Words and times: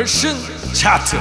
걸신 0.00 0.30
차트. 0.72 1.16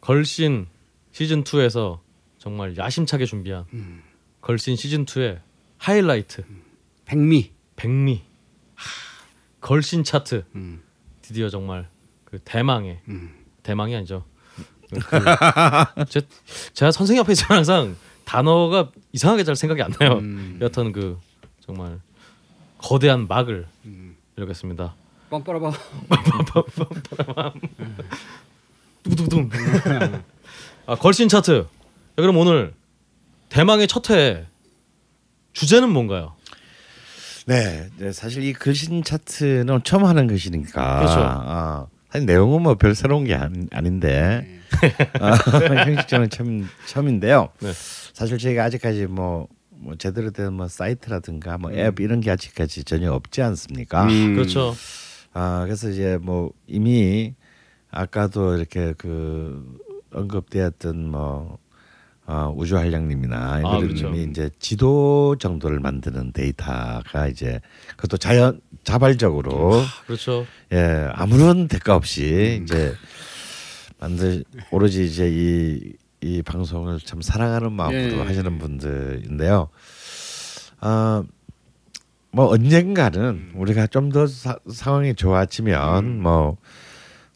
걸신 0.00 0.68
시즌 1.10 1.44
2에서 1.44 2.00
정말 2.38 2.74
야심차게 2.78 3.26
준비한 3.26 3.66
걸신 4.40 4.76
시즌 4.76 5.04
2의 5.04 5.40
하이라이트 5.76 6.46
백미. 7.04 7.50
백미 7.76 8.22
하, 8.74 8.86
걸신 9.60 10.02
차트 10.02 10.46
음. 10.54 10.80
드디어 11.20 11.50
정말 11.50 11.90
그 12.24 12.38
대망의 12.38 13.00
음. 13.08 13.34
대망이 13.62 13.94
아니죠. 13.94 14.24
그, 14.90 14.98
제, 16.08 16.22
제가 16.72 16.90
선생님 16.90 17.22
앞에 17.22 17.32
있으면 17.32 17.58
항상 17.58 17.96
단어가 18.24 18.90
이상하게 19.12 19.44
잘 19.44 19.56
생각이 19.56 19.82
안 19.82 19.92
나요. 20.00 20.20
음. 20.20 20.58
여튼 20.62 20.92
그 20.92 21.20
정말 21.60 22.00
거대한 22.78 23.28
막을 23.28 23.66
음. 24.36 24.40
열겠습니다. 24.40 24.94
빰빠라밤. 25.30 25.72
두두둥. 29.02 29.50
아 30.86 30.94
걸신 30.96 31.28
차트. 31.28 31.62
자, 31.62 32.14
그럼 32.16 32.36
오늘 32.36 32.72
대망의 33.48 33.88
첫 33.88 34.10
회 34.10 34.46
주제는 35.52 35.90
뭔가요? 35.90 36.34
네, 37.46 37.88
네, 37.98 38.12
사실 38.12 38.42
이 38.44 38.52
글신 38.52 39.02
차트는 39.02 39.80
처음 39.84 40.04
하는 40.04 40.26
것이니까. 40.28 40.98
그렇죠. 41.00 41.14
아, 41.20 41.86
사실 42.10 42.26
내용은 42.26 42.62
뭐 42.62 42.74
별 42.76 42.94
새로운 42.94 43.24
게 43.24 43.34
아니, 43.34 43.66
아닌데 43.72 44.60
아, 45.20 45.32
형식적으로 45.84 46.28
처음 46.28 46.68
처음인데요. 46.86 47.48
네. 47.60 47.72
사실 48.14 48.38
저희가 48.38 48.64
아직까지 48.64 49.06
뭐, 49.06 49.48
뭐 49.82 49.96
제대로 49.96 50.30
된 50.30 50.52
뭐 50.54 50.68
사이트라든가 50.68 51.58
뭐 51.58 51.72
앱 51.72 52.00
이런 52.00 52.20
게 52.20 52.30
아직까지 52.30 52.84
전혀 52.84 53.12
없지 53.12 53.42
않습니까? 53.42 54.04
음. 54.04 54.34
그렇죠. 54.34 54.74
아 55.32 55.62
그래서 55.64 55.88
이제 55.90 56.18
뭐 56.20 56.52
이미 56.66 57.34
아까도 57.90 58.56
이렇게 58.56 58.94
그 58.98 59.78
언급되었던 60.12 61.10
뭐 61.10 61.58
어, 62.24 62.54
우주한량님이나 62.56 63.58
이런 63.60 63.80
그렇죠. 63.80 64.10
님이 64.10 64.30
이제 64.30 64.48
지도 64.60 65.36
정도를 65.38 65.80
만드는 65.80 66.32
데이터가 66.32 67.26
이제 67.28 67.60
그것도 67.96 68.16
자연 68.18 68.60
자발적으로 68.84 69.82
그렇죠. 70.06 70.46
예 70.72 71.08
아무런 71.12 71.66
대가 71.68 71.96
없이 71.96 72.60
이제 72.62 72.94
만들 73.98 74.44
오로지 74.70 75.04
이제 75.06 75.28
이 75.30 75.92
이 76.22 76.40
방송을 76.42 77.00
참 77.00 77.20
사랑하는 77.20 77.72
마음으로 77.72 78.18
예. 78.18 78.22
하시는 78.22 78.58
분들인데요. 78.58 79.68
아, 80.80 81.24
뭐 82.30 82.46
언젠가는 82.48 83.52
우리가 83.54 83.86
좀 83.88 84.10
더 84.10 84.26
상황이 84.26 85.14
좋아지면 85.14 86.20
뭐 86.20 86.56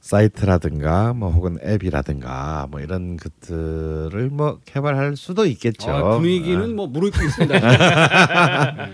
사이트라든가 0.01 1.15
뭐 1.15 1.31
혹은 1.31 1.59
앱이라든가 1.65 2.69
뭐 2.71 2.81
이런 2.81 3.17
것들을 3.17 4.31
뭐 4.31 4.61
개발할 4.65 5.17
수도 5.17 5.47
있겠죠. 5.47 5.91
아, 5.91 6.17
분위기는 6.19 6.77
뭐 6.77 6.87
무르익고 6.87 7.25
있습니다. 7.25 7.61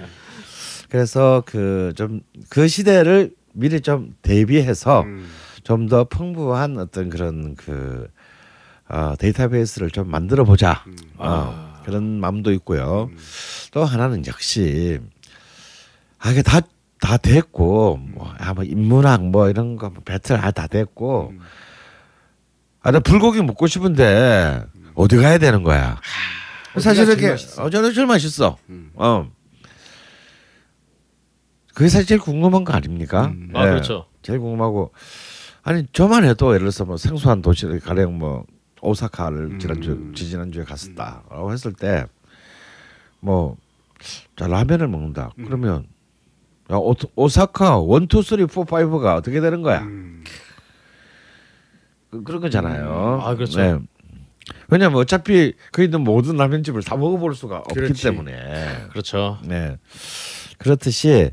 그래서 0.89 1.43
그좀그 1.47 2.67
시대를 2.67 3.35
미리 3.53 3.81
좀 3.81 4.15
대비해서 4.23 5.03
음. 5.03 5.27
좀더 5.65 6.05
풍부한 6.05 6.79
어떤 6.79 7.11
그런 7.11 7.55
그 7.57 8.09
어, 8.93 9.15
데이터베이스를 9.19 9.91
좀 9.91 10.09
만들어 10.11 10.45
보자 10.45 10.85
음. 10.87 10.97
어, 11.19 11.81
그런 11.85 12.21
마음도 12.21 12.53
있고요. 12.53 13.11
또 13.73 13.85
하나는 13.85 14.27
역시 14.27 15.01
아 16.19 16.31
이게 16.31 16.43
다 16.43 16.61
다 17.03 17.17
됐고 17.17 17.97
뭐, 17.97 18.33
아, 18.39 18.55
뭐 18.55 18.63
인문학 18.63 19.27
뭐 19.27 19.51
이런 19.51 19.75
거뭐 19.75 19.95
배틀 20.05 20.37
아, 20.37 20.53
다 20.53 20.69
됐고 20.69 21.31
음. 21.33 21.41
아나 22.81 23.01
불고기 23.01 23.43
먹고 23.43 23.67
싶은데 23.67 24.63
어디 24.95 25.17
가야 25.17 25.39
되는 25.39 25.65
거야? 25.65 26.01
사실 26.79 27.03
어디가 27.03 27.17
제일 27.17 27.37
이렇게? 27.37 27.61
어 27.61 27.71
저는 27.71 27.93
제일 27.93 28.07
맛있어. 28.07 28.57
음. 28.71 28.93
어. 28.95 29.29
그게 31.75 31.89
사실 31.89 32.07
제일 32.07 32.21
궁금한 32.21 32.63
거 32.63 32.73
아닙니까? 32.73 33.27
음. 33.27 33.51
아 33.55 33.67
예. 33.67 33.71
그렇죠. 33.71 34.07
제일 34.23 34.39
궁금하고 34.39 34.93
아니 35.65 35.85
저만 35.93 36.25
해도 36.25 36.51
예를 36.51 36.61
들어서 36.61 36.85
뭐 36.85 36.97
생소한 36.97 37.43
도시를 37.43 37.81
가령 37.81 38.17
뭐 38.17 38.45
오사카를 38.83 39.59
지난주 39.59 39.93
음. 39.93 40.13
지지난주에 40.15 40.65
갔었다라고 40.65 41.53
했을 41.53 41.73
때 41.73 42.05
뭐 43.21 43.57
자 44.35 44.49
라면을 44.49 44.89
먹는다 44.89 45.31
음. 45.39 45.45
그러면 45.45 45.87
야, 46.73 46.75
오, 46.77 46.93
오사카 47.15 47.77
one 47.79 48.00
two 48.00 48.21
three 48.23 48.47
four 48.47 48.65
five가 48.65 49.15
어떻게 49.15 49.41
되는 49.41 49.63
거야 49.63 49.83
음. 49.83 50.25
그, 52.11 52.25
그런 52.25 52.41
거잖아요 52.41 53.21
아, 53.23 53.35
그렇죠. 53.37 53.81
왜냐면 54.69 54.99
어차피 54.99 55.53
그 55.71 55.85
있는 55.85 56.01
모든 56.03 56.37
라면집을 56.37 56.83
다 56.83 56.97
먹어볼 56.97 57.37
수가 57.37 57.59
없기 57.59 57.75
그렇지. 57.75 58.03
때문에 58.03 58.89
그렇죠. 58.91 59.39
네. 59.45 59.79
그렇듯이 60.59 61.31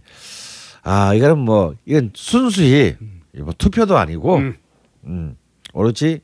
아 0.83 1.15
이거는 1.15 1.39
뭐 1.39 1.73
이건 1.85 2.11
순수히 2.13 2.95
뭐 3.33 3.51
투표도 3.57 3.97
아니고 3.97 4.35
음. 4.37 4.57
음. 5.05 5.35
오로지 5.73 6.21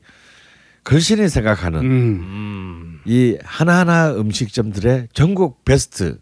글신이 0.86 1.28
생각하는 1.28 1.80
음. 1.80 1.86
음. 2.20 3.00
이 3.06 3.36
하나하나 3.42 4.12
음식점들의 4.12 5.08
전국 5.12 5.64
베스트 5.64 6.20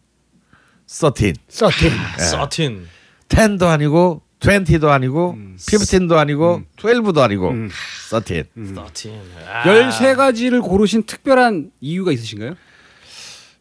13, 0.87 1.35
서틴. 1.49 1.91
서틴. 2.19 2.87
10도 3.29 3.65
아니고 3.65 4.23
20도 4.41 4.89
아니고 4.89 5.33
음. 5.33 5.57
15도 5.59 6.17
아니고 6.17 6.63
12도 6.79 7.19
아니고 7.19 7.51
음. 7.51 7.69
13. 8.09 8.75
서틴. 8.75 9.21
아. 9.47 9.65
13가지를 9.65 10.63
고르신 10.63 11.03
특별한 11.03 11.71
이유가 11.83 12.13
있으신가요? 12.13 12.55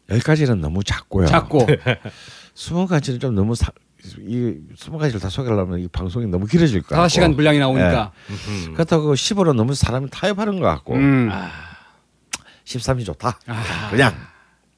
10가지는 0.08 0.58
너무 0.60 0.82
작고요. 0.82 1.26
작고. 1.26 1.66
20가지는 2.56 3.20
좀 3.20 3.34
너무 3.34 3.54
사, 3.54 3.72
이 4.18 4.58
20가지를 4.76 5.20
다 5.20 5.28
소개하려면 5.28 5.80
이 5.80 5.88
방송이 5.88 6.26
너무 6.26 6.46
길어질 6.46 6.82
것 6.82 6.88
같고. 6.90 7.06
5시간 7.06 7.34
분량이 7.36 7.58
나오니까. 7.58 8.12
음흠. 8.30 8.72
그렇다고 8.74 9.14
10으로 9.14 9.54
너무 9.54 9.74
사람이 9.74 10.08
타협하는 10.10 10.60
것 10.60 10.66
같고 10.66 10.94
음. 10.94 11.30
13이 12.64 13.04
좋다. 13.06 13.38
아. 13.46 13.88
그냥 13.90 14.14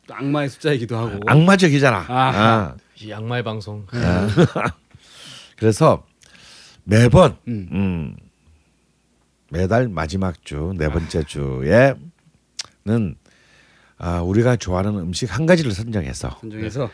또 0.06 0.14
악마의 0.14 0.48
숫자이기도 0.50 0.96
하고. 0.96 1.20
악마적이잖아. 1.26 1.98
아하. 2.08 2.32
아. 2.34 2.74
이 3.00 3.10
양말 3.10 3.42
방송. 3.42 3.86
그래서 5.58 6.04
매번 6.84 7.36
음. 7.48 7.68
음, 7.72 8.16
매달 9.50 9.88
마지막 9.88 10.44
주 10.44 10.72
네 10.76 10.88
번째 10.88 11.24
주에는 11.24 11.96
아, 13.98 14.20
우리가 14.20 14.56
좋아하는 14.56 14.96
음식 14.98 15.34
한 15.34 15.46
가지를 15.46 15.72
선정해서 15.72 16.36
선정해서 16.40 16.90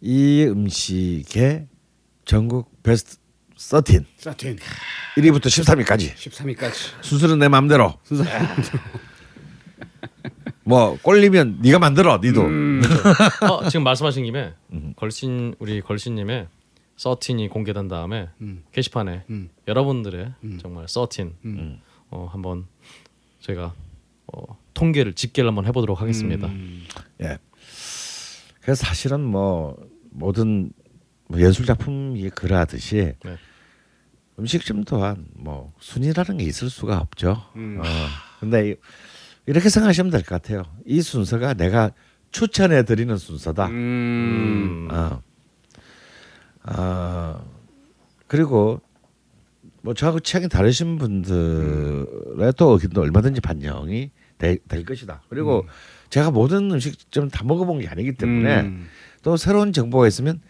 이 0.00 0.44
음식의 0.44 1.66
전국 2.24 2.82
베스트 2.82 3.16
13 3.56 4.04
서틴 4.16 4.56
1위부터 5.16 5.46
13위까지 5.46 6.14
13위까지. 6.14 7.02
순서는 7.02 7.40
내 7.40 7.48
마음대로 7.48 7.94
뭐 10.62 10.96
꼴리면 11.02 11.58
네가 11.62 11.78
만들어 11.80 12.20
니도 12.22 12.42
음. 12.42 12.82
어, 13.50 13.66
지금 13.70 13.82
말씀하신 13.82 14.24
김에 14.24 14.54
걸신 14.96 15.54
우리 15.58 15.80
걸신님의 15.80 16.46
서틴이 16.96 17.48
공개된 17.48 17.88
다음에 17.88 18.28
음. 18.40 18.64
게시판에 18.72 19.24
음. 19.30 19.50
여러분들의 19.66 20.34
정말 20.60 20.86
서틴 20.88 21.34
음. 21.44 21.80
어, 22.10 22.28
한번 22.30 22.66
저희가 23.40 23.74
어, 24.32 24.58
통계를 24.74 25.14
집계를 25.14 25.48
한번 25.48 25.66
해보도록 25.66 26.00
하겠습니다. 26.00 26.46
음. 26.46 26.84
예. 27.22 27.38
그래서 28.60 28.84
사실은 28.84 29.22
뭐 29.24 29.76
모든 30.18 30.70
뭐 31.28 31.40
예술 31.40 31.64
작품이 31.66 32.28
그러하듯이 32.30 33.12
네. 33.24 33.36
음식점 34.38 34.84
또한 34.84 35.26
뭐 35.34 35.72
순위라는 35.80 36.38
게 36.38 36.44
있을 36.44 36.70
수가 36.70 36.98
없죠. 36.98 37.42
음. 37.56 37.78
어. 37.80 37.84
근데 38.40 38.70
이- 38.70 38.76
이렇게 39.46 39.68
생각하시면 39.68 40.10
될 40.10 40.22
것 40.22 40.28
같아요. 40.42 40.62
이 40.84 41.00
순서가 41.00 41.54
내가 41.54 41.92
추천해 42.30 42.84
드리는 42.84 43.16
순서다. 43.16 43.66
음. 43.68 44.88
어. 44.90 45.22
아 46.62 47.42
그리고 48.26 48.80
뭐 49.82 49.94
저하고 49.94 50.20
취향이 50.20 50.48
다르신 50.48 50.98
분들의 50.98 52.52
또 52.56 52.70
의견도 52.72 53.00
얼마든지 53.00 53.40
반영이 53.40 54.10
되- 54.36 54.58
될 54.68 54.84
것이다. 54.84 55.22
그리고 55.28 55.66
제가 56.10 56.30
모든 56.30 56.70
음식점 56.70 57.28
다 57.30 57.44
먹어본 57.44 57.80
게 57.80 57.88
아니기 57.88 58.12
때문에 58.14 58.60
음. 58.62 58.86
또 59.22 59.36
새로운 59.36 59.72
정보가 59.72 60.06
있으면 60.08 60.40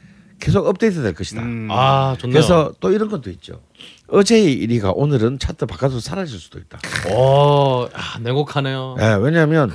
계속 0.41 0.67
업데이트 0.67 1.03
될 1.03 1.15
것이다. 1.15 1.43
음. 1.43 1.69
아 1.70 2.17
좋네요. 2.19 2.32
그래서 2.35 2.73
또 2.81 2.93
이런 2.93 3.09
것도 3.09 3.31
있죠. 3.31 3.61
어제의 4.09 4.56
1위가 4.67 4.93
오늘은 4.94 5.38
차트 5.38 5.67
바깥으로 5.67 6.00
사라질 6.00 6.38
수도 6.38 6.59
있다. 6.59 6.79
오, 7.12 7.88
아, 7.93 8.19
냉혹하네요. 8.20 8.97
예, 9.00 9.19
왜냐하면 9.20 9.70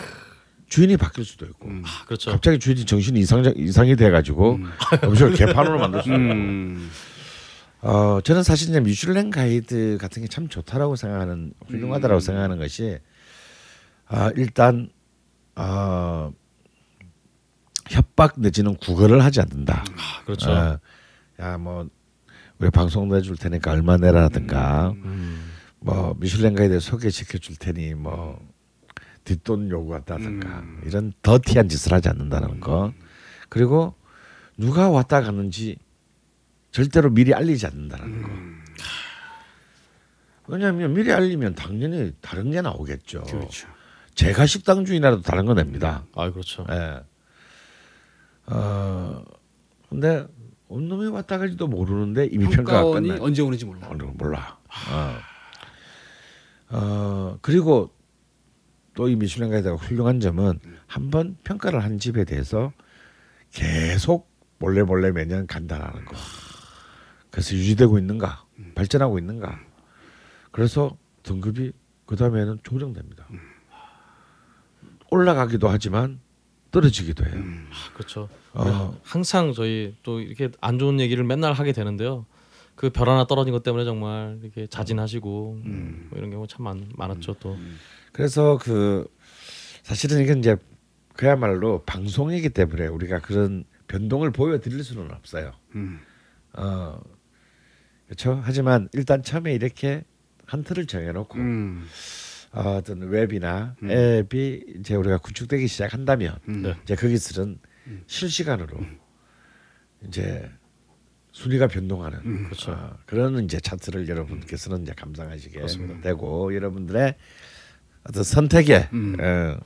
주인이 0.69 0.95
바뀔 0.97 1.25
수도 1.25 1.45
있고 1.45 1.67
음. 1.67 1.83
아, 1.85 2.05
그렇죠. 2.05 2.31
갑자기 2.31 2.57
주인이 2.59 2.85
정신이 2.85 3.19
이상 3.19 3.43
이상이 3.55 3.95
돼가지고 3.95 4.59
음식을 5.03 5.33
개판으로 5.33 5.77
만들 5.79 6.01
수도 6.01 6.13
있고 6.15 6.23
음. 6.23 6.89
어 7.81 8.19
저는 8.23 8.43
사실 8.43 8.69
이제 8.69 8.79
미슐랭 8.79 9.29
가이드 9.29 9.97
같은 9.99 10.21
게 10.21 10.27
참 10.29 10.47
좋다라고 10.47 10.95
생각하는 10.95 11.53
훌륭하다라고 11.67 12.21
생각하는 12.21 12.57
것이 12.57 12.97
아 14.07 14.31
일단 14.37 14.89
어 15.55 16.02
협박 18.23 18.33
내지는 18.37 18.75
구걸을 18.77 19.23
하지 19.23 19.41
않는다. 19.41 19.83
아, 19.97 20.23
그렇죠. 20.23 20.51
어, 20.51 20.79
야뭐 21.39 21.89
우리 22.59 22.69
방송 22.69 23.09
내줄 23.09 23.35
테니까 23.35 23.71
얼마 23.71 23.97
내라든가 23.97 24.91
음. 24.91 25.51
뭐 25.79 26.15
미슐랭 26.17 26.55
가이드 26.55 26.79
소개시켜 26.79 27.37
줄 27.37 27.57
테니 27.57 27.93
뭐 27.93 28.39
뒷돈 29.25 29.69
요구한다든가 29.69 30.63
이런 30.85 31.11
더티한 31.21 31.67
짓을 31.67 31.91
하지 31.93 32.07
않는다는 32.09 32.61
거 32.61 32.93
그리고 33.49 33.93
누가 34.57 34.89
왔다 34.89 35.21
갔는지 35.21 35.77
절대로 36.71 37.09
미리 37.09 37.33
알리지 37.33 37.65
않는다는 37.67 38.21
거 38.21 38.29
왜냐하면 40.47 40.93
미리 40.93 41.11
알리면 41.11 41.55
당연히 41.55 42.13
다른 42.21 42.51
게 42.51 42.61
나오겠죠 42.61 43.23
그렇죠. 43.23 43.67
제가 44.15 44.45
식당 44.45 44.85
주인이라도 44.85 45.21
다른 45.21 45.45
거 45.45 45.53
냅니다 45.53 46.05
아 46.15 46.29
그렇죠. 46.29 46.65
예. 46.69 47.01
어 48.47 49.23
근데 49.89 50.25
온 50.67 50.87
놈이 50.89 51.07
왔다 51.07 51.37
갈지도 51.37 51.67
모르는데 51.67 52.25
이미 52.31 52.47
평가가 52.49 52.83
끝나 52.91 53.17
언제 53.21 53.41
오는지 53.41 53.65
몰라. 53.65 53.87
어, 53.87 53.93
몰라. 53.95 54.57
어. 54.91 55.17
어 56.75 57.37
그리고 57.41 57.93
또 58.95 59.07
이 59.07 59.15
미슐랭 59.15 59.49
가이드가 59.49 59.75
훌륭한 59.75 60.19
점은 60.19 60.59
한 60.87 61.09
번 61.09 61.35
평가를 61.43 61.83
한 61.83 61.97
집에 61.97 62.23
대해서 62.25 62.71
계속 63.51 64.29
몰래 64.59 64.83
몰래 64.83 65.11
매년 65.11 65.47
간다라는 65.47 66.05
거. 66.05 66.15
그래서 67.31 67.55
유지되고 67.55 67.97
있는가, 67.97 68.45
발전하고 68.75 69.17
있는가. 69.17 69.59
그래서 70.51 70.95
등급이 71.23 71.71
그 72.05 72.15
다음에는 72.15 72.59
조정됩니다. 72.61 73.27
올라가기도 75.09 75.67
하지만 75.69 76.19
떨어지기도 76.73 77.25
해요. 77.25 77.33
아, 77.71 77.93
그렇죠. 77.93 78.27
어, 78.53 78.99
항상 79.03 79.53
저희 79.53 79.95
또 80.03 80.19
이렇게 80.19 80.49
안 80.59 80.77
좋은 80.77 80.99
얘기를 80.99 81.23
맨날 81.23 81.53
하게 81.53 81.71
되는데요. 81.71 82.25
그 82.75 82.89
별 82.89 83.07
하나 83.07 83.25
떨어진 83.25 83.53
것 83.53 83.63
때문에 83.63 83.85
정말 83.85 84.39
이렇게 84.41 84.67
자진하시고 84.67 85.61
음. 85.65 86.07
뭐 86.09 86.17
이런 86.19 86.31
경우 86.31 86.47
참 86.47 86.63
많, 86.63 86.89
많았죠 86.95 87.35
또. 87.39 87.55
그래서 88.11 88.57
그 88.61 89.07
사실은 89.83 90.21
이건 90.23 90.39
이제 90.39 90.57
그야말로 91.15 91.83
방송이기 91.85 92.49
때문에 92.49 92.87
우리가 92.87 93.19
그런 93.19 93.63
변동을 93.87 94.31
보여드릴 94.31 94.83
수는 94.83 95.11
없어요. 95.11 95.53
음. 95.75 95.99
어 96.53 96.99
그렇죠. 98.07 98.41
하지만 98.43 98.89
일단 98.93 99.21
처음에 99.21 99.53
이렇게 99.53 100.03
한 100.47 100.63
틀을 100.63 100.87
정해놓고 100.87 101.37
음. 101.37 101.85
어, 102.53 102.77
어떤 102.77 103.01
웹이나 103.01 103.75
앱이 103.83 104.63
이제 104.79 104.95
우리가 104.95 105.17
구축되기 105.17 105.67
시작한다면 105.67 106.37
네. 106.45 106.75
이제 106.83 106.95
거기서는 106.95 107.59
실시간으로 108.05 108.77
이제 110.07 110.49
순위가 111.31 111.67
변동하는 111.67 112.43
그렇죠. 112.45 112.71
어, 112.71 112.97
그런 113.07 113.43
이제 113.43 113.59
차트를 113.59 114.07
여러분께서는 114.07 114.83
이제 114.83 114.93
감상하시게 114.95 115.65
되고 116.01 116.53
여러분들의 116.53 117.15
어떤 118.03 118.23
선택에 118.23 118.89
음. 118.93 119.17
어, 119.19 119.57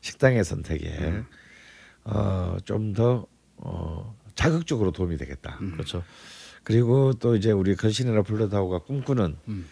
식당의 0.00 0.42
선택에 0.44 1.22
어, 2.02 2.56
좀더 2.64 3.26
어, 3.56 4.18
적극적으로 4.34 4.90
도움이 4.90 5.16
되겠다. 5.16 5.58
그렇죠. 5.58 6.02
그리고 6.64 7.12
또 7.12 7.36
이제 7.36 7.52
우리 7.52 7.76
걸신이라 7.76 8.22
불러다오가 8.22 8.80
꿈꾸는 8.80 9.36
음. 9.48 9.66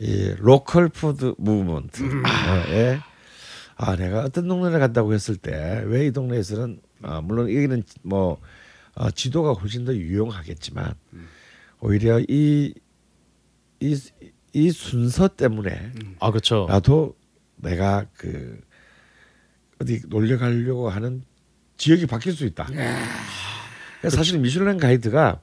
이 0.00 0.34
local 0.38 0.88
food 0.88 1.34
movement에 1.38 3.00
아 3.76 3.96
내가 3.96 4.20
어떤 4.24 4.48
동네를 4.48 4.78
간다고 4.78 5.12
했을 5.14 5.36
때 5.36 5.82
왜 5.86 6.06
이 6.06 6.12
동네에서는 6.12 6.80
아, 7.02 7.20
물론 7.20 7.52
여기는 7.54 7.82
뭐 8.02 8.40
어, 8.94 9.10
지도가 9.10 9.52
훨씬 9.52 9.84
더 9.84 9.94
유용하겠지만 9.94 10.94
오히려 11.80 12.18
이 12.28 12.74
이, 13.80 13.98
이 14.52 14.70
순서 14.70 15.28
때문에 15.28 15.92
아 16.20 16.30
그렇죠. 16.30 16.66
나도 16.68 17.16
내가 17.56 18.06
그 18.16 18.60
어디 19.80 20.02
놀러 20.08 20.36
가려고 20.38 20.88
하는 20.90 21.24
지역이 21.78 22.06
바뀔 22.06 22.32
수 22.32 22.44
있다. 22.44 22.68
사실 24.10 24.38
미슐랭 24.38 24.76
가이드가 24.78 25.40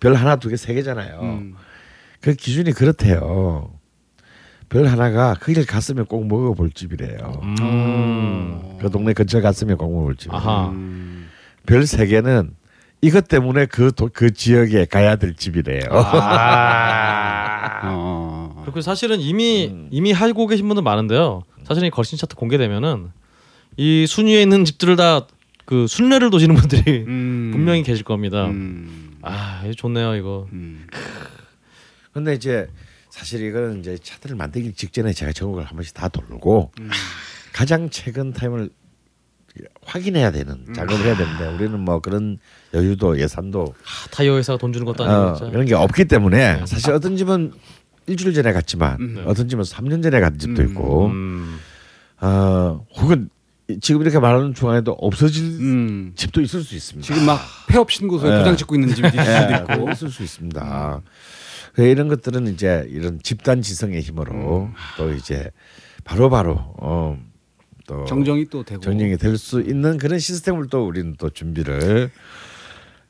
별 0.00 0.14
하나 0.14 0.36
두 0.36 0.48
개 0.50 0.56
세 0.56 0.74
개잖아요. 0.74 1.20
음. 1.20 1.54
그 2.20 2.34
기준이 2.34 2.72
그렇대요. 2.72 3.77
별 4.68 4.86
하나가 4.86 5.34
거기를 5.34 5.64
갔으면 5.66 6.04
꼭 6.06 6.26
먹어볼 6.26 6.70
집이래요. 6.72 7.40
음. 7.42 8.78
그 8.80 8.90
동네 8.90 9.12
근처 9.12 9.40
갔으면 9.40 9.76
꼭 9.78 9.90
먹어볼 9.92 10.16
집. 10.16 10.32
아하. 10.32 10.68
음. 10.70 11.28
별세 11.66 12.06
개는 12.06 12.50
이것 13.00 13.28
때문에 13.28 13.66
그, 13.66 13.92
도, 13.92 14.10
그 14.12 14.32
지역에 14.32 14.84
가야 14.84 15.16
될 15.16 15.34
집이래요. 15.34 15.82
아. 15.90 17.80
어. 17.84 18.62
그리고 18.64 18.80
사실은 18.80 19.20
이미 19.20 19.68
음. 19.70 19.88
이미 19.90 20.12
하고 20.12 20.46
계신 20.46 20.66
분들 20.66 20.82
많은데요. 20.82 21.42
사실 21.64 21.84
이 21.84 21.90
걸신 21.90 22.18
차트 22.18 22.36
공개되면은 22.36 23.10
이 23.76 24.06
순위에 24.06 24.42
있는 24.42 24.64
집들을 24.64 24.96
다 24.96 25.26
그 25.68 25.86
순례를 25.86 26.30
도시는 26.30 26.54
분들이 26.54 27.04
음. 27.06 27.50
분명히 27.52 27.82
계실 27.82 28.02
겁니다. 28.02 28.46
음. 28.46 29.18
아, 29.20 29.62
좋네요, 29.76 30.14
이거. 30.14 30.48
음. 30.54 30.86
근데 32.14 32.32
이제 32.32 32.68
사실 33.18 33.42
이거는 33.42 33.80
이제 33.80 33.98
차트를 34.00 34.36
만들기 34.36 34.74
직전에 34.74 35.12
제가 35.12 35.32
전국을 35.32 35.64
한 35.64 35.74
번씩 35.74 35.92
다 35.92 36.06
돌고 36.06 36.70
음. 36.78 36.88
가장 37.52 37.90
최근 37.90 38.32
타임을 38.32 38.70
확인해야 39.84 40.30
되는 40.30 40.64
음. 40.68 40.72
작업을 40.72 41.04
해야 41.04 41.16
되는데 41.16 41.48
우리는 41.48 41.80
뭐 41.80 41.98
그런 41.98 42.38
여유도 42.72 43.18
예산도 43.18 43.74
아, 43.76 44.10
타이어 44.12 44.36
회사가 44.36 44.56
돈 44.58 44.72
주는 44.72 44.86
것도 44.86 45.02
아니고 45.02 45.46
어. 45.46 45.50
그런 45.50 45.66
게 45.66 45.74
없기 45.74 46.04
때문에 46.04 46.60
네. 46.60 46.66
사실 46.66 46.92
어떤 46.92 47.16
집은 47.16 47.52
일주일 48.06 48.34
전에 48.34 48.52
갔지만 48.52 49.00
음. 49.00 49.24
어떤 49.26 49.48
집은 49.48 49.64
3년 49.64 50.00
전에 50.00 50.20
간 50.20 50.38
집도 50.38 50.62
음. 50.62 50.68
있고 50.68 51.06
음. 51.06 51.58
어, 52.20 52.86
혹은 52.98 53.30
지금 53.80 54.00
이렇게 54.00 54.20
말하는 54.20 54.54
중간에도 54.54 54.92
없어질 54.92 55.44
음. 55.44 56.12
집도 56.14 56.40
있을 56.40 56.62
수 56.62 56.76
있습니다. 56.76 57.04
지금 57.04 57.26
막 57.26 57.40
폐업 57.66 57.90
신고서에 57.90 58.30
네. 58.30 58.38
도장 58.38 58.56
찍고 58.56 58.76
있는 58.76 58.94
집이 58.94 59.08
예, 59.08 59.56
있고. 59.56 59.84
그럴 59.84 59.94
수 59.94 60.22
있습니다. 60.22 61.02
그 61.78 61.84
이런 61.84 62.08
것들은 62.08 62.48
이제 62.48 62.84
이런 62.90 63.20
집단 63.22 63.62
지성의 63.62 64.00
힘으로 64.00 64.68
또 64.96 65.12
이제 65.12 65.48
바로 66.02 66.28
바로 66.28 66.58
어, 66.78 67.16
또 67.86 68.04
정정이 68.04 68.46
또 68.46 68.64
되고. 68.64 68.80
정리이 68.80 69.16
될 69.16 69.38
수 69.38 69.60
있는 69.60 69.96
그런 69.96 70.18
시스템을 70.18 70.66
또 70.70 70.84
우리는 70.84 71.14
또 71.20 71.30
준비를 71.30 72.10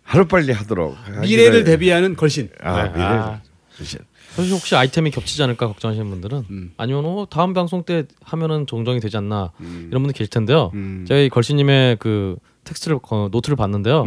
하루 0.03 0.29
빨리 0.29 0.53
하도록 0.53 0.95
미래를 1.23 1.65
대비하는 1.65 2.15
걸신. 2.15 2.51
아 2.61 2.83
네. 2.83 2.89
미래를 2.91 3.19
아. 3.19 3.41
주신 3.75 4.01
사실 4.35 4.53
혹시 4.53 4.77
아이템이 4.77 5.13
겹치지 5.13 5.43
않을까 5.45 5.67
걱정하시는 5.69 6.07
분들은 6.11 6.45
음. 6.51 6.73
아니면 6.77 7.07
어, 7.07 7.27
다음 7.31 7.55
방송 7.55 7.85
때 7.85 8.05
하면은 8.23 8.67
정정이 8.67 9.01
되지 9.01 9.17
않나 9.17 9.51
음. 9.61 9.87
이런 9.91 10.03
분들 10.03 10.13
계실 10.13 10.29
텐데요. 10.29 10.73
음. 10.75 11.07
저희 11.09 11.31
걸신님의 11.31 11.97
그 12.01 12.37
텍스트를 12.65 12.99
어, 13.03 13.29
노트를 13.33 13.57
봤는데요. 13.57 14.05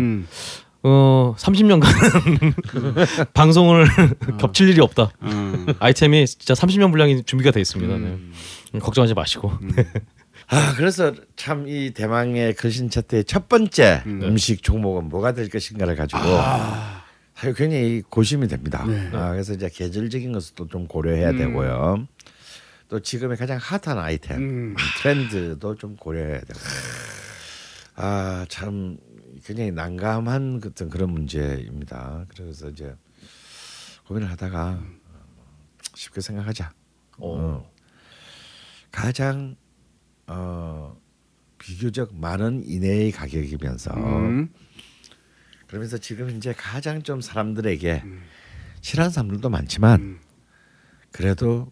음. 0.83 0.89
어 0.89 1.35
30년간 1.39 3.33
방송을 3.33 3.85
겹칠 4.39 4.69
일이 4.69 4.81
없다. 4.81 5.11
음. 5.23 5.67
아이템이 5.79 6.25
진짜 6.25 6.53
30년 6.53 6.89
분량이 6.91 7.23
준비가 7.23 7.51
돼 7.51 7.61
있습니다. 7.61 7.93
네. 7.93 7.99
음. 7.99 8.33
음, 8.73 8.79
걱정하지 8.79 9.13
마시고. 9.13 9.51
아 10.47 10.73
그래서 10.75 11.13
참 11.35 11.67
이 11.67 11.91
대망의 11.93 12.55
글신 12.55 12.89
차트의 12.89 13.23
첫 13.25 13.47
번째 13.47 14.03
음. 14.05 14.21
음. 14.23 14.37
식 14.37 14.63
종목은 14.63 15.07
뭐가 15.09 15.33
될 15.33 15.49
것인가를 15.49 15.95
가지고 15.95 16.19
아. 16.23 17.03
사실 17.35 17.53
굉장히 17.53 18.01
고심이 18.09 18.47
됩니다. 18.47 18.83
네. 18.87 19.09
아, 19.13 19.31
그래서 19.31 19.53
이제 19.53 19.69
계절적인 19.71 20.31
것도 20.33 20.67
좀 20.67 20.87
고려해야 20.87 21.29
음. 21.31 21.37
되고요. 21.37 22.07
또 22.89 22.99
지금의 22.99 23.37
가장 23.37 23.57
핫한 23.61 23.97
아이템 23.97 24.37
음. 24.37 24.75
트렌드도 25.01 25.75
좀 25.75 25.95
고려해야 25.95 26.39
되고. 26.41 26.59
아참 27.95 28.97
굉장히 29.43 29.71
난감한 29.71 30.61
어떤 30.65 30.89
그런 30.89 31.11
문제입니다. 31.11 32.25
그래서 32.29 32.69
이제 32.69 32.95
고민을 34.07 34.29
하다가 34.29 34.81
쉽게 35.95 36.21
생각하자. 36.21 36.73
어. 37.17 37.71
가장 38.91 39.55
어, 40.27 40.97
비교적 41.57 42.15
많은 42.15 42.63
이내의 42.65 43.11
가격이면서 43.11 43.93
음. 43.93 44.49
그러면서 45.67 45.97
지금 45.97 46.29
이제 46.31 46.53
가장 46.53 47.01
좀 47.01 47.21
사람들에게 47.21 48.03
싫어하는 48.81 49.11
사람들도 49.11 49.49
많지만 49.49 50.01
음. 50.01 50.19
그래도 51.11 51.71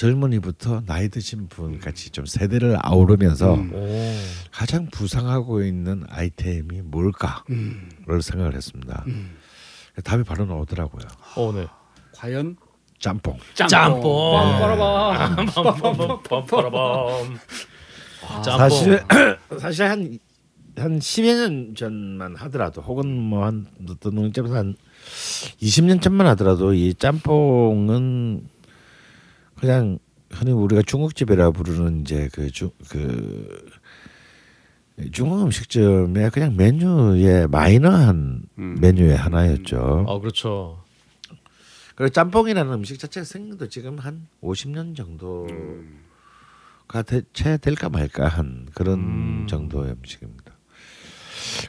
젊은이부터 0.00 0.84
나이 0.86 1.10
드신 1.10 1.48
분 1.48 1.78
같이 1.78 2.08
좀 2.08 2.24
세대를 2.24 2.78
아우르면서 2.80 3.52
음. 3.52 3.70
오. 3.74 4.14
가장 4.50 4.86
부상하고 4.86 5.62
있는 5.62 6.04
아이템이 6.08 6.80
뭘까를 6.80 7.42
음. 7.50 7.90
생각을 8.22 8.54
했습니다. 8.54 9.04
음. 9.08 9.36
답이 10.02 10.24
바로 10.24 10.46
나오더라고요. 10.46 11.06
어, 11.36 11.52
네. 11.52 11.66
과연 12.14 12.56
짬뽕. 12.98 13.36
짬뽕. 13.52 14.00
빰빠라밤. 14.00 15.48
빰빰빰빰빰빰. 15.48 17.38
아, 18.26 18.42
짬뽕. 18.42 18.58
사실 18.58 19.04
사실 19.60 19.84
한한 19.84 20.18
10여 20.98 21.36
년 21.36 21.74
전만 21.74 22.36
하더라도 22.36 22.80
혹은 22.80 23.14
뭐한 23.14 23.66
어떤 23.90 24.14
농점에서 24.14 24.56
한 24.56 24.76
20년 25.60 26.00
전만 26.00 26.26
하더라도 26.28 26.72
이 26.72 26.94
짬뽕은 26.94 28.59
그냥 29.60 29.98
흔히 30.30 30.52
우리가 30.52 30.82
중국집이라 30.82 31.50
부르는 31.50 32.00
이제 32.00 32.28
그중그 32.32 33.70
중국 35.12 35.42
음식점의 35.42 36.30
그냥 36.30 36.56
메뉴의 36.56 37.48
마이너한 37.48 38.42
음. 38.58 38.76
메뉴의 38.80 39.16
하나였죠. 39.16 40.06
아, 40.08 40.18
그렇죠. 40.18 40.82
그리고 41.94 42.10
짬뽕이라는 42.10 42.72
음식 42.72 42.98
자체가 42.98 43.24
생긴 43.24 43.58
도 43.58 43.68
지금 43.68 43.98
한 43.98 44.26
50년 44.42 44.96
정도가 44.96 45.48
대체 47.06 47.58
될까 47.58 47.90
말까 47.90 48.28
한 48.28 48.66
그런 48.74 48.98
음. 49.00 49.46
정도의 49.48 49.92
음식입니다. 49.92 50.52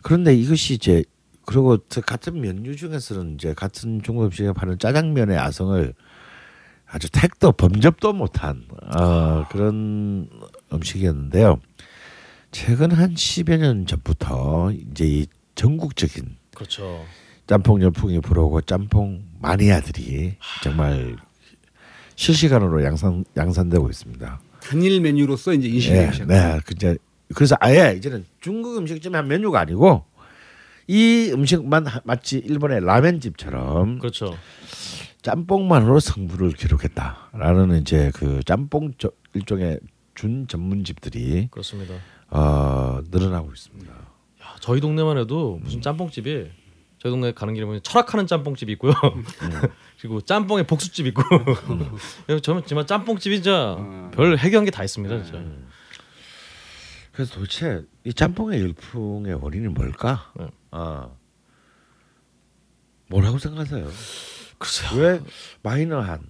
그런데 0.04 0.34
이것이 0.34 0.76
이제 0.76 1.04
그리고 1.46 1.78
그 1.90 2.02
같은 2.02 2.40
메뉴 2.40 2.76
중에서는 2.76 3.34
이제 3.34 3.54
같은 3.54 4.02
중국 4.04 4.26
음식에 4.26 4.54
파는 4.54 4.78
짜장면의 4.80 5.38
아성을 5.38 5.94
아주 6.92 7.10
택도 7.10 7.54
범접도 7.54 8.14
못한 8.14 8.66
어, 8.98 9.46
그런 9.50 10.30
음식이었는데요. 10.74 11.60
최근 12.52 12.92
한 12.92 13.14
10여 13.14 13.58
년 13.58 13.86
전부터 13.86 14.72
이제 14.92 15.06
이 15.06 15.26
전국적인 15.56 16.36
그렇죠. 16.54 17.06
짬뽕 17.48 17.82
열풍이 17.82 18.20
불어오고 18.20 18.62
짬뽕 18.62 19.24
마니아들이 19.40 20.36
정말 20.64 21.16
실시간으로 22.16 22.84
양산 22.84 23.24
양산되고 23.38 23.90
있습니다. 23.90 24.42
단일 24.62 25.00
메뉴로서 25.02 25.54
이제 25.54 25.68
인식이 25.70 26.12
시작. 26.12 26.28
네, 26.28 26.60
그제 26.66 26.98
그래서 27.34 27.56
아예 27.62 27.94
이제는 27.98 28.26
중국 28.42 28.78
음식점의 28.78 29.16
한 29.18 29.28
메뉴가 29.30 29.62
아니고 29.62 30.04
이 30.88 31.32
음식만 31.34 31.88
하- 31.88 32.02
마치 32.04 32.38
일본의 32.38 32.84
라면집처럼 32.84 34.00
그렇죠. 34.00 34.36
짬뽕만으로 35.22 36.00
승부를 36.00 36.52
기록했다라는 36.54 37.82
이제 37.82 38.12
그 38.16 38.42
짬뽕 38.44 38.94
저, 38.98 39.12
일종의 39.34 39.80
준 40.16 40.48
전문집들이 40.48 41.50
그렇습니다. 41.52 41.96
어, 42.30 43.02
늘어나고 43.12 43.52
있습니다. 43.52 43.92
야, 43.94 44.56
저희 44.60 44.80
동네만 44.82 45.18
해도 45.18 45.60
무슨 45.62 45.82
짬뽕집이 45.82 46.50
저희 46.98 47.12
동네 47.12 47.32
가는 47.34 47.54
길에 47.54 47.66
보면 47.66 47.82
철학하는 47.84 48.28
짬뽕집이 48.28 48.72
있고요. 48.74 48.94
그리고 50.00 50.22
짬뽕의 50.22 50.66
복수집 50.68 51.08
있고. 51.08 51.24
저는 52.42 52.64
정말 52.66 52.86
짬뽕집이 52.88 53.38
진짜 53.38 53.76
음. 53.76 54.12
별 54.12 54.38
해결한 54.38 54.66
게 54.66 54.72
다 54.72 54.84
있습니다, 54.84 55.24
진짜. 55.24 55.44
그래서 57.12 57.34
도대체 57.36 57.84
이 58.04 58.14
짬뽕의 58.14 58.62
열풍의 58.62 59.34
원인이 59.36 59.68
뭘까? 59.70 60.32
네. 60.40 60.48
아 60.72 61.10
뭐라고 63.10 63.38
생각하세요? 63.38 63.88
글쎄요. 64.62 65.02
왜 65.02 65.20
마이너한 65.64 66.22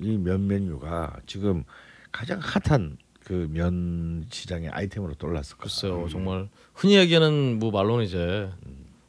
이 0.00 0.16
면 0.16 0.46
메뉴가 0.46 1.16
지금 1.26 1.64
가장 2.12 2.40
핫한 2.40 2.96
그 3.24 3.48
면 3.50 4.26
시장의 4.30 4.68
아이템으로 4.70 5.14
떠올랐을까? 5.14 5.62
글쎄요. 5.64 6.06
정말 6.10 6.48
흔히 6.74 6.96
얘기하는 6.96 7.58
뭐 7.58 7.70
말로는 7.70 8.04
이제 8.04 8.48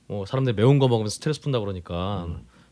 뭐 0.07 0.25
사람들이 0.25 0.55
매운 0.55 0.79
거 0.79 0.87
먹으면 0.87 1.09
스트레스 1.09 1.41
푼다 1.41 1.59
그러니까 1.59 2.27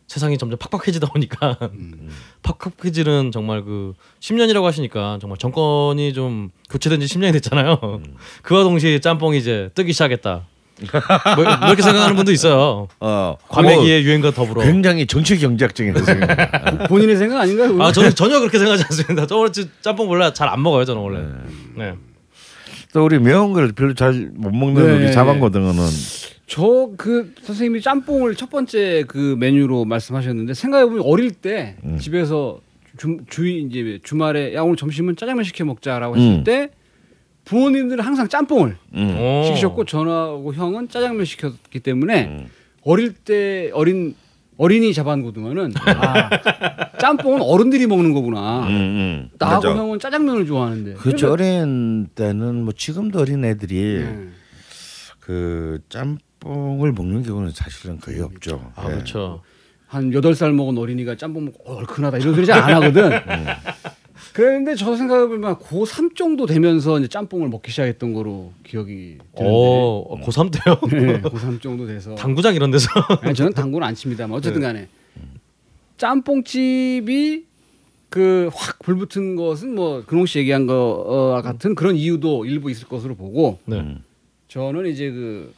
세상이 0.08 0.38
점점 0.38 0.60
팍팍해지다 0.60 1.08
보니까 1.08 1.58
팍팍해지는 2.44 3.32
정말 3.32 3.64
그 3.64 3.94
10년이라고 4.20 4.64
하시니까 4.64 5.18
정말 5.20 5.38
정권이 5.38 6.14
좀 6.14 6.52
교체된 6.70 7.00
지 7.00 7.08
10년이 7.08 7.34
됐잖아요. 7.34 7.80
그와 8.44 8.64
동시에 8.64 9.00
짬뽕이 9.00 9.38
이제 9.38 9.70
뜨기 9.76 9.92
시작했다. 9.94 10.46
뭐 11.36 11.44
이렇게 11.68 11.82
생각하는 11.82 12.16
분도 12.16 12.32
있어요. 12.32 12.88
어, 13.00 13.38
과메기의 13.48 14.04
유행과 14.04 14.32
더불어. 14.32 14.62
어, 14.62 14.64
굉장히 14.66 15.06
정치 15.06 15.38
경제학적인 15.38 15.96
해석입니다. 15.96 16.88
본인의 16.88 17.16
생각 17.18 17.42
아닌가요? 17.42 17.82
아 17.82 17.92
저는 17.92 18.12
전혀 18.16 18.40
그렇게 18.40 18.58
생각하지 18.58 18.84
않습니다. 18.90 19.28
저 19.28 19.38
원래 19.38 19.52
짬뽕 19.82 20.10
원래 20.10 20.34
잘안 20.34 20.62
먹어요. 20.62 20.86
저는 20.86 21.02
원래. 21.02 21.20
네. 21.78 21.94
또 22.94 23.06
우리 23.06 23.20
매운 23.20 23.54
걸 23.54 23.72
별로 23.72 23.94
잘 23.94 24.32
못 24.36 24.52
먹는 24.54 24.86
네. 24.86 25.06
우리 25.06 25.12
자방고등어는 25.14 25.84
저 26.48 26.90
그 26.98 27.34
선생님이 27.44 27.82
짬뽕을 27.82 28.36
첫 28.36 28.50
번째 28.50 29.06
그 29.08 29.36
메뉴로 29.40 29.86
말씀하셨는데 29.86 30.54
생각해 30.54 30.86
보면 30.86 31.02
어릴 31.06 31.32
때 31.32 31.78
음. 31.84 31.98
집에서 32.00 32.60
주, 32.98 33.18
주인 33.30 33.72
이제 33.72 34.00
주말에 34.04 34.54
야 34.54 34.62
오늘 34.62 34.76
점심은 34.76 35.16
짜장면 35.16 35.44
시켜 35.46 35.66
먹자라고 35.66 36.16
했을 36.18 36.30
음. 36.30 36.44
때 36.44 36.70
부모님들은 37.46 38.04
항상 38.04 38.28
짬뽕을 38.28 38.78
음. 38.96 39.16
어. 39.18 39.44
시키셨고 39.48 39.86
저하고 39.86 40.54
형은 40.54 40.90
짜장면 40.90 41.26
시켰기 41.26 41.80
때문에 41.82 42.26
음. 42.28 42.48
어릴 42.84 43.14
때 43.14 43.70
어린 43.74 44.16
어린이 44.58 44.94
자반 44.94 45.24
고등어는 45.24 45.74
아, 45.76 46.30
짬뽕은 47.00 47.42
어른들이 47.42 47.88
먹는 47.88 48.14
거구나. 48.14 48.68
음, 48.68 48.70
음. 48.70 49.30
나하고 49.40 49.68
맞아. 49.68 49.76
형은 49.80 50.00
짜장면을 50.00 50.46
좋아하는데. 50.46 50.94
그렇죠. 50.94 51.32
어린 51.32 52.08
때는 52.14 52.64
뭐 52.64 52.72
지금도 52.72 53.20
어린 53.20 53.44
애들이 53.44 54.04
네. 54.06 54.28
그 55.20 55.80
짬뽕을 55.90 56.92
먹는 56.92 57.24
경우는 57.24 57.52
사실은 57.52 58.00
거의 58.00 58.20
없죠. 58.22 58.72
아 58.76 58.86
예. 58.86 58.92
그렇죠. 58.92 59.42
한 59.88 60.14
여덟 60.14 60.36
살 60.36 60.52
먹은 60.54 60.78
어린이가 60.78 61.16
짬뽕 61.18 61.46
먹고 61.46 61.64
어, 61.72 61.78
얼큰하다 61.78 62.18
이런 62.20 62.36
소리 62.36 62.46
잘 62.46 62.60
안 62.62 62.76
하거든. 62.76 63.10
그랬는데 64.34 64.76
저 64.76 64.96
생각해보면 64.96 65.58
고3 65.58 66.16
정도 66.16 66.46
되면서 66.46 67.00
이제 67.00 67.08
짬뽕을 67.08 67.50
먹기 67.50 67.70
시작했던 67.72 68.14
거로 68.14 68.52
기억이 68.64 69.20
드는데 69.36 69.56
어, 69.56 70.18
고3 70.22 70.52
때요? 70.52 70.80
네, 70.90 71.22
고3 71.30 71.62
정도 71.62 71.86
돼서 71.86 72.16
당구장 72.16 72.56
이런 72.56 72.72
데서 72.72 72.88
아니, 73.22 73.36
저는 73.36 73.54
당구는 73.54 73.88
안 73.88 73.94
칩니다만 73.96 74.36
어쨌든 74.38 74.62
간에 74.62 74.88
짬뽕집이 75.98 77.46
그 78.10 78.50
확 78.54 78.80
불붙은 78.80 79.36
것은 79.36 79.74
뭐 79.74 80.04
근홍 80.06 80.26
씨 80.26 80.40
얘기한 80.40 80.68
거와 80.68 81.42
같은 81.42 81.74
그런 81.76 81.96
이유도 81.96 82.46
일부 82.46 82.70
있을 82.70 82.88
것으로 82.88 83.16
보고 83.16 83.60
네. 83.66 83.80
음. 83.80 84.04
저는 84.50 84.88
이제 84.88 85.10
그 85.10 85.54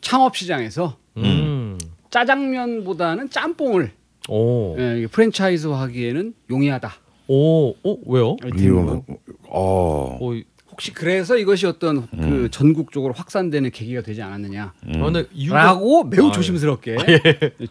창업 0.00 0.36
시장에서 0.36 0.96
음. 1.16 1.78
짜장면보다는 2.10 3.30
짬뽕을 3.30 3.90
오. 4.28 4.76
예, 4.78 4.98
이게 4.98 5.06
프랜차이즈화하기에는 5.08 6.34
용이하다. 6.50 6.92
오. 7.28 7.74
오, 7.82 8.14
왜요? 8.14 8.36
이거 8.56 9.02
어. 9.48 10.18
오, 10.20 10.34
이- 10.34 10.44
혹시 10.70 10.92
그래서 10.92 11.38
이것이 11.38 11.66
어떤 11.66 11.96
음. 11.98 12.06
그 12.20 12.50
전국적으로 12.50 13.14
확산되는 13.14 13.70
계기가 13.70 14.02
되지 14.02 14.20
않았느냐라고 14.22 14.72
아, 14.98 15.04
근데 15.10 15.24
이유가 15.32 15.74
매우 15.74 16.26
아, 16.26 16.28
예. 16.28 16.32
조심스럽게 16.32 16.96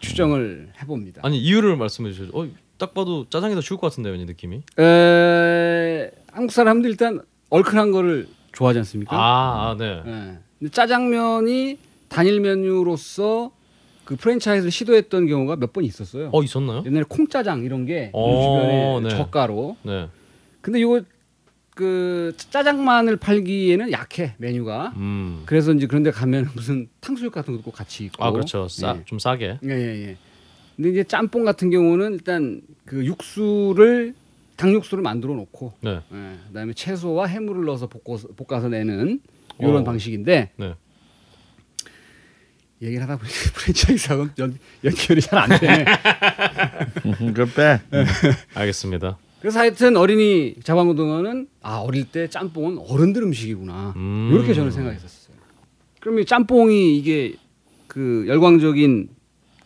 추정을 0.00 0.70
해봅니다. 0.82 1.20
아니 1.24 1.38
이유를 1.38 1.76
말씀해 1.76 2.10
주셔죠. 2.12 2.36
어, 2.36 2.48
딱 2.78 2.94
봐도 2.94 3.28
짜장이 3.30 3.54
더 3.54 3.60
쉬울 3.60 3.78
것 3.78 3.88
같은데 3.90 4.10
왠지 4.10 4.24
느낌이. 4.26 4.60
에, 4.80 6.10
한국 6.32 6.52
사람들 6.52 6.90
일단 6.90 7.20
얼큰한 7.50 7.92
거를 7.92 8.26
좋아하지 8.52 8.80
않습니까? 8.80 9.16
아, 9.16 9.70
아 9.70 9.76
네. 9.78 10.02
예. 10.04 10.38
근데 10.58 10.70
짜장면이 10.72 11.78
단일 12.08 12.40
메뉴로서 12.40 13.52
그 14.06 14.16
프랜차이즈를 14.16 14.70
시도했던 14.70 15.26
경우가 15.26 15.56
몇 15.56 15.72
번 15.72 15.84
있었어요. 15.84 16.30
어 16.32 16.42
있었나요? 16.42 16.82
옛날에 16.86 17.04
콩짜장 17.08 17.64
이런 17.64 17.84
게 17.84 18.10
어, 18.14 18.40
주변에 18.40 19.00
네. 19.02 19.08
저가로. 19.10 19.76
네. 19.82 20.08
근데 20.62 20.80
이거 20.80 21.02
그 21.74 22.32
짜장만을 22.38 23.16
팔기에는 23.18 23.92
약해 23.92 24.34
메뉴가. 24.38 24.94
음. 24.96 25.42
그래서 25.44 25.72
이제 25.74 25.86
그런데 25.86 26.10
가면 26.10 26.48
무슨 26.54 26.88
탕수육 27.00 27.32
같은 27.32 27.52
것도 27.54 27.64
꼭 27.64 27.72
같이 27.72 28.04
있고. 28.06 28.24
아 28.24 28.30
그렇죠. 28.30 28.66
싸, 28.68 28.96
예. 28.96 29.02
좀 29.04 29.18
싸게. 29.18 29.58
예, 29.64 29.68
예, 29.70 30.08
예. 30.08 30.16
근데 30.76 30.90
이제 30.90 31.04
짬뽕 31.04 31.44
같은 31.44 31.68
경우는 31.70 32.14
일단 32.14 32.62
그 32.86 33.04
육수를 33.04 34.14
닭육수를 34.56 35.02
만들어 35.02 35.34
놓고 35.34 35.74
네. 35.82 36.00
예, 36.12 36.38
그다음에 36.48 36.72
채소와 36.72 37.26
해물을 37.26 37.64
넣어서 37.66 37.88
볶아서, 37.88 38.28
볶아서 38.36 38.68
내는 38.68 39.20
이런 39.58 39.76
어. 39.76 39.84
방식인데 39.84 40.50
네. 40.56 40.74
얘기를 42.82 43.02
하다 43.02 43.16
보니까 43.16 43.34
프랜차이즈하고 43.54 44.28
연, 44.38 44.58
연결이 44.84 45.20
잘 45.20 45.38
안 45.38 45.58
되네. 45.58 45.84
그 47.34 47.46
빼. 47.54 47.80
알겠습니다. 48.54 49.18
그래서 49.40 49.58
하여튼 49.60 49.96
어린이 49.96 50.56
자방고등어는 50.62 51.48
아 51.62 51.76
어릴 51.76 52.04
때 52.04 52.28
짬뽕은 52.28 52.78
어른들 52.88 53.22
음식이구나 53.22 53.92
음. 53.96 54.30
이렇게 54.32 54.54
저는 54.54 54.70
생각했었어요. 54.70 55.36
그럼 56.00 56.18
이 56.20 56.24
짬뽕이 56.24 56.96
이게 56.98 57.34
그 57.86 58.24
열광적인 58.28 59.08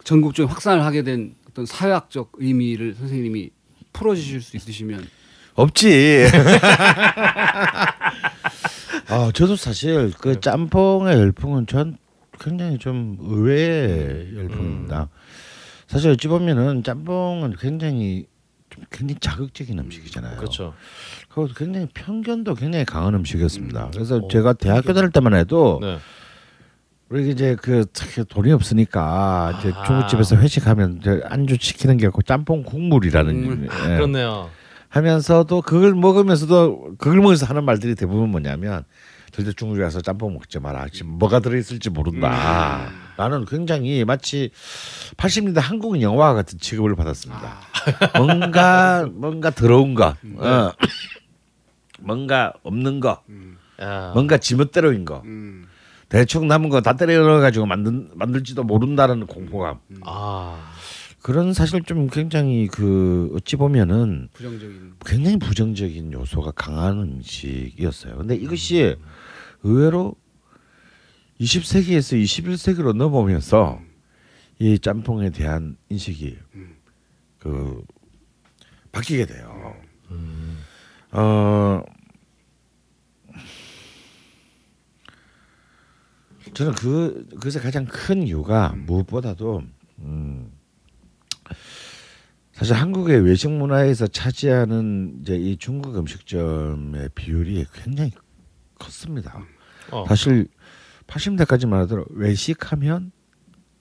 전국적인 0.05 0.49
확산을 0.51 0.85
하게 0.85 1.03
된 1.03 1.35
어떤 1.49 1.67
사회학적 1.67 2.33
의미를 2.37 2.95
선생님이 2.95 3.51
풀어주실 3.93 4.41
수 4.41 4.57
있으시면 4.57 5.07
없지. 5.55 6.27
아, 9.09 9.31
저도 9.35 9.57
사실 9.57 10.13
그 10.21 10.41
짬뽕의 10.41 11.17
열풍은 11.17 11.67
전 11.67 11.97
굉장히 12.41 12.79
좀 12.79 13.17
의외의 13.21 14.37
열풍입니다. 14.37 15.09
사실 15.87 16.11
어찌 16.11 16.29
보면은 16.29 16.83
짬뽕은 16.83 17.57
굉장히 17.59 18.27
좀 18.71 18.85
굉장히 18.91 19.19
자극적인 19.21 19.79
음식이잖아요. 19.79 20.37
그렇죠. 20.37 20.73
그리고 21.29 21.53
굉장히 21.55 21.87
편견도 21.93 22.55
굉장히 22.55 22.85
강한 22.85 23.15
음식이었습니다. 23.15 23.91
그래서 23.93 24.17
오, 24.17 24.29
제가 24.29 24.55
대학교 24.55 24.93
다닐 24.93 25.11
때만 25.11 25.35
해도 25.35 25.79
네. 25.83 25.99
우리 27.09 27.29
이제 27.31 27.57
그 27.61 27.87
특히 27.93 28.25
돈이 28.25 28.53
없으니까 28.53 29.59
이제 29.59 29.73
아. 29.75 29.85
중국집에서 29.85 30.37
회식하면 30.37 30.99
이제 31.01 31.21
안주 31.25 31.57
시키는 31.61 31.97
게 31.97 32.07
없고 32.07 32.23
짬뽕 32.23 32.63
국물이라는 32.63 33.33
국물. 33.35 33.65
예. 33.65 33.97
그렇네요. 33.97 34.49
하면서도 34.89 35.63
그걸 35.63 35.95
먹으면서도 35.95 36.95
그걸 36.99 37.19
먹으면서 37.19 37.47
하는 37.47 37.65
말들이 37.65 37.97
대부분 37.97 38.31
뭐냐면 38.31 38.85
절대 39.41 39.53
중국에 39.57 39.83
가서 39.83 40.01
짬뽕 40.01 40.35
먹지 40.35 40.59
마라. 40.61 40.87
지금 40.93 41.13
뭐가 41.19 41.41
들어있을지 41.41 41.91
모른다. 41.91 42.89
음. 42.91 43.01
나는 43.17 43.45
굉장히 43.47 44.05
마치 44.05 44.51
80년대 45.17 45.61
한국 45.61 46.01
영화 46.03 46.35
같은 46.35 46.59
취급을 46.59 46.95
받았습니다. 46.97 47.57
아. 48.13 48.19
뭔가 48.19 49.07
뭔가 49.11 49.51
더러운 49.51 49.95
거, 49.95 50.15
음. 50.25 50.37
어. 50.39 50.73
뭔가 52.01 52.53
없는 52.63 53.01
거, 53.01 53.23
야. 53.83 54.11
뭔가 54.15 54.39
지멋대로인 54.39 55.05
거, 55.05 55.23
음. 55.25 55.67
대충 56.09 56.49
남은 56.49 56.69
거 56.71 56.81
다 56.81 56.95
때려 56.95 57.23
넣어 57.25 57.41
가지고 57.41 57.67
만든 57.67 58.11
만들지도 58.15 58.65
모른다는 58.65 59.27
공포감. 59.27 59.79
아. 60.05 60.73
그런 61.23 61.53
사실 61.53 61.83
좀 61.83 62.09
굉장히 62.09 62.67
그 62.67 63.31
어찌 63.35 63.57
보면은 63.57 64.29
부정적인. 64.33 64.95
굉장히 65.05 65.39
부정적인 65.39 66.13
요소가 66.13 66.51
강한 66.53 66.99
음식이었어요. 66.99 68.17
근데 68.17 68.35
이것이 68.37 68.97
의외로 69.63 70.15
20세기에서 71.41 72.23
21세기로 72.23 72.95
넘어오면서 72.95 73.81
이 74.59 74.79
짬뽕에 74.79 75.31
대한 75.31 75.77
인식이 75.89 76.39
그 77.39 77.83
바뀌게 78.93 79.27
돼요. 79.27 79.77
어 81.13 81.83
저는 86.55 86.73
그 86.73 87.27
그것의 87.31 87.63
가장 87.63 87.85
큰 87.85 88.27
이유가 88.27 88.75
무엇보다도 88.77 89.63
음 90.01 90.51
사실 92.61 92.75
한국의 92.75 93.25
외식 93.25 93.51
문화에서 93.51 94.07
차지하는 94.07 95.21
이제 95.23 95.35
이 95.35 95.57
중국 95.57 95.97
음식점의 95.97 97.09
비율이 97.15 97.65
굉장히 97.73 98.13
컸습니다. 98.79 99.43
어. 99.91 100.05
사실 100.07 100.47
80년대까지만 101.07 101.73
하더라도 101.81 102.07
외식하면 102.11 103.13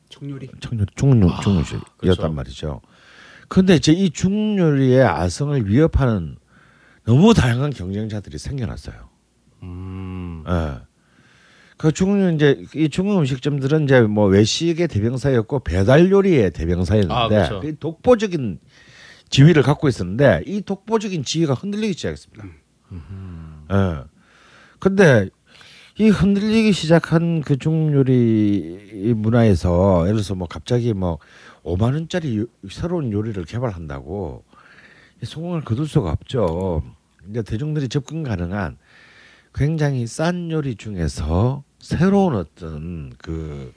청요리. 0.07 0.48
청년 0.62 0.88
중국 0.95 1.29
아, 1.29 1.41
중국식이었단 1.41 1.89
그렇죠. 1.98 2.31
말이죠. 2.31 2.81
그런데 3.50 3.75
이제 3.75 3.91
이 3.91 4.12
중국 4.12 4.63
요리의 4.63 5.03
아성을 5.03 5.67
위협하는 5.67 6.38
너무 7.03 7.33
다양한 7.33 7.71
경쟁자들이 7.71 8.38
생겨났어요. 8.38 9.09
음. 9.63 10.45
예. 10.48 10.77
그 11.79 11.93
중국 11.93 12.36
이제 12.36 12.62
이 12.75 12.89
중국 12.89 13.17
음식점들은 13.19 13.86
이제 13.86 14.01
뭐 14.01 14.25
외식의 14.27 14.89
대명사였고 14.89 15.59
배달 15.62 16.12
요리의 16.12 16.51
대명사였는데 16.51 17.13
아, 17.13 17.27
그렇죠. 17.29 17.62
그 17.62 17.77
독보적인 17.79 18.59
지위를 19.29 19.63
갖고 19.63 19.88
있었는데 19.88 20.41
이 20.45 20.62
독보적인 20.62 21.24
지위가 21.24 21.53
흔들리기 21.53 21.93
시작했습니다. 21.93 22.43
예. 23.72 24.03
근데 24.79 25.29
이 25.98 26.09
흔들리기 26.09 26.74
시작한 26.74 27.39
그 27.39 27.57
중국 27.57 27.94
요리 27.96 29.13
문화에서 29.15 30.01
예를 30.03 30.15
들어서 30.15 30.35
뭐 30.35 30.50
갑자기 30.50 30.94
뭐 30.94 31.18
5만 31.63 31.94
원짜리 31.94 32.39
요- 32.39 32.46
새로운 32.70 33.13
요리를 33.13 33.42
개발한다고 33.46 34.44
이 35.22 35.25
성공을 35.25 35.61
거둘 35.61 35.87
수가 35.87 36.11
없죠. 36.11 36.83
이제 37.29 37.42
대중들이 37.42 37.87
접근 37.87 38.24
가능한 38.24 38.77
굉장히 39.53 40.07
싼 40.07 40.51
요리 40.51 40.75
중에서 40.75 41.63
새로운 41.89 42.35
어떤 42.35 43.11
그 43.17 43.73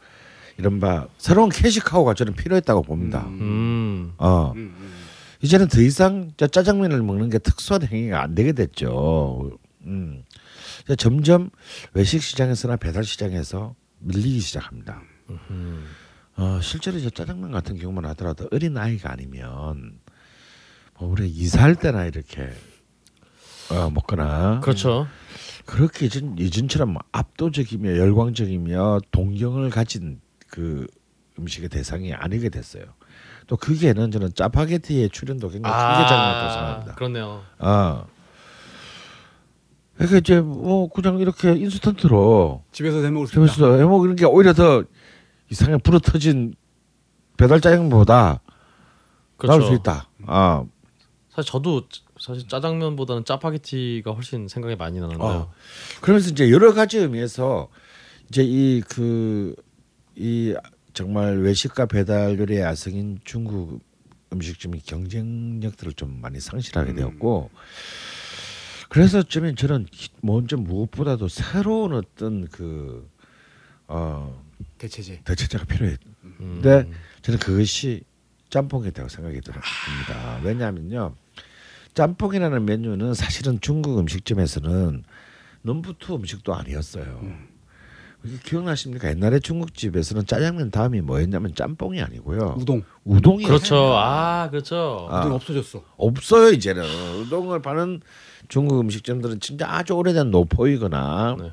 이른바 0.58 1.08
새로운 1.16 1.48
캐시카우가 1.48 2.12
저는 2.12 2.34
필요했다고 2.34 2.82
봅니다. 2.82 3.24
음. 3.26 4.12
어 4.18 4.52
음, 4.54 4.74
음. 4.78 5.02
이제는 5.40 5.68
더 5.68 5.80
이상 5.80 6.30
저 6.36 6.46
짜장면을 6.46 7.02
먹는 7.02 7.30
게 7.30 7.38
특수한 7.38 7.82
행위가 7.84 8.22
안 8.22 8.34
되게 8.34 8.52
됐죠. 8.52 9.56
음. 9.86 10.24
점점 10.98 11.48
외식 11.94 12.22
시장에서나 12.22 12.76
배달 12.76 13.02
시장에서 13.02 13.74
밀리기 14.00 14.40
시작합니다. 14.40 15.00
음. 15.30 15.86
어, 16.36 16.60
실제로 16.60 16.98
이제 16.98 17.08
짜장면 17.08 17.50
같은 17.50 17.78
경우만 17.78 18.04
하더라도 18.10 18.46
어린 18.52 18.76
아이가 18.76 19.10
아니면 19.10 19.98
뭐 20.98 21.08
우리 21.08 21.30
이사할 21.30 21.76
때나 21.76 22.04
이렇게 22.04 22.50
어, 23.70 23.88
먹거나 23.90 24.60
그렇죠. 24.60 25.06
그렇게 25.64 26.06
예전, 26.06 26.38
예전처럼 26.38 26.96
압도적이며 27.12 27.96
열광적이며 27.96 29.00
동경을 29.10 29.70
가진 29.70 30.20
그 30.48 30.86
음식의 31.38 31.68
대상이 31.68 32.12
아니게 32.12 32.48
됐어요. 32.48 32.84
또 33.46 33.56
그게는 33.56 34.10
저는 34.10 34.34
짜파게티의 34.34 35.10
출연도 35.10 35.48
굉장히 35.48 35.74
크게 35.74 36.08
작용했다고 36.08 36.52
생각합니다. 36.52 36.94
그렇네요. 36.94 37.42
아, 37.58 38.04
그러니까 39.94 40.18
이제 40.18 40.40
뭐 40.40 40.88
그냥 40.88 41.18
이렇게 41.18 41.52
인스턴트로 41.52 42.64
집에서 42.72 43.02
해 43.02 43.10
먹을 43.10 43.26
수 43.26 43.38
있다. 43.38 43.52
집에서 43.52 43.76
해먹는 43.78 44.16
게 44.16 44.24
오히려 44.24 44.52
더 44.52 44.84
이상하게 45.50 45.82
불어터진 45.82 46.54
배달 47.36 47.60
짜장면보다 47.60 48.40
그렇죠. 49.36 49.58
나을 49.58 49.68
수 49.68 49.74
있다. 49.74 50.08
아, 50.26 50.64
사실 51.30 51.50
저도 51.50 51.82
사실 52.22 52.46
짜장면보다는 52.46 53.24
짜파게티가 53.24 54.12
훨씬 54.12 54.46
생각이 54.48 54.76
많이 54.76 55.00
나는데. 55.00 55.22
어. 55.22 55.52
그러면서 56.00 56.30
이제 56.30 56.50
여러 56.50 56.72
가지 56.72 56.98
의미에서 56.98 57.68
이제 58.28 58.42
이 58.44 58.80
그 58.88 59.54
이 60.14 60.54
정말 60.92 61.38
외식과 61.40 61.86
배달 61.86 62.38
요리의 62.38 62.60
야성인 62.60 63.20
중국 63.24 63.80
음식점이 64.30 64.80
경쟁력들을 64.80 65.94
좀 65.94 66.20
많이 66.20 66.38
상실하게 66.38 66.92
되었고 66.92 67.48
그래서 68.90 69.22
좀 69.22 69.54
저는 69.56 69.86
먼저 70.20 70.58
무엇보다도 70.58 71.28
새로운 71.28 71.94
어떤 71.94 72.46
그 72.48 73.08
어, 73.88 74.38
대체제. 74.76 75.22
대체제가 75.24 75.64
필요해. 75.64 75.96
음. 76.40 76.60
네. 76.62 76.86
저는 77.22 77.38
그것이 77.40 78.02
짬뽕이었다고 78.50 79.08
생각이 79.08 79.40
듭니다. 79.40 80.40
왜냐하면요, 80.44 81.14
짬뽕이라는 81.94 82.64
메뉴는 82.64 83.14
사실은 83.14 83.58
중국 83.60 83.98
음식점에서는 83.98 85.04
넘부투 85.62 86.16
음식도 86.16 86.54
아니었어요. 86.54 87.52
이게 88.24 88.36
기억나십니까? 88.44 89.08
옛날에 89.10 89.40
중국집에서는 89.40 90.26
짜장면 90.26 90.70
다음이 90.70 91.00
뭐였냐면 91.00 91.54
짬뽕이 91.54 92.00
아니고요. 92.00 92.56
우동. 92.58 92.82
우동이 93.04 93.44
그렇죠. 93.44 93.76
아, 93.96 94.48
그렇죠. 94.50 95.08
아. 95.10 95.20
우동 95.20 95.32
없어졌어. 95.34 95.82
없어요 95.96 96.50
이제는 96.50 96.84
우동을 97.20 97.60
파는 97.62 98.00
중국 98.48 98.80
음식점들은 98.80 99.40
진짜 99.40 99.66
아주 99.68 99.94
오래된 99.94 100.30
노포이거나 100.30 101.36
네. 101.40 101.52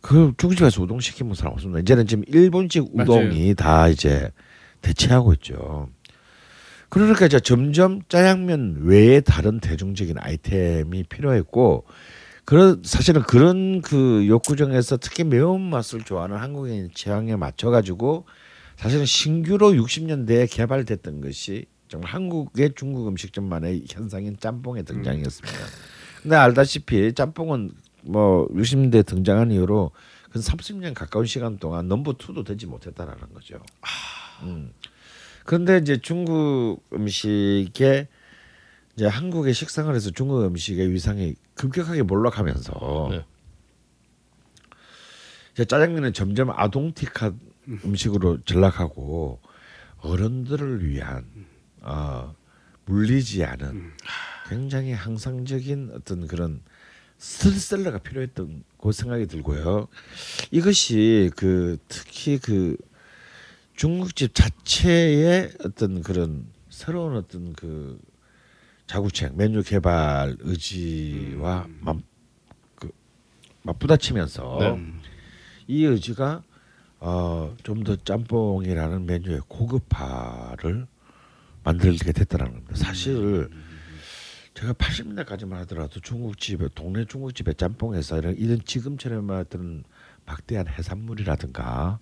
그 0.00 0.32
중국집에서 0.36 0.82
우동 0.82 0.98
시키는 1.00 1.34
사람 1.34 1.52
없습니다. 1.54 1.80
이제는 1.80 2.06
지금 2.06 2.24
일본식 2.26 2.88
우동이 2.92 3.54
다 3.54 3.88
이제 3.88 4.30
대체하고 4.82 5.32
있죠. 5.34 5.88
그러니까 6.88 7.26
이제 7.26 7.40
점점 7.40 8.02
짜장면 8.08 8.78
외에 8.82 9.20
다른 9.20 9.60
대중적인 9.60 10.16
아이템이 10.18 11.04
필요했고 11.04 11.84
그런 12.44 12.82
사실은 12.84 13.22
그런 13.22 13.80
그 13.80 14.26
욕구정에서 14.28 14.98
특히 14.98 15.24
매운 15.24 15.62
맛을 15.62 16.02
좋아하는 16.02 16.36
한국인 16.36 16.90
취향에 16.94 17.36
맞춰 17.36 17.70
가지고 17.70 18.26
사실은 18.76 19.06
신규로 19.06 19.72
60년대에 19.72 20.50
개발됐던 20.50 21.20
것이 21.20 21.66
정말 21.88 22.10
한국의 22.10 22.72
중국 22.74 23.08
음식점만의 23.08 23.84
현상인 23.88 24.36
짬뽕의 24.38 24.84
등장이었습니다. 24.84 25.58
근데 26.22 26.36
알다시피 26.36 27.12
짬뽕은 27.14 27.70
뭐 28.02 28.48
60년대 28.48 29.06
등장한 29.06 29.50
이후로 29.52 29.92
그 30.30 30.40
30년 30.40 30.94
가까운 30.94 31.26
시간 31.26 31.58
동안 31.58 31.88
넘버 31.88 32.14
2도 32.14 32.44
되지 32.44 32.66
못했다라는 32.66 33.32
거죠. 33.32 33.60
음. 34.42 34.72
그런데 35.44 35.78
이제 35.78 35.98
중국 35.98 36.80
음식에 36.92 38.08
이제 38.96 39.06
한국의 39.06 39.54
식상을 39.54 39.94
해서 39.94 40.10
중국 40.10 40.44
음식의 40.44 40.90
위상이 40.90 41.34
급격하게 41.54 42.02
몰락하면서 42.02 43.08
네. 43.10 43.24
이제 45.52 45.64
짜장면은 45.64 46.12
점점 46.12 46.50
아동틱한 46.50 47.38
음식으로 47.84 48.40
전락하고 48.42 49.40
어른들을 49.98 50.86
위한 50.86 51.24
어, 51.80 52.34
물리지 52.86 53.44
않은 53.44 53.92
굉장히 54.48 54.92
항상적인 54.92 55.92
어떤 55.94 56.26
그런 56.26 56.60
스테디셀러가 57.18 57.98
필요했던 57.98 58.64
그 58.78 58.92
생각이 58.92 59.26
들고요. 59.26 59.88
이것이 60.50 61.30
그 61.36 61.78
특히 61.88 62.38
그 62.38 62.76
중국집 63.74 64.34
자체의 64.34 65.52
어떤 65.64 66.02
그런 66.02 66.46
새로운 66.70 67.16
어떤 67.16 67.52
그 67.54 68.00
자구책 68.86 69.36
메뉴 69.36 69.62
개발 69.62 70.36
의지와 70.40 71.66
맞, 71.80 71.96
그 72.76 72.90
맞부딪히면서 73.62 74.58
네. 74.60 74.92
이 75.66 75.84
의지가 75.84 76.42
어, 77.00 77.54
좀 77.62 77.84
더 77.84 77.96
짬뽕이라는 77.96 79.04
메뉴의 79.06 79.40
고급화를 79.48 80.86
만들게 81.62 82.12
됐다는 82.12 82.46
겁니다. 82.52 82.74
사실 82.76 83.48
제가 84.54 84.72
80년대까지만 84.74 85.52
하더라도 85.62 86.00
중국집에 86.00 86.68
동네 86.74 87.04
중국집의 87.04 87.56
짬뽕에서 87.56 88.18
이런, 88.18 88.36
이런 88.36 88.64
지금처럼 88.64 89.28
어떤 89.30 89.82
막대한 90.26 90.68
해산물이라든가 90.68 91.98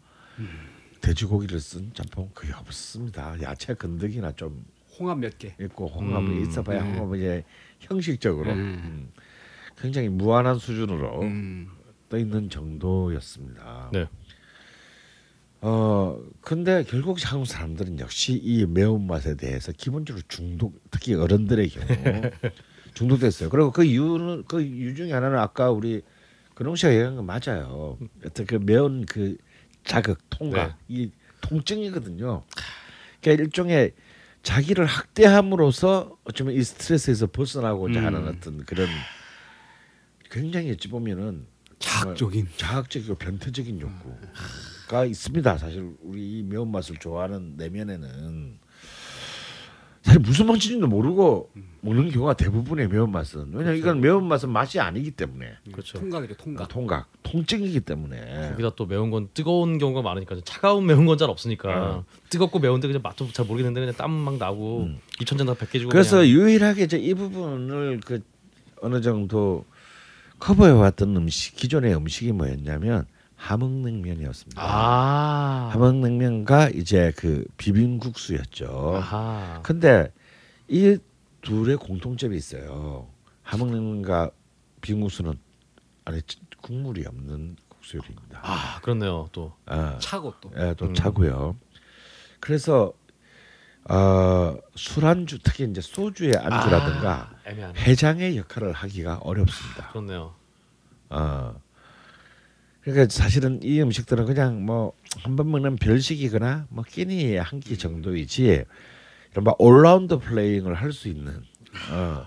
돼지고기를 1.02 1.60
쓴 1.60 1.92
짬뽕 1.92 2.30
거의 2.34 2.52
없습니다. 2.52 3.36
야채 3.42 3.74
건더기나 3.74 4.32
좀 4.32 4.64
홍합 4.98 5.18
몇 5.18 5.36
개. 5.38 5.54
있고 5.60 5.88
홍합이 5.88 6.26
음, 6.26 6.42
있어봐야 6.42 6.82
네. 6.82 6.92
홍합은 6.92 7.18
이제 7.18 7.44
형식적으로 7.80 8.52
음. 8.52 8.56
음, 8.56 9.12
굉장히 9.76 10.08
무한한 10.08 10.58
수준으로 10.58 11.22
음. 11.22 11.68
떠 12.08 12.16
있는 12.16 12.48
정도였습니다. 12.48 13.90
네. 13.92 14.08
어 15.60 16.18
근데 16.40 16.82
결국 16.84 17.18
한국 17.24 17.46
사람들은 17.46 18.00
역시 18.00 18.34
이 18.34 18.66
매운 18.66 19.06
맛에 19.06 19.36
대해서 19.36 19.70
기본적으로 19.72 20.22
중독, 20.28 20.80
특히 20.90 21.14
어른들의 21.14 21.68
경우 21.68 21.86
중독됐어요. 22.94 23.48
그리고 23.48 23.70
그 23.70 23.84
이유는 23.84 24.44
그 24.48 24.60
이유 24.60 24.94
중에 24.94 25.12
하나는 25.12 25.38
아까 25.38 25.70
우리 25.70 26.02
근홍 26.54 26.76
씨가 26.76 26.92
얘기한 26.92 27.16
거 27.16 27.22
맞아요. 27.22 27.96
어떤 28.24 28.46
그 28.46 28.56
매운 28.56 29.06
그 29.06 29.36
자극, 29.84 30.18
통각, 30.30 30.78
이 30.88 31.10
통증이거든요. 31.40 32.44
그러니까 33.20 33.42
일종의 33.44 33.92
자기를 34.42 34.86
학대함으로써 34.86 36.16
어쩌면 36.24 36.54
이 36.54 36.62
스트레스에서 36.62 37.26
벗어나고자 37.26 38.00
음. 38.00 38.06
하는 38.06 38.28
어떤 38.28 38.64
그런 38.64 38.88
굉장히 40.30 40.72
어찌 40.72 40.88
보면은 40.88 41.46
자극적인. 41.78 42.48
자극적이고 42.56 43.16
변태적인 43.16 43.80
욕구가 43.80 45.04
있습니다. 45.04 45.58
사실 45.58 45.94
우리 46.00 46.38
이 46.38 46.42
매운맛을 46.42 46.96
좋아하는 46.96 47.56
내면에는 47.56 48.58
사실 50.02 50.20
무슨 50.20 50.46
맛인지도 50.46 50.86
모르고 50.88 51.50
먹는 51.80 52.10
경우가 52.10 52.34
대부분의 52.34 52.88
매운맛은 52.88 53.52
왜냐 53.54 53.72
이건 53.72 54.00
매운맛은 54.00 54.50
맛이 54.50 54.80
아니기 54.80 55.12
때문에 55.12 55.52
그렇죠. 55.70 55.98
통각이래 55.98 56.34
통각. 56.36 56.68
통각, 56.68 57.08
통증이기 57.22 57.80
때문에 57.80 58.50
거기다 58.50 58.70
또 58.76 58.86
매운 58.86 59.10
건 59.10 59.28
뜨거운 59.32 59.78
경우가 59.78 60.02
많으니까 60.02 60.36
차가운 60.44 60.86
매운 60.86 61.06
건 61.06 61.16
잘 61.18 61.30
없으니까 61.30 61.68
어. 61.98 62.04
뜨겁고 62.30 62.58
매운데 62.58 62.88
그냥 62.88 63.00
맛도 63.02 63.30
잘 63.32 63.46
모르겠는데 63.46 63.80
그냥 63.80 63.94
땀 63.96 64.10
막 64.10 64.38
나고 64.38 64.84
음. 64.84 64.98
입천장 65.20 65.46
다 65.46 65.54
벗겨지고 65.54 65.90
그래서 65.90 66.16
그냥 66.18 66.30
유일하게 66.30 66.84
이제 66.84 66.98
이 66.98 67.14
부분을 67.14 68.00
그 68.04 68.22
어느 68.80 69.00
정도 69.00 69.64
커버해 70.40 70.72
왔던 70.72 71.16
음식 71.16 71.54
기존의 71.54 71.94
음식이 71.94 72.32
뭐였냐면 72.32 73.06
함흥냉면이었습니다. 73.42 74.62
아 74.62 75.70
함흥냉면과 75.72 76.70
이제 76.70 77.12
그 77.16 77.44
비빔국수였죠. 77.56 78.94
아하 78.96 79.60
근데 79.64 80.12
이 80.68 80.96
둘의 81.40 81.76
공통점이 81.78 82.36
있어요. 82.36 83.08
함흥냉면과 83.42 84.30
비빔국수는 84.80 85.34
안에 86.04 86.20
국물이 86.60 87.04
없는 87.04 87.56
국수 87.68 87.96
요리입니다. 87.96 88.40
아 88.42 88.80
그렇네요 88.80 89.28
또 89.32 89.52
아, 89.66 89.98
차고 89.98 90.34
또. 90.40 90.52
예, 90.56 90.74
또 90.74 90.86
음. 90.86 90.94
차고요. 90.94 91.56
그래서 92.38 92.92
어, 93.90 94.56
술안주 94.76 95.40
특히 95.42 95.64
이제 95.64 95.80
소주의 95.80 96.32
안주라든가 96.36 97.34
아, 97.44 97.72
해장의 97.76 98.36
역할을 98.36 98.72
하기가 98.72 99.18
어렵습니다. 99.22 99.88
그렇네요 99.88 100.32
어. 101.10 101.60
그러니까 102.82 103.06
사실은 103.10 103.60
이 103.62 103.80
음식들은 103.80 104.26
그냥 104.26 104.64
뭐 104.64 104.94
한 105.24 105.36
번 105.36 105.50
먹는 105.50 105.76
별식이거나 105.76 106.66
뭐 106.70 106.84
끼니의 106.84 107.36
한끼 107.42 107.76
정도이지 107.78 108.64
이런 109.32 109.44
막 109.44 109.60
all-round 109.60 110.18
playing을 110.18 110.74
할 110.74 110.90
수 110.92 111.08
있는 111.08 111.42
어. 111.92 112.26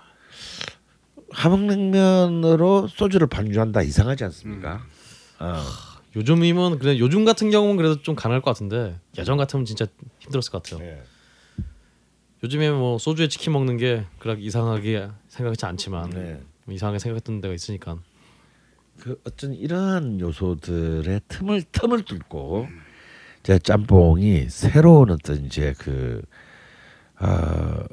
함흥냉면으로 1.32 2.88
소주를 2.88 3.28
반주한다 3.28 3.82
이상하지 3.82 4.24
않습니까? 4.26 4.84
어. 5.39 5.62
요즘이면 6.15 6.80
그래 6.80 6.98
요즘 7.00 7.26
같은 7.26 7.50
경우는 7.50 7.76
그래도 7.76 8.02
좀 8.02 8.15
가능할 8.15 8.41
것 8.41 8.52
같은데 8.52 8.98
예전 9.18 9.38
같으면 9.38 9.65
진짜 9.65 9.86
힘들었을 10.20 10.52
것 10.52 10.63
같아요 10.63 10.80
네. 10.80 11.04
요즘에 12.44 12.70
뭐 12.72 12.98
소주에 12.98 13.28
치킨 13.28 13.52
먹는 13.54 13.78
게 13.78 14.06
그렇게 14.20 14.41
이상하게 14.44 15.10
생각하지 15.28 15.65
않지만 15.65 16.12
네. 16.12 16.41
뭐 16.65 16.74
이상하게 16.74 17.00
생각했던 17.00 17.41
데가 17.41 17.54
있으니까 17.54 17.98
그 19.00 19.20
어떤 19.26 19.54
이러한 19.54 20.20
요소들의 20.20 21.22
틈을 21.28 21.64
틈을 21.72 22.04
뚫고 22.06 22.68
제 23.44 23.60
짬뽕이 23.60 24.50
새로운 24.50 25.12
어떤 25.12 25.46
이제 25.46 25.74
그 25.78 26.22
어, 27.20 27.84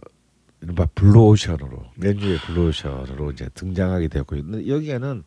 이른바 0.60 0.86
블루오션으로 0.94 1.84
메뉴의 1.96 2.38
블루오션으로 2.38 3.32
이제 3.32 3.48
등장하게 3.54 4.08
되었고 4.08 4.36
근데 4.36 4.66
여기에는 4.68 5.24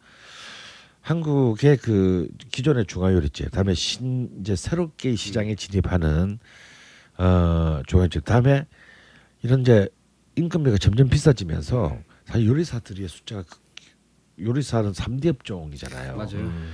한국의 1.01 1.77
그 1.77 2.27
기존의 2.51 2.85
중화요리집 2.87 3.51
다음에 3.51 3.73
신 3.75 4.29
이제 4.39 4.55
새롭게 4.55 5.11
이 5.11 5.15
시장에 5.15 5.53
진입하는 5.55 6.39
어 7.17 7.81
중화요리집 7.85 8.25
다음에 8.25 8.65
이런 9.43 9.61
이제 9.61 9.87
인건비가 10.35 10.77
점점 10.77 11.07
비싸지면서 11.09 11.99
사실 12.25 12.47
요리사들의 12.47 13.07
숫자가 13.07 13.43
그- 13.43 13.64
요리사는 14.39 14.91
3대 14.91 15.27
업종이잖아요. 15.27 16.17
맞아요. 16.17 16.35
음, 16.35 16.71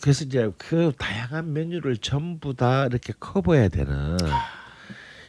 그래서 0.00 0.24
이제 0.24 0.50
그 0.58 0.92
다양한 0.98 1.52
메뉴를 1.52 1.96
전부 1.98 2.54
다 2.54 2.86
이렇게 2.86 3.12
커버해야 3.18 3.68
되는 3.68 4.16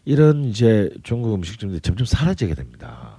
이런 0.05 0.45
이제 0.45 0.89
중국 1.03 1.33
음식점들이 1.33 1.81
점점 1.81 2.05
사라지게 2.05 2.55
됩니다. 2.55 3.17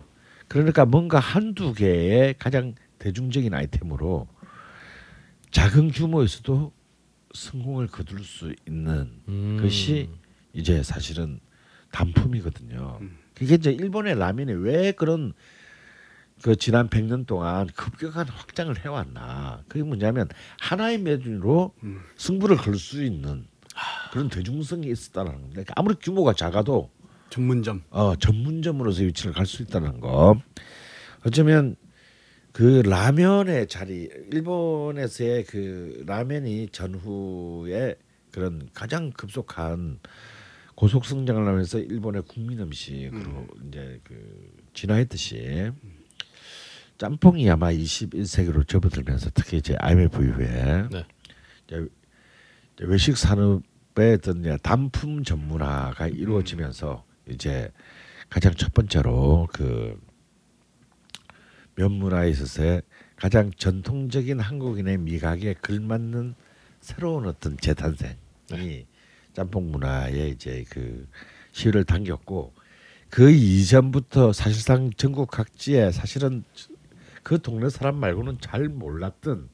그러니까 0.48 0.86
뭔가 0.86 1.18
한두 1.18 1.74
개의 1.74 2.34
가장 2.38 2.74
대중적인 2.98 3.52
아이템으로 3.52 4.26
작은 5.50 5.90
규모에서도 5.90 6.72
성공을 7.34 7.88
거둘 7.88 8.24
수 8.24 8.54
있는 8.66 9.10
음. 9.28 9.58
것이 9.60 10.08
이제 10.52 10.82
사실은 10.82 11.40
단품이거든요. 11.92 13.00
그게 13.34 13.54
이제 13.54 13.70
일본의 13.70 14.18
라면이 14.18 14.52
왜 14.54 14.92
그런 14.92 15.32
그 16.42 16.56
지난 16.56 16.88
100년 16.88 17.26
동안 17.26 17.66
급격한 17.68 18.28
확장을 18.28 18.76
해왔나. 18.84 19.62
그게 19.68 19.82
뭐냐면 19.82 20.28
하나의 20.60 20.98
메뉴로 20.98 21.74
음. 21.82 22.00
승부를 22.16 22.56
걸 22.56 22.76
수 22.76 23.02
있는 23.02 23.46
그런 24.12 24.28
대중성이 24.28 24.88
있었다는 24.90 25.32
겁니다. 25.32 25.50
그러니까 25.52 25.74
아무리 25.76 25.94
규모가 25.96 26.32
작아도 26.32 26.90
전문점. 27.30 27.82
어, 27.90 28.14
전문점으로서 28.16 29.02
위치를 29.02 29.32
갈 29.32 29.46
수 29.46 29.62
있다는 29.62 30.00
거. 30.00 30.40
어쩌면 31.26 31.76
그 32.52 32.82
라면의 32.84 33.68
자리, 33.68 34.08
일본에서의 34.32 35.44
그 35.44 36.02
라면이 36.06 36.68
전후에 36.72 37.96
그런 38.32 38.68
가장 38.74 39.10
급속한 39.10 39.98
고속 40.74 41.04
성장을 41.04 41.46
하면서 41.46 41.78
일본의 41.78 42.22
국민 42.28 42.60
음식으로 42.60 43.46
이제 43.68 44.00
그 44.04 44.52
진화했듯이 44.74 45.70
짬뽕이 46.98 47.48
아마 47.48 47.70
21세기로 47.70 48.66
접어들면서 48.66 49.30
특히 49.32 49.58
이제 49.58 49.76
IMF 49.78 50.22
이후에 50.22 50.88
네. 50.90 51.86
외식 52.80 53.16
산업의 53.16 54.14
어떤 54.14 54.58
단품 54.58 55.22
전문화가 55.22 56.08
이루어지면서 56.08 57.04
이제 57.28 57.70
가장 58.28 58.52
첫 58.54 58.74
번째로 58.74 59.48
그 59.52 59.98
면문화에 61.76 62.30
있어서의 62.30 62.82
가장 63.14 63.50
전통적인 63.56 64.40
한국인의 64.40 64.98
미각에 64.98 65.54
걸맞는 65.54 66.34
새로운 66.80 67.26
어떤 67.26 67.56
재탄생이 67.56 68.86
짬뽕 69.34 69.70
문화에 69.70 70.28
이제 70.28 70.64
그 70.70 71.08
시를 71.52 71.84
당겼고 71.84 72.52
그 73.08 73.30
이전부터 73.30 74.32
사실상 74.32 74.90
전국 74.96 75.30
각지에 75.30 75.92
사실은 75.92 76.44
그 77.22 77.40
동네 77.40 77.68
사람 77.68 77.96
말고는 77.96 78.38
잘 78.40 78.68
몰랐던 78.68 79.48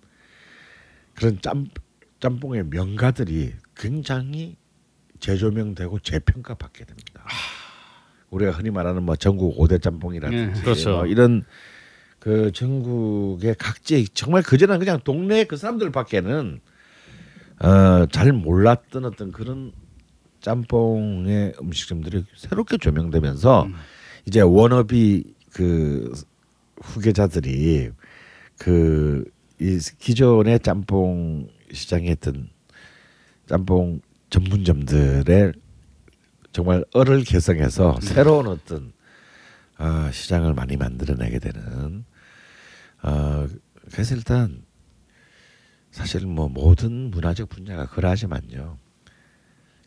그런 1.15 1.41
짬 1.41 1.69
짬뽕의 2.21 2.65
명가들이 2.71 3.53
굉장히 3.77 4.57
재조명되고 5.21 5.99
재평가 6.01 6.55
받게 6.55 6.85
됩니다. 6.85 7.25
우리가 8.31 8.53
흔히 8.53 8.71
말하는 8.71 9.03
뭐 9.03 9.17
전국 9.17 9.59
오대 9.61 9.79
짬뽕이라든지 9.79 10.59
예. 10.59 10.63
그렇죠. 10.63 10.91
뭐 10.91 11.07
이런 11.07 11.43
그 12.19 12.51
전국의 12.53 13.55
각지 13.59 14.09
정말 14.09 14.43
그전에 14.43 14.79
그냥 14.79 15.01
동네 15.05 15.45
그 15.45 15.57
사람들밖에는 15.57 16.61
어, 17.61 18.07
잘 18.11 18.33
몰랐던 18.33 19.05
어떤 19.05 19.31
그런 19.31 19.73
짬뽕의 20.41 21.55
음식점들이 21.61 22.25
새롭게 22.37 22.79
조명되면서 22.79 23.69
이제 24.27 24.41
워너비 24.41 25.35
그 25.53 26.13
후계자들이 26.81 27.91
그 28.59 29.25
이 29.61 29.79
기존의 29.99 30.61
짬뽕 30.61 31.49
시장에 31.73 32.09
있던 32.09 32.51
짬뽕 33.47 34.01
전문점들의 34.31 35.53
정말 36.53 36.85
얼을 36.93 37.23
개성해서 37.25 37.99
새로운 38.03 38.49
어떤 38.49 38.93
어, 39.79 40.11
시장을 40.13 40.55
많이 40.55 40.77
만들어내게 40.77 41.39
되는 41.39 42.05
어, 43.03 43.47
그래서 43.93 44.15
일단 44.17 44.65
사실 45.91 46.27
뭐 46.27 46.49
모든 46.49 47.11
문화적 47.11 47.49
분야가 47.49 47.87
그러하지만요. 47.87 48.77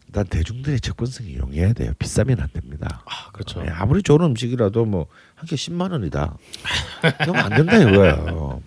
일단 0.08 0.26
대중들의 0.26 0.80
접근성이 0.80 1.36
용해야 1.38 1.74
돼요. 1.74 1.92
비싸면 2.00 2.40
안 2.40 2.48
됩니다. 2.54 3.04
아 3.06 3.32
그렇죠. 3.32 3.62
예, 3.66 3.70
아무리 3.70 4.02
좋은 4.02 4.22
음식이라도 4.22 4.86
뭐한개 4.86 5.56
10만 5.56 5.92
원이다. 5.92 6.38
그러면 7.20 7.44
안 7.44 7.50
된다 7.58 7.78
이거예요. 7.78 8.62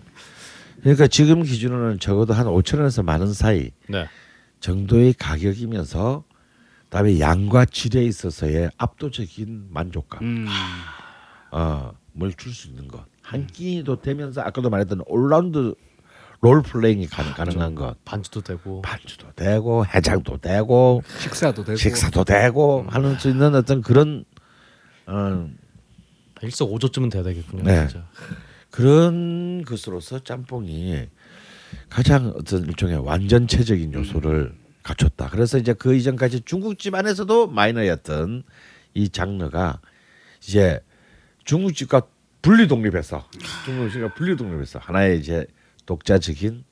그러니까 0.81 1.07
지금 1.07 1.43
기준으로는 1.43 1.99
적어도 1.99 2.33
한 2.33 2.45
5천 2.47 2.77
원에서 2.77 3.03
만 3.03 3.21
원 3.21 3.33
사이 3.33 3.71
네. 3.87 4.07
정도의 4.59 5.13
가격이면서 5.13 6.23
그다음에 6.83 7.19
양과 7.19 7.65
질에 7.65 8.03
있어서의 8.03 8.69
압도적인 8.77 9.67
만족감 9.69 10.23
음. 10.23 10.47
어 11.51 11.91
뭘 12.17 12.35
줄 12.37 12.53
수 12.53 12.67
있는 12.67 12.87
것. 12.87 13.05
한 13.21 13.47
끼도 13.47 14.01
되면서 14.01 14.41
아까도 14.41 14.69
말했던 14.69 15.03
all-round 15.07 15.73
role 16.41 16.63
playing이 16.63 17.07
가능, 17.07 17.33
가능한 17.33 17.75
것. 17.75 18.03
반주도 18.03 18.41
되고. 18.41 18.81
반주도 18.81 19.31
되고 19.33 19.85
해장도 19.85 20.37
되고 20.37 21.03
식사도 21.19 21.63
되고 21.63 21.77
식사도 21.77 22.23
되고 22.23 22.85
하는 22.89 23.17
수 23.19 23.29
있는 23.29 23.53
어떤 23.53 23.81
그런 23.81 24.25
어, 25.05 25.47
일석오조쯤은 26.41 27.09
돼야 27.09 27.21
되겠군요. 27.21 27.63
네. 27.63 27.87
진짜. 27.87 28.07
그런 28.71 29.63
것으로서 29.63 30.23
짬뽕이 30.23 31.07
가장 31.89 32.33
어떤 32.35 32.65
일종의 32.65 32.97
완전체적인 32.97 33.93
요소를 33.93 34.55
갖췄다. 34.81 35.29
그래서 35.29 35.59
이제 35.59 35.73
그 35.73 35.93
이전까지 35.93 36.41
중국집 36.41 36.95
안에서도 36.95 37.47
마이너였던 37.47 38.43
이 38.95 39.09
장르가 39.09 39.79
이제 40.41 40.79
중국집과 41.43 42.01
분리 42.41 42.67
독립해서 42.67 43.27
중국집과 43.65 44.15
분리 44.15 44.35
독립해서 44.35 44.79
하나의 44.79 45.19
이제 45.19 45.45
독자적인 45.85 46.63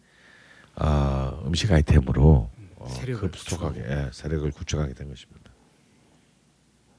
어, 0.75 1.43
음식 1.45 1.71
아이템으로 1.71 2.49
어, 2.77 2.87
세력을 2.87 3.31
급속하게 3.31 3.81
예, 3.81 4.09
세력을 4.11 4.49
구축하게 4.51 4.93
된 4.93 5.09
것입니다. 5.09 5.51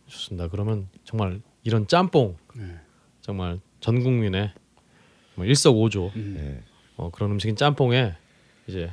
좋습니다. 0.07 0.49
그러면 0.49 0.89
정말 1.05 1.41
이런 1.63 1.87
짬뽕 1.87 2.37
네. 2.55 2.79
정말 3.21 3.61
전 3.81 4.03
국민의 4.03 4.53
뭐 5.37 5.47
일석오조 5.47 6.13
음. 6.17 6.37
예. 6.39 6.71
어, 6.97 7.11
그런 7.11 7.33
음식인 7.33 7.57
짬뽕에 7.57 8.15
이제 8.67 8.91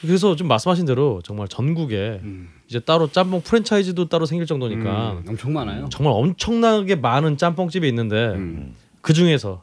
그래서 0.00 0.34
좀 0.34 0.48
말씀하신 0.48 0.86
대로 0.86 1.20
정말 1.22 1.46
전국에 1.46 2.20
음. 2.22 2.48
이제 2.66 2.80
따로 2.80 3.10
짬뽕 3.12 3.40
프랜차이즈도 3.42 4.08
따로 4.08 4.26
생길 4.26 4.46
정도니까 4.46 5.12
음, 5.12 5.24
엄청 5.28 5.52
많아요. 5.52 5.88
정말 5.90 6.14
엄청나게 6.14 6.96
많은 6.96 7.36
짬뽕집이 7.36 7.86
있는데 7.88 8.34
음. 8.34 8.74
그 9.00 9.12
중에서 9.12 9.62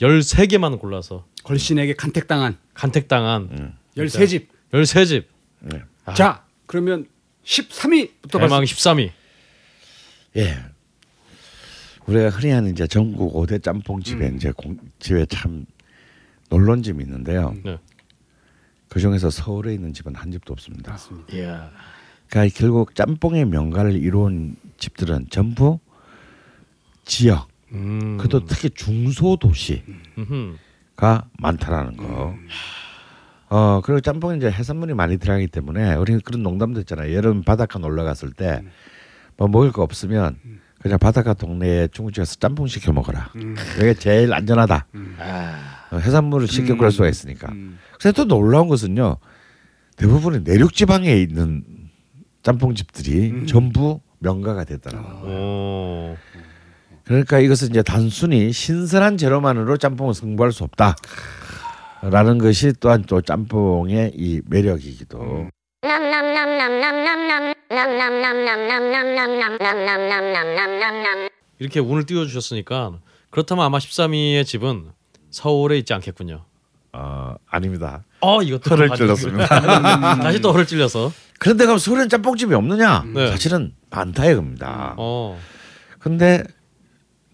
13개만 0.00 0.78
골라서 0.78 1.26
걸신에게 1.44 1.94
간택당한 1.94 2.56
간택당한 2.74 3.48
음. 3.50 3.74
13집. 3.96 4.46
13집. 4.72 5.24
네. 5.60 5.82
아, 6.04 6.14
자, 6.14 6.44
그러면 6.66 7.06
13위부터 7.44 8.38
대망 8.38 8.62
13위. 8.62 9.10
예. 10.36 10.56
우리가 12.06 12.30
흔히 12.30 12.52
하는 12.52 12.70
이제 12.70 12.86
전국 12.86 13.34
5대 13.34 13.62
짬뽕 13.62 14.02
집에 14.02 14.32
이제 14.34 14.52
공, 14.56 14.78
집에 14.98 15.26
참 15.26 15.66
놀란 16.48 16.82
집이 16.82 17.02
있는데요. 17.02 17.54
네. 17.64 17.78
그 18.88 19.00
중에서 19.00 19.30
서울에 19.30 19.74
있는 19.74 19.92
집은 19.92 20.14
한 20.14 20.30
집도 20.30 20.52
없습니다. 20.52 20.92
맞습니다. 20.92 21.36
이야. 21.36 21.70
그러니까 22.28 22.56
결국 22.58 22.94
짬뽕의 22.94 23.46
명가를 23.46 23.92
이룬 23.96 24.56
집들은 24.78 25.26
전부 25.30 25.78
지역, 27.04 27.48
음. 27.72 28.16
그도 28.18 28.44
특히 28.44 28.70
중소도시가 28.70 29.82
음흠. 30.18 30.54
많다라는 31.38 31.96
거. 31.96 32.34
어 33.50 33.80
그리고 33.82 34.00
짬뽕에 34.00 34.36
이제 34.36 34.50
해산물이 34.50 34.94
많이 34.94 35.16
들어가기 35.16 35.46
때문에 35.48 35.94
우리 35.94 36.18
그런 36.20 36.42
농담도 36.42 36.80
있잖아요. 36.80 37.14
여름 37.14 37.42
바닷가 37.42 37.78
놀러 37.78 38.04
갔을 38.04 38.30
때 38.32 38.62
뭐 39.38 39.46
먹을 39.48 39.72
거 39.72 39.82
없으면 39.82 40.36
그냥 40.80 40.98
바닷가 40.98 41.32
동네에 41.32 41.88
중국집 41.88 42.20
가서 42.22 42.34
짬뽕 42.36 42.66
시켜 42.66 42.92
먹어라. 42.92 43.30
음. 43.36 43.54
이게 43.76 43.94
제일 43.94 44.32
안전하다. 44.34 44.86
아. 45.18 45.86
어, 45.92 45.96
해산물을 45.96 46.46
쉽게 46.48 46.72
음. 46.72 46.76
구할 46.76 46.92
수가 46.92 47.08
있으니까. 47.08 47.50
음. 47.52 47.78
그래서 47.98 48.12
또 48.12 48.24
놀라운 48.26 48.68
것은요. 48.68 49.16
대부분의 49.96 50.42
내륙 50.42 50.74
지방에 50.74 51.16
있는 51.16 51.64
짬뽕 52.42 52.74
집들이 52.74 53.30
음. 53.30 53.46
전부 53.46 54.00
명가가 54.18 54.64
됐더라고요. 54.64 56.16
오. 57.08 57.10
그러니까 57.10 57.38
이것은 57.38 57.70
이제 57.70 57.82
단순히 57.82 58.52
신선한 58.52 59.16
재료만으로 59.16 59.78
짬뽕을 59.78 60.14
승부할 60.14 60.52
수 60.52 60.64
없다. 60.64 60.94
라는 62.02 62.38
것이 62.38 62.72
또한 62.78 63.02
또 63.02 63.20
짬뽕의 63.22 64.12
이 64.14 64.40
매력이기도 64.46 65.48
이렇게 71.58 71.80
운을 71.80 72.04
띄워 72.04 72.24
주셨으니까 72.26 72.98
그렇다면 73.30 73.64
아마 73.64 73.78
13위의 73.78 74.44
집은 74.44 74.90
서울에 75.30 75.78
있지 75.78 75.92
않겠군요. 75.94 76.44
어, 76.92 77.34
아닙니다. 77.48 78.04
어, 78.20 78.42
이것도 78.42 78.76
가지고 78.76 78.96
찔렀습니다. 78.96 79.46
다시 80.22 80.40
또 80.40 80.52
허를 80.52 80.66
찔려서. 80.66 81.12
그런데 81.38 81.64
그럼 81.64 81.78
서울엔 81.78 82.08
짬뽕집이 82.08 82.54
없느냐? 82.54 83.04
네. 83.14 83.30
사실은 83.30 83.74
많다 83.90 84.26
이겁니다. 84.26 84.94
어. 84.96 85.38
근데 85.98 86.44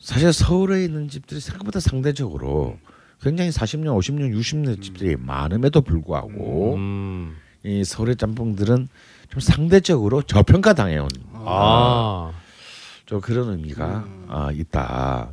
사실 0.05 0.35
서울에 0.35 0.85
있는 0.85 1.09
집들이 1.09 1.41
생각보다 1.41 1.81
상대적으로 1.81 2.77
굉장히 3.23 3.49
40년, 3.49 3.97
50년, 3.99 4.39
60년 4.39 4.83
집들이 4.83 5.17
많음에도 5.17 5.81
불구하고 5.81 6.75
음. 6.75 7.37
이 7.63 7.83
서울의 7.85 8.17
짬뽕들은 8.17 8.89
좀 9.31 9.41
상대적으로 9.41 10.21
저평가 10.21 10.75
당해온 10.75 11.09
아. 11.33 12.33
좀 13.07 13.23
그런 13.23 13.53
의미가 13.53 14.05
아, 14.29 14.51
있다. 14.53 15.33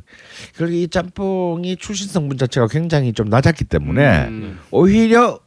그리고 0.56 0.72
이 0.72 0.88
짬뽕이 0.88 1.76
출신 1.76 2.08
성분 2.08 2.38
자체가 2.38 2.66
굉장히 2.68 3.12
좀 3.12 3.28
낮았기 3.28 3.64
때문에 3.64 4.28
음. 4.28 4.58
오히려 4.70 5.38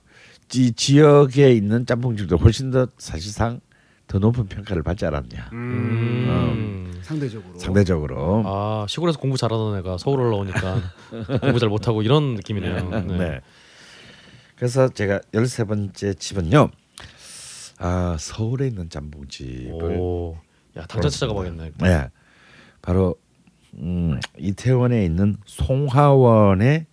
이 0.54 0.72
지역에 0.72 1.52
있는 1.52 1.88
짬뽕집도 1.88 2.38
훨씬 2.38 2.70
더 2.70 2.88
사실상 3.00 3.60
더 4.08 4.20
높은 4.20 4.46
평가를 4.48 4.84
받지 4.84 5.06
않았냐. 5.06 5.50
음. 5.54 7.00
상대적으로. 7.06 7.60
상대적으로. 7.60 8.44
아, 8.46 8.86
시골에서 8.89 9.20
공부 9.20 9.38
잘하던 9.38 9.78
애가 9.80 9.98
서울 10.00 10.22
올라오니까 10.22 10.82
공부 11.41 11.60
잘 11.60 11.70
못하고 11.70 12.02
이런 12.02 12.34
느낌이네요. 12.36 12.89
네. 12.89 13.02
네. 13.18 13.41
그래서 14.56 14.89
제가 14.89 15.20
열세 15.34 15.65
번째 15.65 16.13
집은요. 16.15 16.70
아 17.78 18.15
서울에 18.20 18.68
있는 18.68 18.89
짬뽕집을 18.89 19.98
오. 20.00 20.38
야, 20.78 20.86
당장 20.86 21.12
찾아가봐야겠네. 21.12 21.72
네. 21.80 22.10
바로 22.82 23.15
음, 23.76 24.20
이태원에 24.38 25.04
있는 25.04 25.36
송화원의 25.46 26.86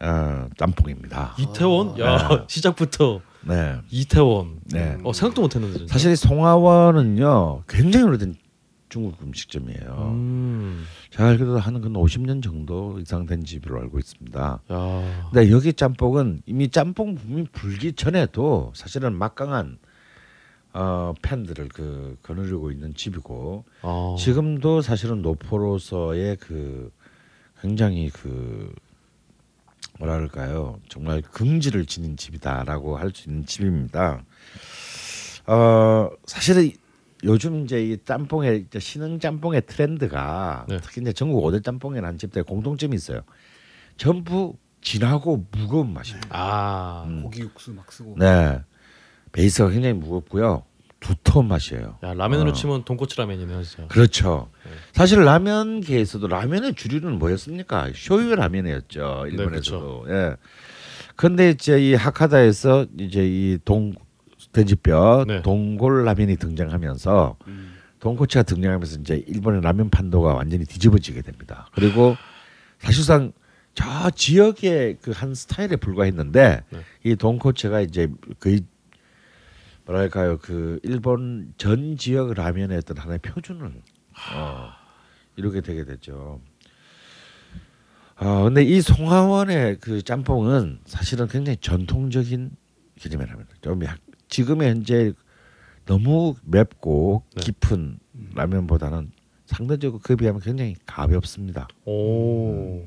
어, 0.00 0.48
짬뽕입니다. 0.58 1.34
이태원? 1.38 1.98
야, 1.98 2.44
시작부터 2.48 3.20
네. 3.46 3.78
이태원. 3.90 4.60
네. 4.66 4.98
어, 5.04 5.12
생각도 5.12 5.42
못 5.42 5.54
했는데. 5.54 5.78
진짜. 5.78 5.92
사실 5.92 6.16
송화원은요 6.16 7.64
굉장히 7.68 8.06
오래된 8.06 8.36
중국 8.88 9.22
음식점이에요. 9.22 10.12
음. 10.14 10.84
제가 11.10 11.30
알기로 11.30 11.58
하는 11.58 11.80
건 11.80 11.94
50년 11.94 12.42
정도 12.42 12.98
이상 13.00 13.24
된 13.24 13.42
집으로 13.42 13.80
알고 13.80 13.98
있습니다. 13.98 14.60
야. 14.70 15.28
근데 15.32 15.50
여기 15.50 15.72
짬뽕은 15.72 16.42
이미 16.44 16.68
짬뽕 16.68 17.14
붐이 17.14 17.46
불기 17.52 17.94
전에도 17.94 18.70
사실은 18.74 19.14
막강한 19.14 19.78
어, 20.74 21.14
팬들을 21.22 21.68
그 21.68 22.16
거느리고 22.22 22.70
있는 22.70 22.94
집이고 22.94 23.64
어. 23.82 24.16
지금도 24.18 24.82
사실은 24.82 25.22
노포로서의 25.22 26.36
그 26.36 26.92
굉장히 27.62 28.10
그 28.10 28.74
뭐랄까요 30.06 30.80
정말 30.88 31.22
긍지를 31.22 31.86
지닌 31.86 32.16
집이다라고 32.16 32.96
할 32.96 33.12
수 33.14 33.28
있는 33.28 33.46
집입니다. 33.46 34.24
어 35.46 36.08
사실은 36.26 36.70
요즘 37.24 37.64
이제 37.64 37.82
이 37.84 37.98
짬뽕의 38.04 38.64
이제 38.66 38.80
신흥 38.80 39.20
짬뽕의 39.20 39.62
트렌드가 39.66 40.66
네. 40.68 40.78
특히 40.82 41.02
이제 41.02 41.12
전국 41.12 41.42
5대 41.44 41.62
짬뽕이라는 41.62 42.18
집들 42.18 42.42
공통점이 42.42 42.96
있어요. 42.96 43.20
전부 43.96 44.56
진하고 44.80 45.46
무거운 45.52 45.92
맛입니다. 45.92 46.28
아. 46.32 47.04
음. 47.06 47.22
고기 47.22 47.42
육수 47.42 47.72
막 47.72 47.92
쓰고. 47.92 48.16
네. 48.18 48.60
베이스가 49.30 49.70
굉장히 49.70 49.94
무겁고요. 49.94 50.64
두터운 51.02 51.48
맛이에요. 51.48 51.98
야 52.02 52.14
라면으로 52.14 52.50
어. 52.50 52.52
치면 52.52 52.84
돈코츠 52.84 53.18
라면이네요 53.20 53.62
진짜. 53.62 53.86
그렇죠. 53.88 54.50
사실 54.92 55.24
라면계에서도 55.24 56.26
라면의 56.26 56.74
주류는 56.74 57.18
뭐였습니까? 57.18 57.88
쇼유 57.94 58.34
라면이었죠. 58.34 59.26
일본에서도. 59.28 60.06
예. 60.08 60.36
근데 61.16 61.50
이제 61.50 61.78
이 61.90 61.94
하카다에서 61.94 62.86
이제 62.98 63.22
이 63.26 63.58
동 63.64 63.92
돼지뼈 64.52 65.24
네. 65.26 65.42
동골 65.42 66.04
라면이 66.04 66.36
등장하면서 66.36 67.36
돈코츠가 68.00 68.42
등장하면서 68.42 69.00
이제 69.00 69.22
일본의 69.26 69.62
라면 69.62 69.88
판도가 69.90 70.34
완전히 70.34 70.64
뒤집어지게 70.64 71.22
됩니다. 71.22 71.68
그리고 71.74 72.16
사실상 72.78 73.32
저 73.74 74.10
지역의 74.10 74.98
그 75.00 75.12
한 75.12 75.34
스타일에 75.34 75.76
불과했는데 75.76 76.62
네. 76.68 76.78
이 77.04 77.16
돈코츠가 77.16 77.80
이제 77.80 78.08
거의 78.40 78.60
뭐랄까요 79.96 80.38
그 80.38 80.80
일본 80.82 81.52
전 81.58 81.96
지역 81.98 82.32
라면의 82.32 82.78
어떤 82.78 82.96
하나의 82.96 83.18
표준을 83.18 83.66
어, 84.34 84.68
이루게 85.36 85.60
되게 85.60 85.84
됐죠. 85.84 86.40
아 88.16 88.42
근데 88.44 88.62
이 88.62 88.80
송하원의 88.80 89.78
그 89.80 90.02
짬뽕은 90.02 90.80
사실은 90.86 91.28
굉장히 91.28 91.58
전통적인 91.58 92.50
개념의 92.96 93.26
라면이에요. 93.26 93.54
좀 93.60 93.84
약- 93.84 93.98
지금의 94.28 94.70
현재 94.70 95.12
너무 95.84 96.34
맵고 96.44 97.24
네. 97.34 97.42
깊은 97.42 97.98
라면보다는 98.34 99.12
상대적으로 99.46 100.00
그에 100.00 100.16
비하면 100.16 100.40
굉장히 100.40 100.74
가볍습니다. 100.86 101.68
오 101.84 102.82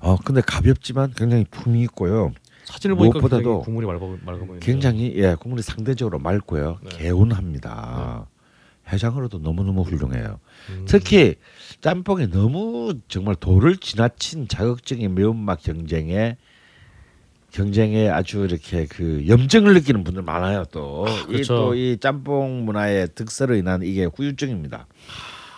어 0.00 0.18
근데 0.22 0.42
가볍지만 0.42 1.14
굉장히 1.16 1.44
품이 1.50 1.80
있고요. 1.84 2.32
사진을 2.66 2.96
보니까 2.96 3.18
무엇보다도 3.20 3.42
굉장히 3.42 3.64
국물이 3.64 3.86
맑아 3.86 4.06
맑아 4.24 4.38
보이네요. 4.38 4.60
굉장히 4.60 5.14
예 5.16 5.36
국물이 5.38 5.62
상대적으로 5.62 6.18
맑고요. 6.18 6.78
네. 6.82 6.90
개운합니다. 6.90 8.28
해장으로도 8.92 9.40
너무 9.40 9.64
너무 9.64 9.82
훌륭해요. 9.82 10.38
음. 10.70 10.84
특히 10.86 11.36
짬뽕이 11.80 12.30
너무 12.30 12.94
정말 13.08 13.34
도를 13.34 13.76
지나친 13.78 14.48
자극적인 14.48 15.14
매운맛 15.14 15.62
경쟁에 15.62 16.36
경쟁에 17.50 18.08
아주 18.08 18.44
이렇게 18.44 18.86
그 18.86 19.24
염증을 19.26 19.74
느끼는 19.74 20.04
분들 20.04 20.22
많아요 20.22 20.64
또. 20.70 21.06
이 21.28 21.32
그렇죠. 21.32 21.54
또이 21.56 21.98
짬뽕 22.00 22.64
문화의 22.64 23.08
득세로 23.14 23.54
인한 23.54 23.82
이게 23.82 24.04
후유증입니다. 24.04 24.86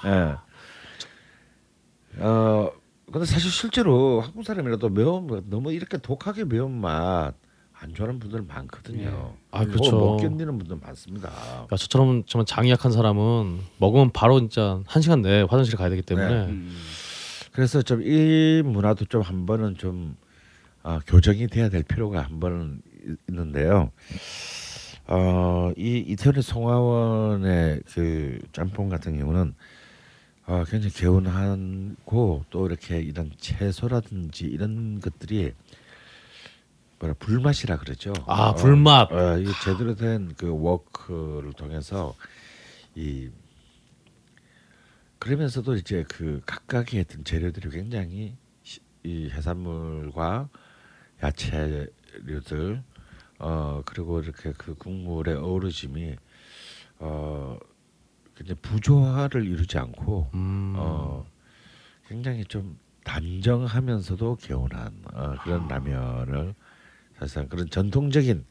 예. 0.07 0.37
어 2.21 2.71
근데 3.13 3.25
사실 3.27 3.51
실제로 3.51 4.21
한국 4.21 4.45
사람이라도 4.45 4.89
매운 4.91 5.43
너무 5.49 5.73
이렇게 5.73 5.97
독하게 5.99 6.45
매운 6.45 6.73
맛 6.81 7.33
안 7.81 7.95
좋아하는 7.95 8.19
분들 8.19 8.43
많거든요. 8.43 9.37
아, 9.53 9.65
그렇죠. 9.65 9.97
못 9.97 10.17
견디는 10.17 10.59
분들 10.59 10.79
많습니다. 10.83 11.29
야, 11.29 11.77
저처럼 11.77 12.25
정말 12.27 12.45
장이 12.45 12.71
약한 12.73 12.91
사람은 12.91 13.61
먹으면 13.79 14.11
바로 14.11 14.41
진짜 14.41 14.81
한 14.85 15.01
시간 15.01 15.23
내에 15.23 15.43
화장실 15.43 15.77
가야 15.77 15.89
되기 15.89 16.03
때문에 16.03 16.47
음. 16.47 16.77
그래서 17.53 17.81
좀 17.83 18.03
이 18.03 18.63
문화도 18.65 19.05
좀 19.05 19.23
한 19.23 19.47
번은 19.47 19.77
좀 19.77 20.17
아, 20.83 20.99
교정이 21.07 21.47
돼야 21.47 21.69
될 21.69 21.85
필요가 21.85 22.23
한 22.23 22.41
번은 22.41 22.83
이- 23.07 23.15
있는데요. 23.29 23.93
어, 25.07 25.71
이 25.77 25.99
이태원의 25.99 26.43
송하원의 26.43 27.83
그 27.95 28.41
짬뽕 28.53 28.89
같은 28.89 29.17
경우는 29.21 29.55
어, 30.49 30.65
굉장히 30.65 30.95
개운하고 30.95 32.45
또 32.51 32.67
이렇게 32.67 33.01
이런 33.01 33.31
채소라든지 33.39 34.47
이런 34.47 35.01
것들이 35.01 35.53
뭐라 36.99 37.15
불맛이라 37.19 37.79
그러죠. 37.79 38.13
아 38.27 38.51
어, 38.51 38.55
불맛 38.55 39.13
어, 39.13 39.39
이 39.39 39.47
제대로 39.65 39.95
된 39.95 40.35
그 40.37 40.49
워크를 40.51 41.53
통해서 41.53 42.15
이 42.95 43.31
그러면서도 45.19 45.77
이제 45.77 46.05
그 46.09 46.41
각각의 46.47 47.01
어떤 47.01 47.25
재료들이 47.25 47.71
굉장히 47.71 48.37
시- 48.63 48.81
이 49.05 49.29
해산물과 49.31 50.49
야채류들 51.23 52.83
어 53.41 53.83
그리고 53.85 54.21
이렇게 54.21 54.53
그 54.57 54.75
국물의 54.75 55.37
어우러짐이 55.37 56.17
어 57.01 57.59
굉장히 58.39 58.61
부조화를 58.63 59.45
이루지 59.45 59.79
않고 59.79 60.31
음. 60.35 60.75
어 60.77 61.27
굉장히 62.07 62.45
좀 62.45 62.79
단정하면서도 63.03 64.37
개운한 64.37 64.93
어, 65.13 65.35
그런 65.43 65.67
라면을 65.67 66.55
사실상 67.19 67.49
그런 67.49 67.69
전통적인 67.69 68.45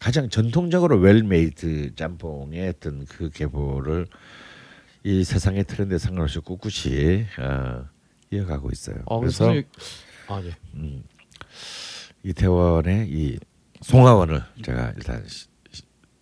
가장 0.00 0.28
전통적으로 0.28 0.98
well-made 0.98 1.94
짬뽕의 1.94 2.68
어떤 2.68 3.04
그 3.06 3.30
계보를 3.30 4.06
이 5.04 5.24
세상의 5.24 5.64
트렌드에 5.64 5.98
상관없이 5.98 6.40
꿋꿋이 6.40 7.26
어, 7.38 7.86
이어가고 8.30 8.70
있어요. 8.70 8.96
아, 9.08 9.18
그래서 9.18 9.50
아 10.28 10.42
예. 10.42 10.54
음, 10.74 11.04
이태원의 12.24 13.08
이 13.08 13.38
송하원을 13.82 14.42
제가 14.64 14.92
일단 14.96 15.24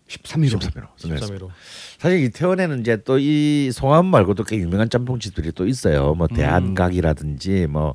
13위로. 0.09 0.59
13위로 0.61 0.89
선정했습니다. 0.97 1.45
13위로. 1.47 1.49
사실 1.99 2.21
이태원에는 2.25 2.81
이제 2.81 3.03
또 3.03 3.19
이 3.19 3.71
송하원 3.73 4.07
말고도 4.07 4.45
꽤 4.45 4.57
유명한 4.57 4.89
짬뽕집들이 4.89 5.53
또 5.53 5.67
있어요. 5.67 6.15
뭐 6.15 6.29
음. 6.31 6.37
대한각이라든지 6.37 7.67
뭐 7.67 7.95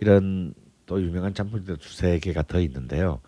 이런 0.00 0.52
또 0.86 1.00
유명한 1.00 1.32
짬뽕집들 1.32 1.76
두세 1.78 2.18
개가 2.18 2.42
더 2.42 2.60
있는데요. 2.60 3.20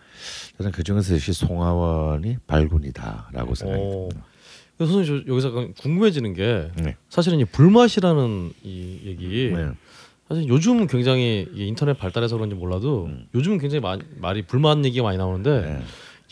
저는 0.58 0.72
그 0.72 0.82
중에서 0.82 1.14
역시 1.14 1.32
송하원이 1.32 2.38
발군이다라고. 2.46 3.54
그래서 4.76 4.92
선생님 4.92 5.24
저 5.26 5.32
여기서 5.32 5.68
궁금해지는 5.80 6.34
게 6.34 6.70
네. 6.82 6.96
사실은 7.08 7.38
이 7.38 7.44
불맛이라는 7.44 8.52
이 8.64 9.00
얘기 9.04 9.52
네. 9.54 9.70
사실 10.28 10.48
요즘 10.48 10.86
굉장히 10.88 11.46
이 11.54 11.68
인터넷 11.68 11.96
발달해서 11.96 12.36
그런지 12.36 12.56
몰라도 12.56 13.08
요즘은 13.34 13.58
굉장히 13.58 13.80
많이 13.80 14.02
말이 14.16 14.42
불맛 14.42 14.84
얘기가 14.84 15.04
많이 15.04 15.16
나오는데 15.16 15.50
음. 15.50 15.62
네. 15.78 15.82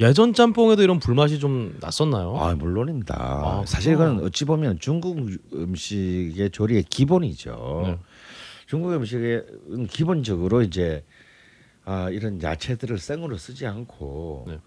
예전 0.01 0.33
짬뽕에도 0.33 0.83
이런 0.83 0.99
불맛이 0.99 1.39
좀 1.39 1.77
났었나요? 1.81 2.37
아 2.39 2.55
물론입니다. 2.55 3.15
아, 3.19 3.65
사실. 3.67 3.93
이건 3.93 4.21
어찌 4.25 4.45
보면 4.45 4.79
중국 4.81 5.19
음식의 5.53 6.51
조리의 6.51 6.85
기본이죠. 6.85 7.83
네. 7.87 7.99
중국 8.67 8.93
음식은 8.93 9.87
기본적으로 9.89 10.63
이제 10.63 11.05
아, 11.85 12.09
이런 12.11 12.43
야채들을 12.43 12.99
생으로 12.99 13.37
쓰지 13.37 13.67
않고 13.67 14.47
네. 14.49 14.61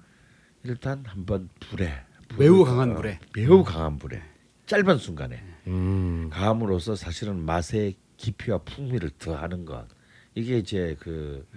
일단 0.64 1.04
한번 1.08 1.50
불에 1.60 1.92
매우 2.38 2.64
강한 2.64 2.92
어, 2.92 2.96
불에. 2.96 3.20
매우 3.36 3.64
강한 3.64 3.98
불에 3.98 4.22
짧은 4.68 4.98
순간에 4.98 5.44
음. 5.68 6.30
감으로써 6.32 6.96
사실은 6.96 7.40
맛의 7.46 7.96
깊이와 8.18 8.60
풍미를 8.60 9.12
더하는 9.18 9.66
것 9.66 9.88
이게 10.36 10.58
이제 10.60 10.96
그 11.00 11.48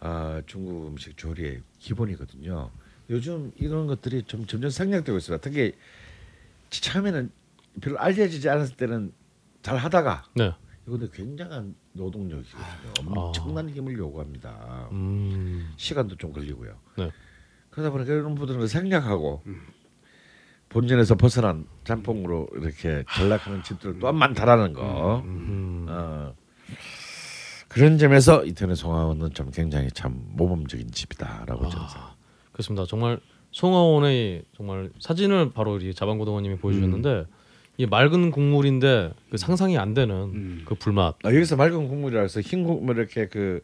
아, 0.00 0.40
중국 0.46 0.88
음식 0.88 1.16
조리의 1.16 1.60
기본이거든요. 1.78 2.70
요즘 3.10 3.52
이런 3.56 3.86
것들이 3.86 4.24
좀 4.24 4.46
점점 4.46 4.70
생략되고 4.70 5.16
있습니다. 5.18 5.40
특히 5.40 5.72
처음에는 6.70 7.30
별로 7.80 7.98
알려지지 7.98 8.48
않았을 8.48 8.76
때는 8.76 9.12
잘 9.62 9.76
하다가 9.76 10.24
네. 10.34 10.54
이건데 10.86 11.08
굉장한 11.12 11.74
노동력이거든요. 11.92 12.64
아. 13.16 13.20
엄청난 13.20 13.68
힘을 13.68 13.96
요구합니다. 13.98 14.88
음. 14.92 15.72
시간도 15.76 16.16
좀 16.16 16.32
걸리고요. 16.32 16.78
네. 16.98 17.10
그러다 17.70 17.90
보니까 17.90 18.12
이런 18.12 18.34
분들은 18.34 18.66
생략하고 18.66 19.42
본전에서 20.68 21.16
벗어난 21.16 21.66
짬뽕으로 21.84 22.48
이렇게 22.54 23.04
전락하는 23.14 23.62
집들 23.62 23.98
또한 23.98 24.16
많다라는 24.16 24.72
거. 24.72 25.20
음. 25.24 25.86
어. 25.88 26.34
그런 27.68 27.98
점에서 27.98 28.44
이태원의 28.44 28.76
송하원은 28.76 29.32
좀 29.34 29.50
굉장히 29.50 29.90
참 29.90 30.24
모범적인 30.30 30.90
집이다라고 30.92 31.66
아. 31.66 31.68
저는 31.68 31.88
생각. 31.88 32.15
그렇습니다. 32.56 32.86
정말 32.86 33.20
송하원의 33.52 34.44
정말 34.56 34.90
사진을 34.98 35.50
바로 35.52 35.76
이 35.78 35.94
자방고등어님이 35.94 36.56
보여주셨는데 36.56 37.26
이 37.76 37.84
맑은 37.84 38.30
국물인데 38.30 39.12
그 39.30 39.36
상상이 39.36 39.76
안 39.76 39.92
되는 39.92 40.14
음. 40.14 40.62
그 40.64 40.74
불맛. 40.74 41.16
아, 41.22 41.28
여기서 41.28 41.56
맑은 41.56 41.88
국물이라 41.88 42.22
해서 42.22 42.40
흰 42.40 42.64
국물 42.64 42.96
이렇게 42.96 43.28
그 43.28 43.60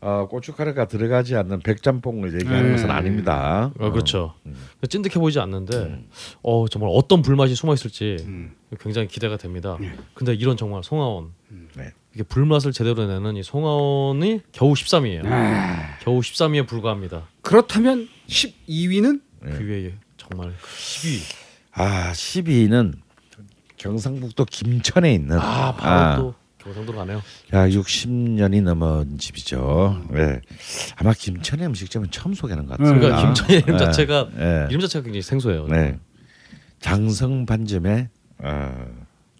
어, 0.00 0.28
고춧가루가 0.28 0.86
들어가지 0.86 1.34
않는 1.34 1.60
백짬뽕을 1.60 2.34
얘기하는 2.34 2.66
네. 2.66 2.72
것은 2.72 2.90
아닙니다. 2.90 3.72
아, 3.78 3.90
그렇죠. 3.90 4.34
음. 4.44 4.54
찐득해 4.86 5.14
보이지 5.14 5.40
않는데 5.40 6.04
어 6.42 6.68
정말 6.68 6.90
어떤 6.92 7.22
불맛이 7.22 7.54
숨어 7.54 7.72
있을지 7.72 8.18
음. 8.20 8.54
굉장히 8.78 9.08
기대가 9.08 9.38
됩니다. 9.38 9.78
근데 10.12 10.34
이런 10.34 10.58
정말 10.58 10.84
송하원 10.84 11.32
네. 11.74 11.92
이게 12.14 12.22
불맛을 12.22 12.72
제대로 12.72 13.06
내는 13.06 13.36
이 13.36 13.42
송하원이 13.42 14.40
겨우 14.52 14.72
13위예요. 14.72 15.22
아, 15.26 15.98
겨우 16.00 16.20
13위에 16.20 16.66
불과합니다. 16.66 17.28
그렇다면 17.42 18.08
12위는 18.28 19.20
네. 19.42 19.50
그 19.52 19.64
외에 19.64 19.94
정말 20.16 20.52
10위. 20.56 21.34
아 21.72 22.12
12위는 22.12 22.94
경상북도 23.76 24.44
김천에 24.46 25.14
있는 25.14 25.38
아 25.38 25.74
바로 25.76 26.34
또그 26.58 26.74
정도로 26.74 26.98
가네요. 26.98 27.22
야 27.52 27.68
60년이 27.68 28.62
넘은 28.62 29.18
집이죠. 29.18 30.04
네. 30.10 30.40
아마 30.96 31.12
김천의 31.12 31.66
음식점은 31.66 32.10
처음 32.10 32.34
소개하는 32.34 32.66
것 32.66 32.78
같습니다. 32.78 33.06
그러니까 33.06 33.26
김천의 33.26 33.62
이름 33.62 33.76
네. 33.76 33.84
자체가 33.84 34.28
네. 34.34 34.66
이름 34.70 34.80
자체가 34.80 35.04
굉장히 35.04 35.22
생소해요. 35.22 35.66
네. 35.68 35.98
장성 36.80 37.46
반점의 37.46 38.08
어, 38.38 38.86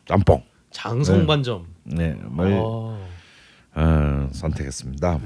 짬뽕. 0.06 0.44
장성 0.70 1.26
반점. 1.26 1.66
네, 1.90 2.12
뭘 2.24 2.52
어. 2.54 3.08
어, 3.74 4.28
선택했습니다. 4.32 5.20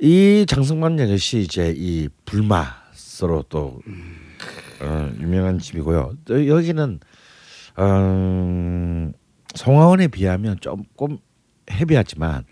이 0.00 0.44
장성반점 0.48 1.10
역시 1.10 1.40
이제 1.40 1.72
이 1.76 2.08
불맛으로 2.24 3.44
또 3.48 3.80
어, 4.80 5.12
유명한 5.20 5.58
집이고요. 5.58 6.16
또 6.24 6.46
여기는 6.48 7.00
어, 7.76 9.10
송화원에 9.54 10.08
비하면 10.08 10.58
조금 10.60 11.18
헤비하지만 11.70 12.44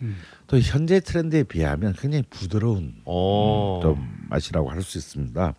또 0.46 0.58
현재 0.60 1.00
트렌드에 1.00 1.42
비하면 1.42 1.94
굉장히 1.98 2.24
부드러운 2.30 2.94
어. 3.04 3.80
좀 3.82 4.26
맛이라고 4.28 4.70
할 4.70 4.82
수 4.82 4.98
있습니다. 4.98 5.54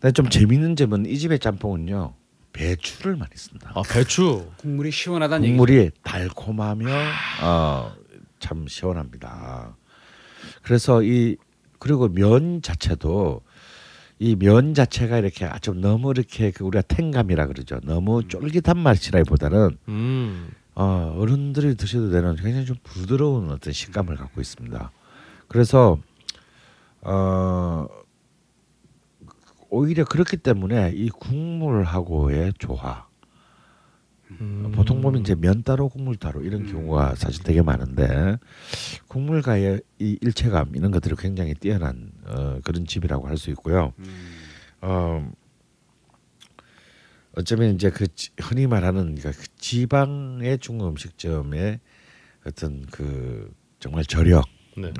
근데 0.00 0.12
좀 0.12 0.28
재밌는 0.28 0.76
점은 0.76 1.06
이 1.06 1.16
집의 1.18 1.38
짬뽕은요 1.38 2.14
배추를 2.54 3.16
많이 3.16 3.32
씁니다. 3.34 3.70
아 3.74 3.82
배추. 3.82 4.50
국물이 4.56 4.90
시원하다는 4.90 5.44
얘기죠. 5.44 5.56
국물이 5.58 5.90
달콤하며 6.02 6.86
어, 7.42 7.92
참 8.38 8.66
시원합니다. 8.66 9.76
그래서 10.62 11.02
이 11.02 11.36
그리고 11.78 12.08
면 12.08 12.62
자체도 12.62 13.42
이 14.20 14.36
면 14.36 14.72
자체가 14.72 15.18
이렇게 15.18 15.44
아, 15.44 15.58
좀 15.58 15.80
너무 15.80 16.12
이렇게 16.12 16.50
그 16.52 16.64
우리가 16.64 16.82
탱감이라 16.82 17.46
그러죠. 17.48 17.80
너무 17.82 18.26
쫄깃한 18.28 18.78
맛이라기보다는 18.78 19.76
음. 19.88 20.50
어, 20.76 21.14
어른들이 21.18 21.74
드셔도 21.76 22.10
되는 22.10 22.36
굉장히 22.36 22.64
좀 22.64 22.76
부드러운 22.84 23.50
어떤 23.50 23.72
식감을 23.72 24.16
갖고 24.16 24.40
있습니다. 24.40 24.90
그래서 25.48 25.98
어, 27.02 27.86
오히려 29.74 30.04
그렇기 30.04 30.36
때문에 30.38 30.92
이 30.94 31.08
국물하고의 31.08 32.52
조화 32.58 33.08
음. 34.40 34.72
보통 34.74 35.00
보면 35.00 35.20
이제 35.22 35.34
면 35.34 35.62
따로 35.62 35.88
국물 35.88 36.16
따로 36.16 36.42
이런 36.42 36.64
경우가 36.66 37.14
사실 37.16 37.42
되게 37.42 37.60
많은데 37.62 38.38
국물과의 39.08 39.80
이 39.98 40.18
일체감 40.20 40.72
이런 40.76 40.90
것들이 40.92 41.14
굉장히 41.18 41.54
뛰어난 41.54 42.10
어, 42.24 42.58
그런 42.64 42.86
집이라고 42.86 43.26
할 43.28 43.36
수 43.36 43.50
있고요. 43.50 43.92
어, 44.80 45.30
어쩌면 47.36 47.74
이제 47.74 47.90
그 47.90 48.06
지- 48.14 48.30
흔히 48.40 48.66
말하는 48.68 49.16
그러니까 49.16 49.32
그 49.32 49.46
지방의 49.58 50.58
중국 50.58 50.86
음식점의 50.88 51.80
어떤 52.46 52.86
그 52.92 53.52
정말 53.80 54.04
저력 54.04 54.46
네. 54.76 54.92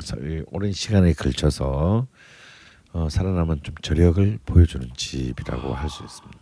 오랜 0.50 0.72
시간에 0.72 1.12
걸쳐서 1.12 2.06
어, 2.94 3.08
살아남은 3.10 3.60
좀 3.64 3.74
저력을 3.82 4.38
보여주는 4.46 4.88
집이라고 4.96 5.74
할 5.74 5.90
수 5.90 6.04
있습니다. 6.04 6.38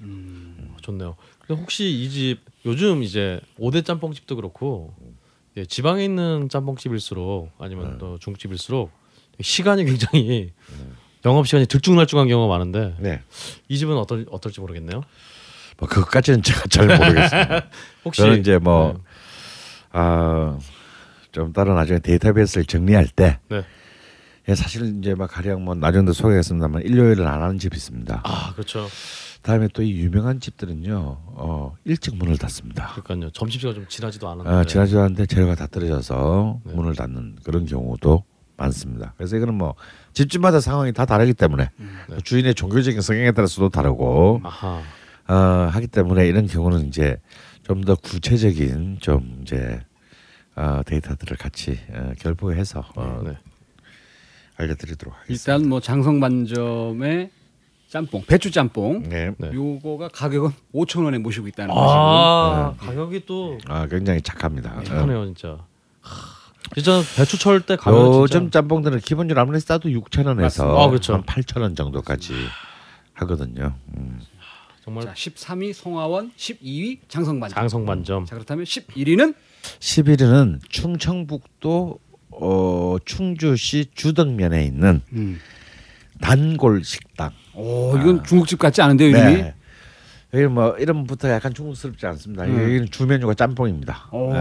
좋네요. 0.82 1.16
그럼 1.40 1.60
혹시 1.60 1.84
이 1.90 2.10
집 2.10 2.38
요즘 2.66 3.02
이제 3.02 3.40
5대 3.58 3.84
짬뽕집도 3.84 4.36
그렇고 4.36 4.94
예, 5.56 5.64
지방에 5.64 6.04
있는 6.04 6.48
짬뽕집일수록 6.50 7.50
아니면 7.58 7.96
또 7.98 8.18
중국집일수록 8.18 8.90
시간이 9.40 9.84
굉장히 9.86 10.52
영업 11.24 11.46
시간이 11.46 11.66
들쭉날쭉한 11.66 12.28
경우가 12.28 12.52
많은데 12.52 12.96
네, 12.98 13.22
이 13.68 13.78
집은 13.78 13.96
어떨 13.96 14.26
어떨지 14.30 14.60
모르겠네요. 14.60 15.02
뭐 15.78 15.88
그것까지는 15.88 16.42
제가 16.42 16.62
잘 16.68 16.86
모르겠습니다. 16.86 17.66
혹시 18.04 18.20
저는 18.20 18.40
이제 18.40 18.58
뭐 18.58 18.92
네. 18.92 19.00
아, 19.92 20.58
좀 21.32 21.52
따로 21.54 21.74
나중에 21.74 21.98
데이터베이스를 22.00 22.66
정리할 22.66 23.08
때 23.08 23.38
네. 23.48 23.64
예, 24.48 24.54
사실 24.54 24.98
이제 24.98 25.14
막 25.14 25.30
가령 25.30 25.64
뭐 25.64 25.74
나중에도 25.74 26.12
소개했습니다만 26.12 26.82
일요일은 26.82 27.26
안 27.26 27.42
하는 27.42 27.58
집이 27.58 27.76
있습니다. 27.76 28.22
아 28.24 28.52
그렇죠. 28.54 28.86
다음에 29.42 29.68
또 29.68 29.82
이 29.82 29.92
유명한 29.92 30.40
집들은요 30.40 30.94
어, 31.26 31.74
일찍 31.84 32.16
문을 32.16 32.38
닫습니다. 32.38 32.92
그러니까요. 33.02 33.30
점심시간 33.30 33.74
좀 33.74 33.86
지나지도 33.88 34.28
않았는데. 34.28 34.50
아, 34.50 34.64
지나지도 34.64 35.00
않는데 35.00 35.26
재료가 35.26 35.54
다 35.56 35.66
떨어져서 35.66 36.60
네. 36.64 36.74
문을 36.74 36.94
닫는 36.94 37.36
그런 37.44 37.66
경우도 37.66 38.24
많습니다. 38.56 39.14
그래서 39.16 39.36
이거는 39.36 39.54
뭐 39.54 39.74
집집마다 40.12 40.60
상황이 40.60 40.92
다 40.92 41.06
다르기 41.06 41.34
때문에 41.34 41.70
네. 42.08 42.16
주인의 42.22 42.54
종교적인 42.54 43.00
성향에 43.00 43.32
따라서도 43.32 43.68
다르고 43.68 44.40
아하. 44.44 44.82
어, 45.28 45.34
하기 45.72 45.86
때문에 45.88 46.26
이런 46.26 46.46
경우는 46.46 46.86
이제 46.88 47.16
좀 47.64 47.82
더 47.84 47.94
구체적인 47.94 48.98
좀 49.00 49.38
이제 49.42 49.80
어, 50.56 50.82
데이터들을 50.84 51.36
같이 51.36 51.78
어, 51.92 52.12
결부해서 52.18 52.84
어, 52.96 53.22
네. 53.24 53.38
알려드리도록 54.62 55.14
하겠습니다. 55.14 55.52
일단 55.52 55.68
뭐 55.68 55.80
장성반점의 55.80 57.30
짬뽕, 57.88 58.22
배추 58.26 58.50
짬뽕. 58.50 59.02
네. 59.08 59.32
네. 59.36 59.50
요거가 59.52 60.08
가격은 60.08 60.50
5천 60.74 61.04
원에 61.04 61.18
모시고 61.18 61.46
있다는 61.48 61.74
아 61.76 62.74
가격이 62.78 63.26
또 63.26 63.58
아 63.68 63.86
굉장히 63.86 64.22
착합니다. 64.22 64.78
어. 64.78 64.82
착하네요 64.82 65.26
진짜. 65.26 65.58
하, 66.00 66.16
진짜 66.74 67.02
배추철 67.16 67.60
때 67.62 67.76
가면 67.76 68.00
요즘 68.22 68.40
진짜 68.44 68.60
짬뽕들은 68.60 69.00
기본적으로 69.00 69.42
아무리 69.42 69.60
싸도 69.60 69.90
6천 69.90 70.26
원에서. 70.26 70.78
아, 70.82 70.88
그렇죠. 70.88 71.12
한 71.14 71.22
8천 71.24 71.60
원 71.60 71.74
정도까지 71.76 72.32
하거든요. 73.14 73.74
음. 73.96 74.20
정말 74.84 75.04
자, 75.04 75.12
13위 75.12 75.72
송하원, 75.74 76.32
12위 76.36 76.98
장성반점. 77.08 77.54
장성반점. 77.54 78.24
자 78.24 78.34
그렇다면 78.36 78.64
11위는 78.64 79.34
11위는 79.80 80.58
충청북도 80.70 81.98
어, 82.40 82.96
충주시 83.04 83.86
주덕면에 83.94 84.64
있는 84.64 85.00
음. 85.12 85.38
단골 86.20 86.84
식당. 86.84 87.30
오 87.54 87.96
이건 87.98 88.24
중국집 88.24 88.58
같지 88.58 88.80
않은데요 88.82 89.08
이름이? 89.10 89.34
네. 89.42 89.54
여기 90.34 90.46
뭐 90.46 90.76
이름부터 90.78 91.28
약간 91.30 91.52
중국스럽지 91.52 92.06
않습니다. 92.06 92.44
음. 92.44 92.62
여기는 92.62 92.90
주 92.90 93.06
메뉴가 93.06 93.34
짬뽕입니다. 93.34 94.08
오. 94.12 94.32
네. 94.32 94.38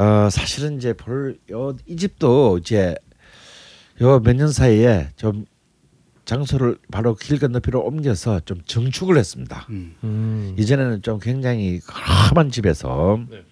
어, 0.00 0.28
사실은 0.30 0.76
이제 0.76 0.92
볼 0.92 1.38
이 1.86 1.96
집도 1.96 2.58
이제 2.58 2.94
요 4.00 4.20
몇 4.20 4.34
년 4.36 4.52
사이에 4.52 5.08
좀 5.16 5.46
장소를 6.26 6.76
바로 6.90 7.14
길 7.14 7.38
건너편으로 7.38 7.80
옮겨서 7.82 8.40
좀 8.40 8.60
증축을 8.66 9.16
했습니다. 9.16 9.66
음. 9.70 9.94
음. 10.04 10.54
이전에는 10.58 11.02
좀 11.02 11.18
굉장히 11.18 11.80
험한 12.30 12.50
집에서 12.50 13.18
네. 13.30 13.42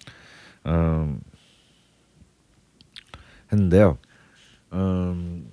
음, 0.67 1.19
했는데요. 3.51 3.97
음, 4.73 5.51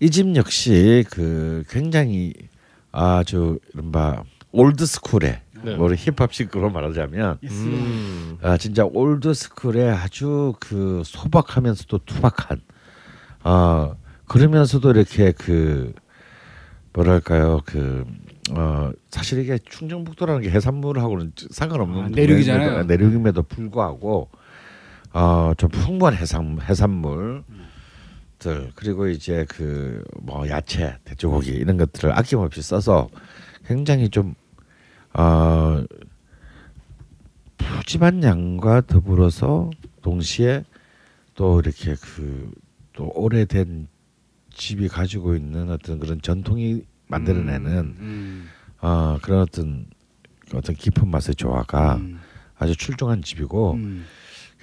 이 0.00 0.10
집 0.10 0.34
역시 0.36 1.04
그 1.10 1.62
굉장히 1.68 2.32
아주 2.92 3.58
이른바 3.74 4.22
old 4.52 4.86
school의 4.86 5.40
네. 5.64 5.76
뭐 5.76 5.88
힙합식으로 5.92 6.70
말하자면 6.70 7.38
음. 7.44 8.38
아 8.42 8.56
진짜 8.56 8.84
old 8.86 9.34
school의 9.34 9.90
아주 9.90 10.54
그 10.60 11.02
소박하면서도 11.04 11.98
투박한 12.06 12.60
어 13.44 13.96
그러면서도 14.26 14.90
이렇게 14.90 15.32
그 15.32 15.92
뭐랄까요 16.92 17.60
그 17.66 18.04
어 18.52 18.92
사실 19.10 19.40
이게 19.40 19.58
충청북도라는 19.68 20.42
게 20.42 20.50
해산물하고는 20.50 21.32
상관없는 21.50 22.00
아, 22.04 22.08
내륙이잖아요. 22.10 22.84
동네임에도- 22.84 22.86
내륙임에도 22.86 23.42
불구하고 23.42 24.30
어좀 25.16 25.70
풍부한 25.70 26.14
해산 26.14 26.58
해산물들 26.60 27.42
그리고 28.74 29.08
이제 29.08 29.44
그 29.48 30.02
뭐 30.20 30.48
야채 30.48 30.98
돼지고기 31.04 31.50
이런 31.50 31.76
것들을 31.76 32.12
아낌없이 32.12 32.60
써서 32.62 33.08
굉장히 33.66 34.08
좀 34.10 34.34
어 35.14 35.82
푸짐한 37.56 38.22
양과 38.22 38.82
더불어서 38.82 39.70
동시에 40.02 40.64
또 41.34 41.60
이렇게 41.60 41.94
그 41.94 42.52
또 42.92 43.12
오래된 43.14 43.88
집이 44.54 44.88
가지고 44.88 45.36
있는 45.36 45.70
어떤 45.70 45.98
그런 45.98 46.20
전통이 46.22 46.82
만들어내는 47.08 47.76
음. 47.98 48.48
어 48.80 49.18
그런 49.20 49.40
어떤 49.42 49.86
어떤 50.54 50.74
깊은 50.74 51.06
맛의 51.08 51.34
조화가 51.34 51.96
음. 51.96 52.20
아주 52.56 52.74
출중한 52.74 53.20
집이고 53.20 53.72
음. 53.74 54.06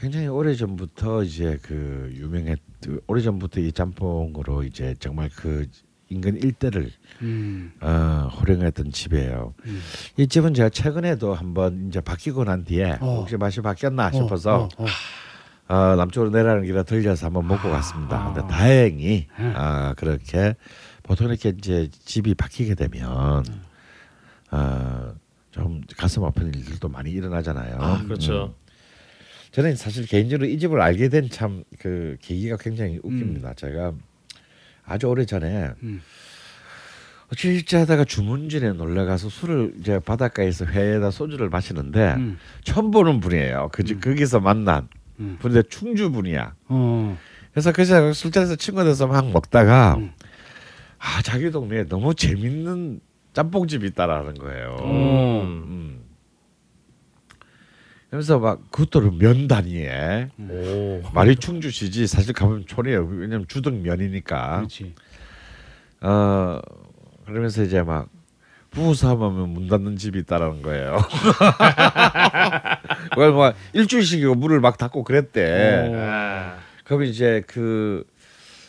굉장히 0.03 0.27
오래 0.27 0.53
전부터 0.53 1.23
이제 1.23 1.57
그 1.61 2.11
유명했 2.13 2.59
오래 3.07 3.21
전부터 3.21 3.61
이 3.61 3.71
짬뽕으로 3.71 4.63
이제 4.63 4.93
정말 4.99 5.29
그 5.33 5.65
인근 6.09 6.35
일대를 6.35 6.91
음. 7.21 7.71
어, 7.79 8.27
호령했던 8.35 8.91
집이에요. 8.91 9.53
음. 9.65 9.81
이 10.17 10.27
집은 10.27 10.55
제가 10.55 10.67
최근에도 10.67 11.33
한번 11.33 11.87
이제 11.87 12.01
바뀌고 12.01 12.43
난 12.43 12.65
뒤에 12.65 12.97
어. 12.99 13.19
혹시 13.21 13.37
맛이 13.37 13.61
바뀌었나 13.61 14.11
싶어서 14.11 14.63
어, 14.63 14.69
어, 14.77 14.85
어. 15.69 15.73
어, 15.73 15.95
남쪽으로 15.95 16.31
내려가는 16.31 16.65
길에 16.65 16.83
들려서 16.83 17.27
한번 17.27 17.47
먹고 17.47 17.69
갔습니다. 17.69 18.25
아. 18.25 18.33
근데 18.33 18.45
다행히 18.49 19.27
음. 19.39 19.53
아, 19.55 19.93
그렇게 19.93 20.57
보통 21.03 21.29
이렇게 21.29 21.53
이제 21.57 21.89
집이 21.89 22.35
바뀌게 22.35 22.75
되면 22.75 23.45
음. 23.47 23.61
어, 24.51 25.15
좀 25.51 25.79
가슴 25.95 26.25
아픈 26.25 26.53
일들도 26.53 26.89
많이 26.89 27.09
일어나잖아요. 27.11 27.77
아 27.79 28.03
그렇죠. 28.03 28.53
음. 28.59 28.62
저는 29.53 29.75
사실 29.75 30.05
개인적으로 30.07 30.47
이 30.49 30.57
집을 30.57 30.81
알게 30.81 31.09
된 31.09 31.29
참 31.29 31.63
그 31.79 32.17
계기가 32.21 32.57
굉장히 32.57 32.99
웃깁니다. 33.03 33.53
제가 33.53 33.93
아주 34.85 35.07
오래 35.07 35.25
전에 35.25 35.69
음. 35.83 36.01
어찌 37.31 37.63
하다가 37.75 38.05
주문진에 38.05 38.73
놀러 38.73 39.05
가서 39.05 39.29
술을 39.29 39.75
이제 39.79 39.99
바닷가에서 39.99 40.65
회에다 40.65 41.11
소주를 41.11 41.49
마시는데 41.49 42.13
음. 42.17 42.37
처음 42.63 42.91
보는 42.91 43.19
분이에요. 43.19 43.69
그집 43.71 44.01
거기서 44.01 44.39
만난 44.39 44.87
음. 45.19 45.37
분인데 45.39 45.67
충주 45.69 46.11
분이야. 46.11 46.55
어. 46.69 47.17
그래서 47.51 47.71
그제 47.71 48.13
술자리에서 48.13 48.55
친구가 48.55 48.83
돼서 48.85 49.05
막 49.07 49.29
먹다가 49.31 49.95
음. 49.97 50.11
아 50.97 51.21
자기 51.21 51.51
동네에 51.51 51.85
너무 51.87 52.15
재밌는 52.15 53.01
짬뽕집이 53.33 53.85
있다라는 53.87 54.33
거예요. 54.35 54.77
어. 54.79 55.41
음. 55.43 56.02
그래서 58.13 58.37
막 58.37 58.69
그것도 58.69 59.09
면 59.09 59.47
단위에 59.47 60.29
오. 60.37 61.01
말이 61.15 61.35
충주시지 61.35 62.05
사실 62.05 62.31
가면 62.31 62.67
촌이에요. 62.67 63.05
왜냐면 63.05 63.47
주등 63.47 63.81
면이니까. 63.81 64.57
그렇지. 64.57 64.93
어 66.01 66.59
그러면서 67.25 67.63
이제 67.63 67.81
막 67.81 68.09
부부 68.69 68.93
싸움하면 68.93 69.49
문 69.49 69.67
닫는 69.67 69.97
집이 69.97 70.19
있다라는 70.19 70.61
거예요. 70.61 70.99
그걸 73.09 73.33
막 73.33 73.55
일주일씩이고 73.73 74.35
문을 74.35 74.59
막 74.59 74.77
닫고 74.77 75.03
그랬대. 75.03 75.91
아. 75.95 76.57
그럼 76.83 77.05
이제 77.05 77.41
그 77.47 78.05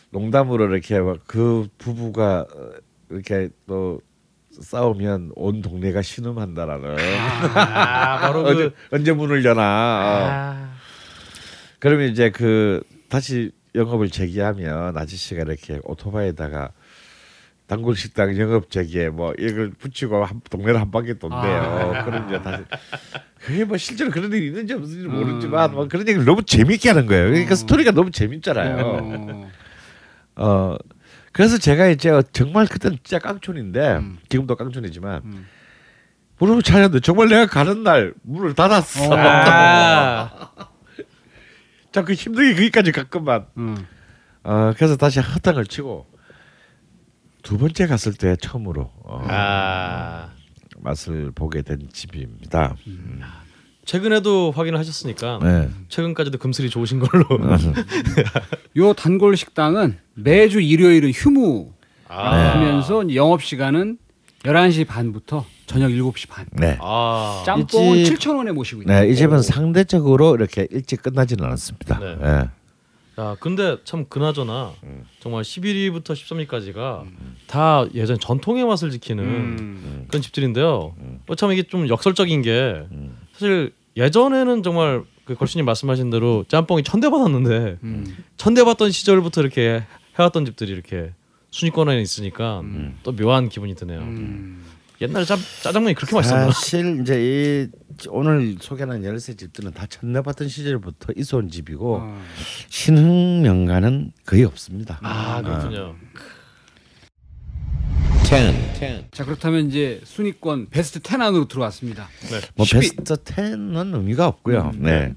농담으로 0.09 0.73
이렇게 0.73 0.99
막 0.99 1.19
그 1.27 1.67
부부가 1.77 2.47
어, 2.51 2.71
이렇게 3.11 3.49
또 3.67 4.01
싸우면 4.61 5.31
온 5.35 5.61
동네가 5.61 6.01
신음한다라는. 6.01 6.97
아, 7.55 8.19
바로 8.19 8.43
그 8.45 8.49
언제, 8.49 8.71
언제 8.91 9.11
문을 9.13 9.43
여나. 9.45 9.61
어. 9.61 10.29
아. 10.31 10.75
그러면 11.79 12.09
이제 12.09 12.29
그 12.31 12.81
다시 13.09 13.51
영업을 13.75 14.09
재개하면 14.09 14.97
아저씨가 14.97 15.41
이렇게 15.43 15.79
오토바이에다가 15.83 16.71
단골 17.67 17.95
식당 17.95 18.37
영업 18.37 18.69
재개 18.69 19.09
뭐 19.09 19.33
이걸 19.37 19.71
붙이고 19.71 20.23
한, 20.23 20.39
동네를 20.49 20.79
한 20.79 20.91
바퀴 20.91 21.17
돈대요. 21.17 21.39
아. 21.41 22.03
그럼 22.05 22.25
이제 22.27 22.41
다시 22.41 22.63
그게 23.45 23.65
뭐 23.65 23.77
실제로 23.77 24.11
그런 24.11 24.31
일이 24.31 24.47
있는지 24.47 24.73
없는지 24.73 25.07
음. 25.07 25.11
모르지만 25.11 25.73
뭐 25.73 25.87
그런 25.87 26.07
얘기를 26.07 26.25
너무 26.25 26.43
재밌게 26.43 26.89
하는 26.89 27.05
거예요. 27.07 27.25
그러니까 27.25 27.53
어. 27.53 27.55
스토리가 27.55 27.91
너무 27.91 28.11
재밌잖아요. 28.11 28.85
어. 28.85 29.51
어 30.37 30.77
그래서 31.35 31.57
제가 31.57 31.87
이제 31.87 32.09
정말 32.31 32.65
그때는 32.65 32.97
진짜 33.03 33.19
깡촌인데 33.19 33.97
음. 33.97 34.17
지금도 34.29 34.55
깡촌이지만 34.55 35.21
음. 35.25 35.45
문을 36.37 36.61
찾았는데 36.61 37.01
정말 37.01 37.27
내가 37.27 37.45
가는 37.45 37.83
날 37.83 38.13
문을 38.23 38.55
닫았어. 38.55 39.09
자그 41.91 42.13
힘들게 42.13 42.53
거기까지 42.53 42.93
갔건만. 42.93 43.47
음. 43.57 43.85
어 44.43 44.71
그래서 44.77 44.95
다시 44.95 45.19
허탕을 45.19 45.65
치고 45.65 46.07
두 47.43 47.57
번째 47.57 47.87
갔을 47.87 48.13
때 48.13 48.37
처음으로 48.37 48.89
어, 49.03 49.21
아. 49.27 50.29
맛을 50.77 51.31
보게 51.31 51.63
된 51.63 51.89
집입니다. 51.91 52.77
최근에도 53.85 54.51
확인을 54.51 54.79
하셨으니까 54.79 55.39
네. 55.41 55.69
최근까지도 55.89 56.37
금슬이 56.39 56.69
좋으신 56.69 56.99
걸로. 56.99 57.25
요 58.77 58.93
단골 58.93 59.37
식당은 59.37 59.97
매주 60.15 60.59
일요일은 60.59 61.11
휴무 61.11 61.71
아. 62.07 62.53
하면서 62.55 63.13
영업 63.13 63.43
시간은 63.43 63.97
11시 64.43 64.87
반부터 64.87 65.45
저녁 65.67 65.89
7시 65.89 66.29
반. 66.29 66.45
네. 66.51 66.77
아. 66.81 67.43
짬뽕은 67.45 67.97
이 67.97 68.05
집- 68.05 68.19
7,000원에 68.19 68.51
모시고 68.53 68.83
있다. 68.83 69.01
네, 69.01 69.09
이 69.09 69.15
집은 69.15 69.41
상대적으로 69.41 70.35
이렇게 70.35 70.67
일찍 70.71 71.01
끝나지는 71.01 71.45
않습니다. 71.45 71.99
네. 71.99 72.15
네. 72.21 72.49
야, 73.17 73.35
근데 73.39 73.77
참 73.85 74.05
그나저나 74.09 74.73
음. 74.83 75.05
정말 75.19 75.43
11위부터 75.43 76.09
13위까지가 76.11 77.03
다 77.47 77.85
예전 77.93 78.19
전통의 78.19 78.65
맛을 78.65 78.91
지키는 78.91 79.23
음. 79.23 80.05
그런 80.09 80.21
집들인데요. 80.21 80.93
음. 80.99 81.19
어, 81.27 81.35
참 81.35 81.51
이게 81.53 81.63
좀 81.63 81.87
역설적인 81.87 82.41
게 82.41 82.85
음. 82.91 83.15
사실 83.35 83.73
예전에는 83.97 84.63
정말 84.63 85.03
그 85.25 85.35
걸신님 85.35 85.65
말씀하신 85.65 86.09
대로 86.09 86.45
짬뽕이 86.47 86.83
천대 86.83 87.09
받았는데 87.09 87.79
음. 87.83 88.17
천대 88.37 88.63
받던 88.63 88.91
시절부터 88.91 89.41
이렇게 89.41 89.83
해왔던 90.17 90.45
집들이 90.45 90.71
이렇게 90.71 91.11
순위권에 91.51 92.01
있으니까 92.01 92.61
음. 92.61 92.97
또 93.03 93.13
묘한 93.15 93.49
기분이 93.49 93.75
드네요. 93.75 93.99
음. 93.99 94.63
옛날에 95.01 95.25
짜, 95.25 95.35
짜장면이 95.61 95.93
그렇게 95.93 96.15
맛있었나? 96.15 96.51
사실 96.51 97.01
이제 97.01 97.19
이 97.19 98.07
오늘 98.09 98.55
소개하는 98.59 99.03
열세 99.03 99.35
집들은 99.35 99.71
다 99.71 99.85
천내받던 99.87 100.47
시절부터 100.47 101.13
있어온 101.17 101.49
집이고 101.49 101.97
어. 102.01 102.21
신흥 102.69 103.41
명가는 103.41 104.13
거의 104.25 104.45
없습니다. 104.45 104.99
아 105.01 105.41
그렇군요. 105.41 105.95
자 109.11 109.23
그렇다면 109.23 109.67
이제 109.67 110.01
순위권 110.03 110.69
베스트 110.71 110.99
10 111.05 111.21
안으로 111.21 111.47
들어왔습니다. 111.47 112.07
네. 112.31 112.39
뭐 112.55 112.65
10위. 112.65 112.79
베스트 112.81 113.03
10은 113.15 113.93
의미가 113.95 114.27
없고요. 114.27 114.71
네. 114.77 115.13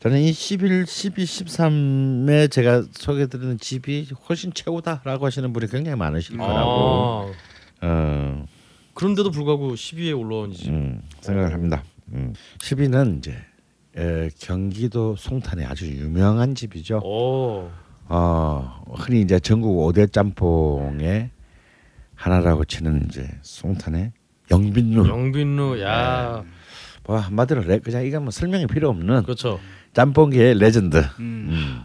저는 0.00 0.20
이 0.20 0.30
11, 0.32 0.86
12, 0.86 1.24
13에 1.24 2.50
제가 2.50 2.84
소개드리는 2.92 3.58
집이 3.58 4.08
훨씬 4.28 4.52
최고다라고 4.52 5.24
하시는 5.26 5.50
분이 5.52 5.68
굉장히 5.68 5.96
많으실 5.96 6.36
거라고 6.36 6.60
아, 6.60 7.32
어, 7.82 8.46
그런데도 8.94 9.30
불구하고 9.30 9.72
10위에 9.74 10.18
올라온 10.18 10.52
집. 10.52 10.68
음, 10.68 11.02
생각을 11.20 11.52
합니다. 11.54 11.84
음. 12.12 12.34
10위는 12.58 13.18
이제 13.18 13.34
에, 13.96 14.28
경기도 14.38 15.16
송탄의 15.16 15.64
아주 15.66 15.86
유명한 15.86 16.54
집이죠. 16.54 16.98
오. 17.02 17.70
어, 18.08 18.84
흔히 18.94 19.22
이제 19.22 19.38
전국 19.40 19.76
5대 19.88 20.12
짬뽕의 20.12 21.30
하나라고 22.20 22.66
치는 22.66 23.06
이제 23.08 23.26
송탄의 23.40 24.12
영빈루. 24.50 25.08
영빈루 25.08 25.80
야뭐 25.80 26.44
한마디로 27.18 27.62
레, 27.62 27.78
그냥 27.78 28.04
이건 28.04 28.24
뭐 28.24 28.30
설명이 28.30 28.66
필요 28.66 28.90
없는 28.90 29.22
그렇죠. 29.22 29.58
짬뽕계의 29.94 30.58
레전드. 30.58 30.98
음. 30.98 31.48
음. 31.48 31.80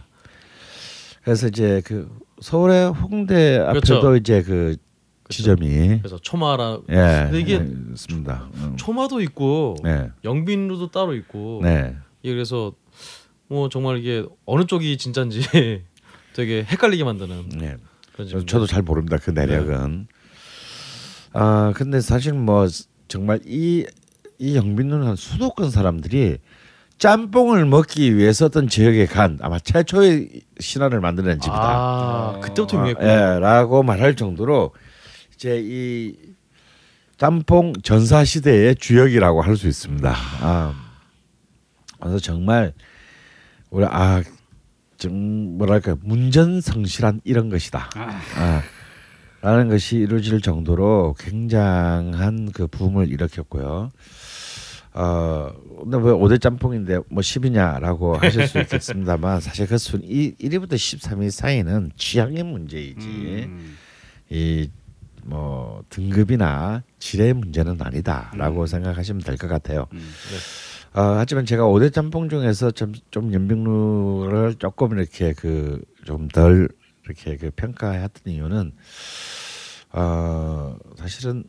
그래서 1.24 1.48
이제 1.48 1.80
그 1.86 2.10
서울의 2.42 2.90
홍대 2.90 3.56
앞에도 3.58 3.80
그렇죠. 3.80 4.16
이제 4.16 4.42
그 4.42 4.76
지점이 5.30 6.00
그래서 6.00 6.18
초마라 6.18 6.80
예 6.90 7.24
근데 7.24 7.40
이게 7.40 7.54
예, 7.54 7.92
있습니다. 7.92 8.50
음. 8.56 8.76
초마도 8.76 9.22
있고 9.22 9.76
네, 9.82 10.10
영빈루도 10.22 10.90
따로 10.90 11.14
있고 11.14 11.60
네, 11.64 11.96
예, 12.24 12.30
그래서 12.32 12.72
뭐 13.48 13.70
정말 13.70 13.96
이게 13.98 14.22
어느 14.44 14.66
쪽이 14.66 14.98
진짜인지 14.98 15.40
되게 16.34 16.62
헷갈리게 16.62 17.04
만드는 17.04 17.48
네. 17.58 17.76
저도 18.46 18.66
잘 18.66 18.82
모릅니다 18.82 19.16
그 19.16 19.30
내력은. 19.30 20.08
아 21.38 21.72
근데 21.74 22.00
사실 22.00 22.32
뭐 22.32 22.66
정말 23.08 23.40
이 23.46 23.84
이 24.38 24.54
영빈루는 24.54 25.16
수도권 25.16 25.70
사람들이 25.70 26.38
짬뽕을 26.98 27.64
먹기 27.64 28.16
위해서 28.16 28.46
어떤 28.46 28.68
지역에 28.68 29.06
간 29.06 29.38
아마 29.40 29.58
최초의 29.58 30.42
신화를 30.60 31.00
만드는 31.00 31.40
집이다. 31.40 31.56
아 31.58 32.40
그때부터 32.42 32.76
아, 32.76 32.80
유명했구나. 32.80 33.36
예, 33.36 33.38
라고 33.38 33.82
말할 33.82 34.14
정도로 34.14 34.72
이제 35.34 35.58
이 35.62 36.14
짬뽕 37.16 37.72
전사 37.82 38.24
시대의 38.24 38.76
주역이라고 38.76 39.40
할 39.40 39.56
수 39.56 39.68
있습니다. 39.68 40.14
아, 40.42 40.74
그래서 42.00 42.18
정말 42.18 42.74
우리 43.70 43.86
아, 43.86 44.22
좀 44.98 45.56
뭐랄까 45.56 45.96
문전성실한 46.02 47.22
이런 47.24 47.48
것이다. 47.48 47.88
아. 47.94 48.20
아, 48.36 48.62
라는 49.46 49.68
것이 49.68 49.98
이루어질 49.98 50.40
정도로 50.40 51.14
굉장한 51.20 52.50
그 52.52 52.66
붐을 52.66 53.08
일으켰고요. 53.12 53.92
어, 54.94 55.52
근데 55.82 55.96
왜 55.98 56.12
5대 56.12 56.40
짬뽕인데 56.40 56.98
뭐 57.10 57.20
10이냐라고 57.20 58.18
하실 58.18 58.48
수 58.48 58.58
있겠습니다만 58.58 59.40
사실 59.40 59.68
그 59.68 59.78
순, 59.78 60.00
이 60.02 60.32
1위부터 60.34 60.72
13위 60.72 61.30
사이는 61.30 61.92
취향의 61.96 62.42
문제이지 62.42 63.06
음. 63.06 63.76
이뭐 64.30 65.84
등급이나 65.90 66.82
질의 66.98 67.34
문제는 67.34 67.76
아니다라고 67.80 68.66
생각하시면 68.66 69.22
될 69.22 69.36
것 69.36 69.46
같아요. 69.46 69.86
음. 69.92 70.08
어, 70.94 71.02
하지만 71.18 71.46
제가 71.46 71.62
5대 71.64 71.92
짬뽕 71.92 72.28
중에서 72.28 72.72
좀, 72.72 72.94
좀 73.12 73.32
연백루를 73.32 74.56
조금 74.58 74.98
이렇게 74.98 75.34
그 75.34 75.80
좀 76.04 76.26
덜 76.28 76.68
이렇게 77.04 77.36
그 77.36 77.50
평가했던 77.54 78.32
이유는 78.32 78.72
어, 79.96 80.76
사실은 80.96 81.44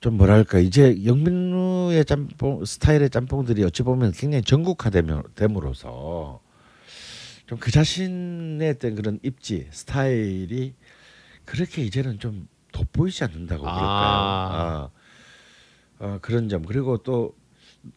좀 0.00 0.16
뭐랄까 0.16 0.58
이제 0.60 1.04
영민루의 1.04 2.04
짬뽕 2.04 2.64
스타일의 2.64 3.10
짬뽕들이 3.10 3.64
어찌 3.64 3.82
보면 3.82 4.12
굉장히 4.12 4.42
전국화됨으로써 4.44 6.40
좀 7.46 7.58
그 7.58 7.70
자신의 7.70 8.70
어떤 8.70 8.94
그런 8.94 9.18
입지 9.22 9.68
스타일이 9.70 10.74
그렇게 11.44 11.82
이제는 11.82 12.18
좀 12.18 12.48
돋보이지 12.72 13.24
않는다고 13.24 13.62
그럴까요? 13.62 13.86
아. 13.86 14.90
아, 15.98 16.04
어, 16.04 16.18
그런 16.20 16.48
점 16.48 16.62
그리고 16.64 16.98
또 16.98 17.34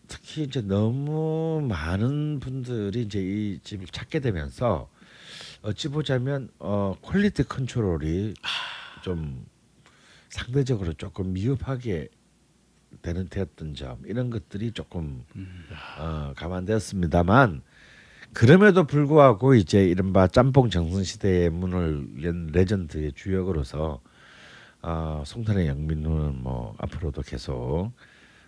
특히 0.08 0.44
이제 0.44 0.62
너무 0.62 1.66
많은 1.68 2.40
분들이 2.40 3.02
이제 3.02 3.20
이 3.20 3.60
집을 3.64 3.88
찾게 3.88 4.20
되면서 4.20 4.90
어찌 5.64 5.90
보자면 5.90 6.50
어 6.60 6.96
quality 7.02 7.44
control이 7.44 8.36
좀 9.02 9.46
상대적으로 10.30 10.94
조금 10.94 11.34
미흡하게 11.34 12.10
되는 13.02 13.28
되었던 13.30 13.76
점 13.76 14.02
이런 14.06 14.30
것들이 14.30 14.72
조금 14.72 15.24
어, 16.00 16.34
감안되었습니다만 16.36 17.62
그럼에도 18.34 18.86
불구하고 18.86 19.56
이제 19.56 19.84
이른바 19.84 20.28
짬뽕 20.28 20.70
정선 20.70 21.04
시대의 21.04 21.50
문을 21.50 22.24
연 22.24 22.48
레전드의 22.48 23.14
주역으로서 23.14 24.02
어, 24.82 25.24
송탄의 25.26 25.68
영민루는 25.68 26.42
뭐 26.42 26.76
앞으로도 26.80 27.22
계속 27.24 27.92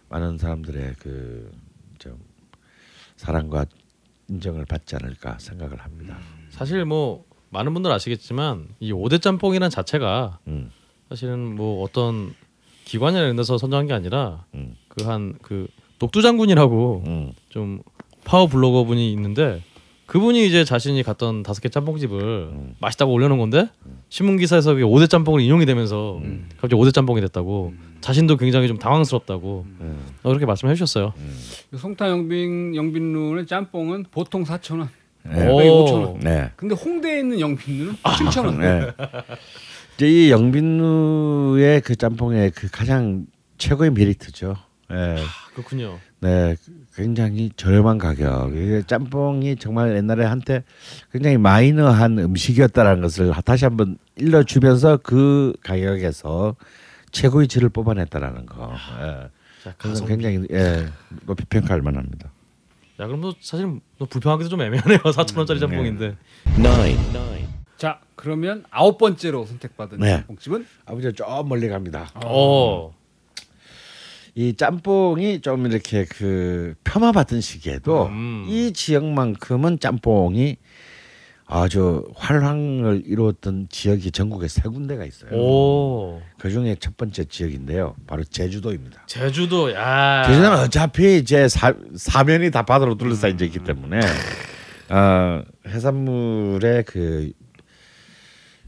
많은 0.10 0.38
사람들의 0.38 0.96
그 0.96 1.72
좀 2.02 2.18
사랑과 3.16 3.66
인정을 4.28 4.66
받지 4.66 4.96
않을까 4.96 5.38
생각을 5.38 5.80
합니다. 5.80 6.18
사실 6.50 6.84
뭐 6.84 7.24
많은 7.52 7.74
분들 7.74 7.92
아시겠지만 7.92 8.68
이 8.80 8.92
오대 8.92 9.20
짬뽕이란 9.20 9.70
자체가 9.70 10.40
음. 10.48 10.72
사실은 11.10 11.56
뭐 11.56 11.84
어떤 11.84 12.34
기관이나 12.86 13.22
이런 13.22 13.36
데서 13.36 13.58
선정한 13.58 13.88
게 13.88 13.94
아니라 13.94 14.46
음. 14.56 14.76
그한그 14.88 15.68
녹두 16.00 16.22
장군이라고 16.22 17.04
음. 17.06 17.34
좀 17.50 17.82
파워 18.24 18.48
블로거 18.48 18.86
분이 18.86 19.12
있는데 19.14 19.62
그분이 20.06 20.46
이제 20.46 20.66
자신이 20.66 21.04
갔던 21.04 21.44
다섯 21.44 21.62
개 21.62 21.70
짬뽕집을 21.70 22.22
음. 22.52 22.76
맛있다고 22.80 23.12
올려놓은 23.14 23.38
건데 23.40 23.70
신문 24.10 24.38
기사에서 24.38 24.74
그게 24.74 24.84
오대 24.84 25.08
짬뽕을 25.08 25.42
인용이 25.42 25.66
되면서 25.66 26.18
음. 26.18 26.50
갑자기 26.54 26.76
오대 26.76 26.92
짬뽕이 26.92 27.22
됐다고 27.22 27.74
자신도 28.02 28.38
굉장히 28.38 28.68
좀 28.68 28.78
당황스럽다고 28.78 29.66
음. 29.80 30.06
어, 30.24 30.30
그렇게 30.30 30.46
말씀해 30.46 30.74
주셨어요. 30.74 31.14
송탄 31.78 32.10
영빈 32.10 32.76
영빈루는 32.76 33.46
짬뽕은 33.46 34.06
보통 34.12 34.44
4천 34.44 34.80
원. 34.80 35.01
네. 35.24 35.48
오. 35.48 35.58
5,000원. 35.58 36.24
네. 36.24 36.52
근데 36.56 36.76
홍대에 36.76 37.20
있는 37.20 37.40
영빈루는 37.40 37.96
7천 38.04 38.46
원. 38.46 38.60
네. 38.60 38.92
이제 39.96 40.08
이 40.08 40.32
영빈루의 40.32 41.82
그 41.82 41.96
짬뽕의 41.96 42.52
그 42.52 42.70
가장 42.72 43.26
최고의 43.58 43.92
메리트죠. 43.92 44.56
네. 44.90 45.16
아, 45.20 45.24
그렇군요. 45.54 46.00
네, 46.20 46.56
굉장히 46.96 47.52
저렴한 47.56 47.98
가격. 47.98 48.56
이게 48.56 48.84
짬뽕이 48.86 49.56
정말 49.56 49.96
옛날에 49.96 50.26
한때 50.26 50.64
굉장히 51.12 51.38
마이너한 51.38 52.20
음식이었다라는 52.20 53.02
것을 53.02 53.32
다시 53.46 53.66
한번 53.66 53.98
일러주면서 54.18 54.98
그 54.98 55.54
가격에서 55.64 56.56
최고의 57.12 57.48
질을 57.48 57.70
뽑아냈다라는 57.70 58.46
거. 58.46 58.74
예. 59.02 59.30
자, 59.64 59.74
그래서. 59.78 60.06
굉장히 60.06 60.46
예, 60.52 60.88
높이 61.26 61.46
평가할 61.46 61.82
만합니다. 61.82 62.32
야 63.02 63.08
그럼 63.08 63.22
뭐 63.22 63.34
사실 63.42 63.66
뭐 63.66 64.08
불평하기도 64.08 64.50
좀 64.50 64.62
애매하네요. 64.62 65.00
4천 65.12 65.38
원짜리 65.38 65.58
음, 65.60 65.62
짬뽕인데. 65.62 66.16
자 67.78 68.00
그러면 68.16 68.64
아홉 68.70 69.00
번째로 69.00 69.46
선택받은 69.48 70.00
네. 70.00 70.18
짬뽕집은 70.18 70.68
아버지 70.86 71.12
좀 71.14 71.50
멀리 71.50 71.68
갑니다. 71.68 72.10
어. 72.24 72.94
이 74.36 74.56
짬뽕이 74.56 75.42
좀 75.42 75.66
이렇게 75.66 76.06
그 76.06 76.76
폄하받던 76.84 77.42
시기에도 77.42 78.06
음. 78.06 78.46
이 78.48 78.72
지역만큼은 78.72 79.80
짬뽕이 79.80 80.58
아주 81.54 82.08
활황을 82.16 83.04
이루었던 83.06 83.68
지역이 83.70 84.12
전국에 84.12 84.48
세 84.48 84.62
군데가 84.62 85.04
있어요. 85.04 85.32
오. 85.34 86.22
그 86.38 86.50
중에 86.50 86.78
첫 86.80 86.96
번째 86.96 87.26
지역인데요. 87.26 87.94
바로 88.08 88.24
제주도입니다. 88.24 89.04
제주도 89.06 89.74
야. 89.74 90.24
제주도는 90.26 90.60
어차피 90.60 91.18
이제 91.18 91.50
사, 91.50 91.74
사면이 91.94 92.52
다 92.52 92.64
바다로 92.64 92.96
둘러싸여 92.96 93.36
있기 93.42 93.60
때문에 93.66 94.00
어, 94.92 95.44
해산물의 95.68 96.86
그 96.86 97.34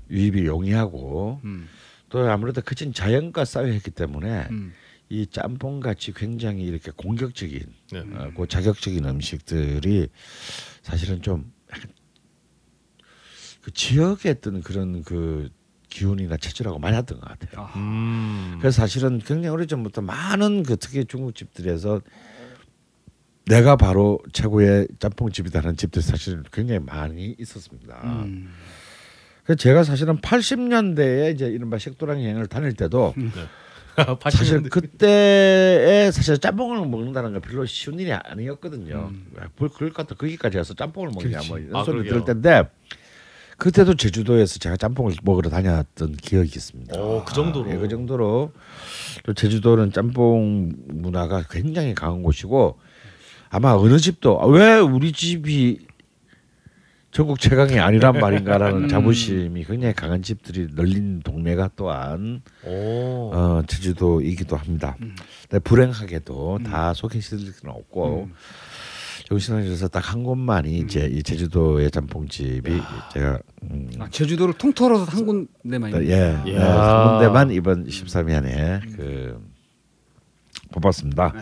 유입이 0.09 0.45
용이하고 0.45 1.39
음. 1.45 1.69
또 2.09 2.29
아무래도 2.29 2.61
그친 2.61 2.93
자연과 2.93 3.45
쌓여있기 3.45 3.91
때문에 3.91 4.47
음. 4.51 4.73
이 5.07 5.25
짬뽕 5.27 5.79
같이 5.79 6.11
굉장히 6.11 6.63
이렇게 6.63 6.91
공격적인 6.93 7.61
네. 7.93 7.99
어, 7.99 8.31
그 8.35 8.45
자격적인 8.45 9.05
음식들이 9.05 10.09
사실은 10.81 11.21
좀 11.21 11.49
그 13.63 13.71
지역에 13.71 14.29
어떤 14.29 14.61
그런 14.61 15.03
그 15.03 15.49
기운이나 15.89 16.37
체질하고 16.37 16.79
맞았던 16.79 17.19
것 17.19 17.29
같아요. 17.29 17.65
아. 17.65 17.73
음. 17.77 18.57
그래서 18.59 18.81
사실은 18.81 19.19
굉장히 19.19 19.49
오래전부터 19.49 20.01
많은 20.01 20.63
그 20.63 20.75
특히 20.77 21.05
중국 21.05 21.33
집들에서 21.35 22.01
내가 23.45 23.75
바로 23.75 24.19
최고의 24.31 24.87
짬뽕집이다는 24.99 25.77
집들이 25.77 26.03
사실 26.03 26.43
굉장히 26.51 26.79
많이 26.79 27.35
있었습니다. 27.39 28.01
음. 28.03 28.51
그래서 29.43 29.57
제가 29.57 29.83
사실은 29.83 30.17
80년대에 30.19 31.33
이제 31.33 31.47
이른바 31.47 31.77
식도락 31.77 32.21
여행을 32.21 32.47
다닐 32.47 32.73
때도 32.73 33.13
사실 34.31 34.61
80년대. 34.61 34.69
그때에 34.71 36.11
사실 36.11 36.37
짬뽕을 36.39 36.87
먹는다는 36.87 37.33
건 37.33 37.41
별로 37.41 37.65
쉬운 37.65 37.99
일이 37.99 38.11
아니었거든요. 38.11 39.11
뭘 39.57 39.69
그럴 39.69 39.91
것 39.91 40.07
같아 40.07 40.15
거기까지 40.15 40.57
가서 40.57 40.73
짬뽕을 40.73 41.11
먹냐 41.13 41.41
뭐 41.49 41.59
이런 41.59 41.75
아, 41.75 41.83
소리 41.83 41.97
그러게요. 41.97 42.13
들을 42.13 42.25
텐데 42.25 42.63
그때도 43.63 43.95
제주도에서 43.95 44.59
제가 44.59 44.75
짬뽕을 44.75 45.13
먹으러 45.23 45.49
다녔던 45.49 46.17
기억이 46.17 46.51
있습니다. 46.53 46.99
오, 46.99 47.23
그 47.23 47.33
정도로. 47.33 47.71
예, 47.71 47.77
그 47.77 47.87
정도로 47.87 48.51
또 49.23 49.33
제주도는 49.33 49.93
짬뽕 49.93 50.73
문화가 50.89 51.43
굉장히 51.49 51.95
강한 51.95 52.23
곳이고 52.23 52.77
아마 53.49 53.71
어느 53.71 53.97
집도 53.99 54.41
아, 54.41 54.47
왜 54.47 54.79
우리 54.79 55.13
집이 55.13 55.79
전국 57.11 57.39
최강이 57.39 57.79
아니란 57.79 58.19
말인가라는 58.19 58.89
자부심이 58.89 59.63
굉장히 59.63 59.93
강한 59.93 60.21
집들이 60.21 60.67
널린 60.75 61.21
동네가 61.21 61.69
또한 61.77 62.41
오. 62.65 63.31
어, 63.33 63.63
제주도이기도 63.65 64.57
합니다. 64.57 64.97
근데 64.99 65.59
불행하게도 65.59 66.59
다 66.65 66.93
소개시킬 66.93 67.53
수는 67.53 67.73
없고 67.73 68.27
정신을 69.39 69.89
딱한 69.89 70.23
곳만이 70.23 70.79
이제 70.79 71.07
이 71.11 71.23
제주도의 71.23 71.89
짬뽕집이 71.91 72.81
제가 73.13 73.39
음, 73.63 73.89
아, 73.99 74.07
제주도를 74.09 74.53
통틀어서 74.55 75.05
한 75.05 75.25
군데만 75.25 75.91
예, 75.93 75.97
있는. 75.97 76.09
예, 76.47 76.51
이야. 76.51 76.81
한 76.81 77.17
군데만 77.17 77.51
이번 77.51 77.87
13위 77.87 78.35
안에 78.35 78.81
그 78.95 79.41
뽑았습니다. 80.71 81.33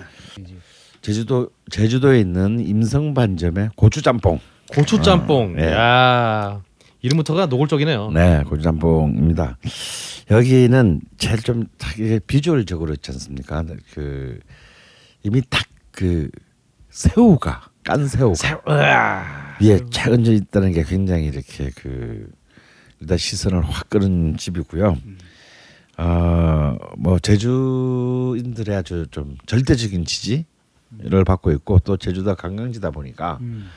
제주도 1.01 1.49
제주도에 1.69 2.19
있는 2.19 2.59
임성반점의 2.59 3.71
고추짬뽕. 3.75 4.39
고추 4.73 5.01
짬뽕. 5.01 5.59
예. 5.59 5.71
야. 5.71 6.61
이름부터가 7.01 7.47
노골적이네요. 7.47 8.11
네, 8.11 8.43
고추짬뽕입니다. 8.43 9.57
여기는 10.29 11.01
제일 11.17 11.39
좀 11.39 11.65
비주얼적으로 12.27 12.93
있지 12.93 13.11
않습니까? 13.11 13.63
그 13.93 14.39
이미 15.23 15.41
딱 15.49 15.63
그 15.91 16.29
새우가 16.89 17.69
깐 17.83 18.07
새우가 18.07 18.33
위에 19.61 19.79
착 19.89 20.11
얹어 20.13 20.31
있다는 20.31 20.71
게 20.71 20.83
굉장히 20.83 21.25
이렇게 21.25 21.71
그 21.75 22.29
일단 22.99 23.17
시선을 23.17 23.61
확 23.67 23.89
끄는 23.89 24.37
집이고요. 24.37 24.97
어뭐 25.97 27.19
제주인들의 27.19 28.75
아주 28.75 29.05
좀 29.11 29.37
절대적인 29.45 30.05
지지를 30.05 31.23
받고 31.25 31.51
있고 31.53 31.79
또 31.79 31.97
제주도 31.97 32.35
관광지다 32.35 32.91
보니까 32.91 33.37
음. 33.41 33.69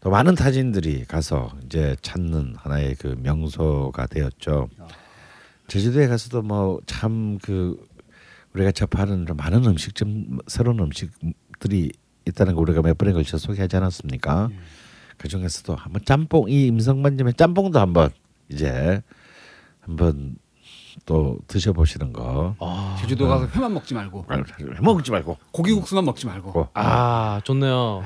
또 0.00 0.10
많은 0.10 0.34
타진들이 0.34 1.04
가서 1.04 1.50
이제 1.64 1.96
찾는 2.02 2.54
하나의 2.56 2.96
그 2.96 3.16
명소가 3.20 4.06
되었죠. 4.06 4.68
제주도에 5.68 6.08
가서도 6.08 6.42
뭐 6.42 6.80
참 6.86 7.38
그 7.42 7.76
우리가 8.54 8.70
접하는 8.72 9.24
좀 9.26 9.36
많은 9.38 9.64
음식점 9.64 10.38
새로운 10.46 10.78
음식들이 10.80 11.90
있다는 12.26 12.54
거 12.54 12.60
우리가 12.60 12.82
몇 12.82 12.96
번에 12.96 13.12
걸쳐 13.12 13.38
소개하지 13.38 13.76
않았습니까? 13.76 14.50
그 15.16 15.28
중에서도 15.28 15.74
한번 15.74 16.02
짬뽕 16.04 16.48
이 16.48 16.66
임성반점의 16.66 17.34
짬뽕도 17.34 17.78
한번 17.78 18.10
이제 18.48 19.02
한번 19.80 20.36
또 21.06 21.38
드셔보시는 21.46 22.12
거 22.12 22.54
아. 22.58 22.96
제주도 23.00 23.28
가서 23.28 23.46
회만 23.46 23.72
먹지 23.74 23.94
말고 23.94 24.26
먹지 24.82 25.10
말고 25.10 25.38
고기국수만 25.50 26.04
먹지 26.04 26.26
말고. 26.26 26.52
고. 26.52 26.68
아, 26.74 27.40
좋네요. 27.44 28.02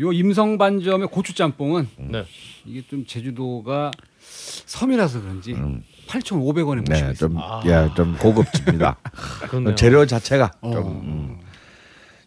요 0.00 0.12
임성반점의 0.12 1.08
고추짬뽕은 1.08 1.88
네. 2.10 2.24
이게 2.66 2.82
좀 2.86 3.06
제주도가 3.06 3.90
섬이라서 4.20 5.22
그런지 5.22 5.54
음. 5.54 5.82
8,500원에 6.08 6.88
모시고 6.88 7.08
네. 7.08 7.14
좀, 7.14 7.38
아. 7.38 7.62
야, 7.66 7.92
좀 7.94 8.16
고급집니다. 8.18 8.96
재료 9.76 10.04
자체가 10.04 10.52
어. 10.60 10.70
좀, 10.70 10.86
음, 10.86 11.40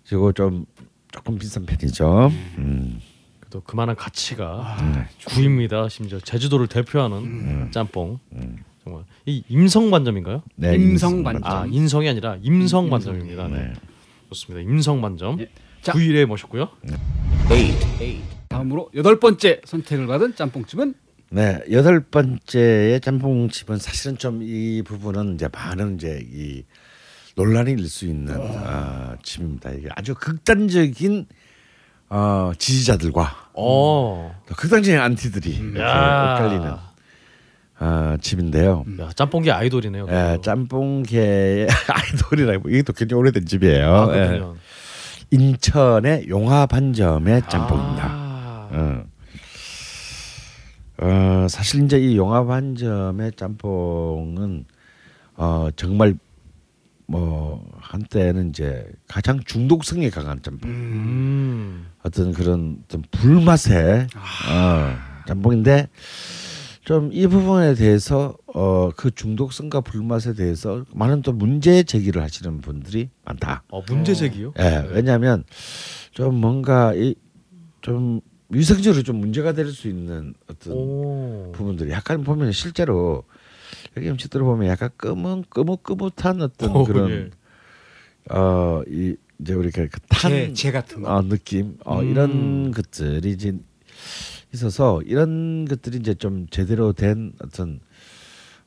그리고 0.09 0.33
좀 0.33 0.65
조금 1.11 1.37
비싼 1.37 1.65
편이죠. 1.65 2.31
음. 2.57 2.99
또 3.51 3.61
그만한 3.61 3.95
가치가 3.95 4.77
네. 4.93 5.05
구입니다. 5.25 5.87
심지어 5.89 6.19
제주도를 6.19 6.67
대표하는 6.67 7.69
짬뽕. 7.71 8.19
정말 8.83 9.03
이 9.25 9.43
임성 9.49 9.89
반점인가요? 9.91 10.43
네, 10.55 10.75
임성 10.75 11.23
반점. 11.23 11.43
아 11.45 11.65
인성이 11.67 12.09
아니라 12.09 12.37
임성 12.41 12.89
반점입니다. 12.89 13.47
네. 13.47 13.73
좋습니다. 14.29 14.69
임성만점 14.69 15.39
예. 15.41 15.49
자. 15.81 15.93
9일에 15.93 16.25
모셨고요. 16.25 16.69
다음으로 18.49 18.89
여덟 18.95 19.19
번째 19.19 19.61
선택을 19.65 20.07
받은 20.07 20.35
짬뽕집은 20.35 20.93
네 21.31 21.59
여덟 21.71 21.99
번째의 22.01 23.01
짬뽕집은 23.01 23.77
사실은 23.77 24.17
좀 24.17 24.41
이 24.41 24.81
부분은 24.83 25.35
이제 25.35 25.47
많은 25.51 25.95
이제 25.95 26.23
이 26.31 26.63
논란이 27.39 27.71
일 27.71 27.87
수 27.87 28.05
있는 28.05 28.35
어, 28.37 29.15
집입니다. 29.23 29.69
이게 29.71 29.87
아주 29.95 30.13
극단적인 30.13 31.25
어, 32.09 32.51
지지자들과 32.57 33.51
어. 33.53 34.35
또 34.45 34.55
극단적인 34.55 34.99
안티들이 34.99 35.49
이렇게 35.55 35.79
야. 35.79 36.33
엇갈리는 36.35 36.73
어, 37.79 38.17
집인데요. 38.19 38.83
야, 38.99 39.09
짬뽕기 39.15 39.51
아이돌이네요. 39.53 40.07
예, 40.09 40.37
짬뽕계의 40.43 41.67
아이돌이라고 41.87 42.69
이게 42.69 42.81
또 42.81 42.91
굉장히 42.91 43.19
오래된 43.21 43.45
집이에요. 43.45 43.93
아, 43.93 44.17
예. 44.17 44.41
인천의 45.31 46.25
용화반점의 46.27 47.43
짬뽕입니다. 47.47 48.03
아. 48.05 48.69
어. 48.71 49.03
어, 51.01 51.47
사실 51.47 51.85
이제 51.85 51.97
이 51.97 52.17
용화반점의 52.17 53.31
짬뽕은 53.37 54.65
어, 55.37 55.69
정말 55.77 56.15
뭐 57.09 57.65
한때는 57.79 58.49
이제 58.49 58.85
가장 59.07 59.39
중독성이 59.43 60.11
강한 60.11 60.41
짬뽕, 60.43 60.69
음. 60.69 61.87
어떤 62.03 62.31
그런 62.33 62.83
어떤 62.85 63.01
불맛의 63.11 64.07
어, 64.51 64.95
짬뽕인데 65.27 65.87
좀 66.85 67.09
이 67.11 67.27
부분에 67.27 67.73
대해서 67.75 68.35
어, 68.53 68.89
그 68.95 69.11
중독성과 69.11 69.81
불맛에 69.81 70.33
대해서 70.33 70.85
많은 70.93 71.21
또 71.23 71.33
문제 71.33 71.83
제기를 71.83 72.21
하시는 72.21 72.61
분들이 72.61 73.09
많다. 73.25 73.63
어, 73.69 73.81
문제 73.87 74.13
제기요? 74.13 74.53
예, 74.59 74.85
왜냐하면 74.91 75.43
좀 76.11 76.35
뭔가 76.35 76.93
이 76.95 77.15
좀 77.81 78.19
위생적으로 78.49 79.03
좀 79.03 79.17
문제가 79.17 79.53
될 79.53 79.67
수 79.67 79.87
있는 79.87 80.33
어떤 80.49 80.73
오. 80.73 81.51
부분들이 81.53 81.91
약간 81.91 82.23
보면 82.23 82.51
실제로 82.51 83.23
여기 83.97 84.09
음식들을 84.09 84.45
보면 84.45 84.67
약간 84.67 84.89
끄문 84.97 85.43
끄뭇끄뭇한 85.49 86.41
어떤 86.41 86.75
오, 86.75 86.83
그런 86.85 87.09
예. 87.11 87.29
어이 88.35 89.15
이제 89.39 89.53
우리가 89.53 89.87
그탄 89.87 90.31
제, 90.31 90.53
제 90.53 90.71
같은 90.71 91.01
거. 91.01 91.13
어, 91.13 91.21
느낌 91.21 91.77
어, 91.85 91.99
음. 92.01 92.09
이런 92.09 92.71
것들이 92.71 93.31
이제 93.31 93.53
있어서 94.53 95.01
이런 95.05 95.65
것들이 95.65 95.97
이제 95.97 96.13
좀 96.13 96.47
제대로 96.49 96.93
된 96.93 97.33
어떤 97.41 97.79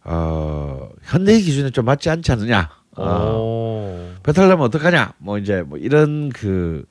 어 0.05 0.89
현대의 1.03 1.43
기준에 1.43 1.71
좀 1.71 1.85
맞지 1.85 2.11
않지 2.11 2.33
않느냐 2.33 2.71
어, 2.97 3.39
오. 3.39 4.11
배탈 4.23 4.49
나면 4.49 4.65
어떡하냐 4.67 5.15
뭐 5.19 5.39
이제 5.39 5.63
뭐 5.63 5.79
이런 5.79 6.29
그 6.31 6.85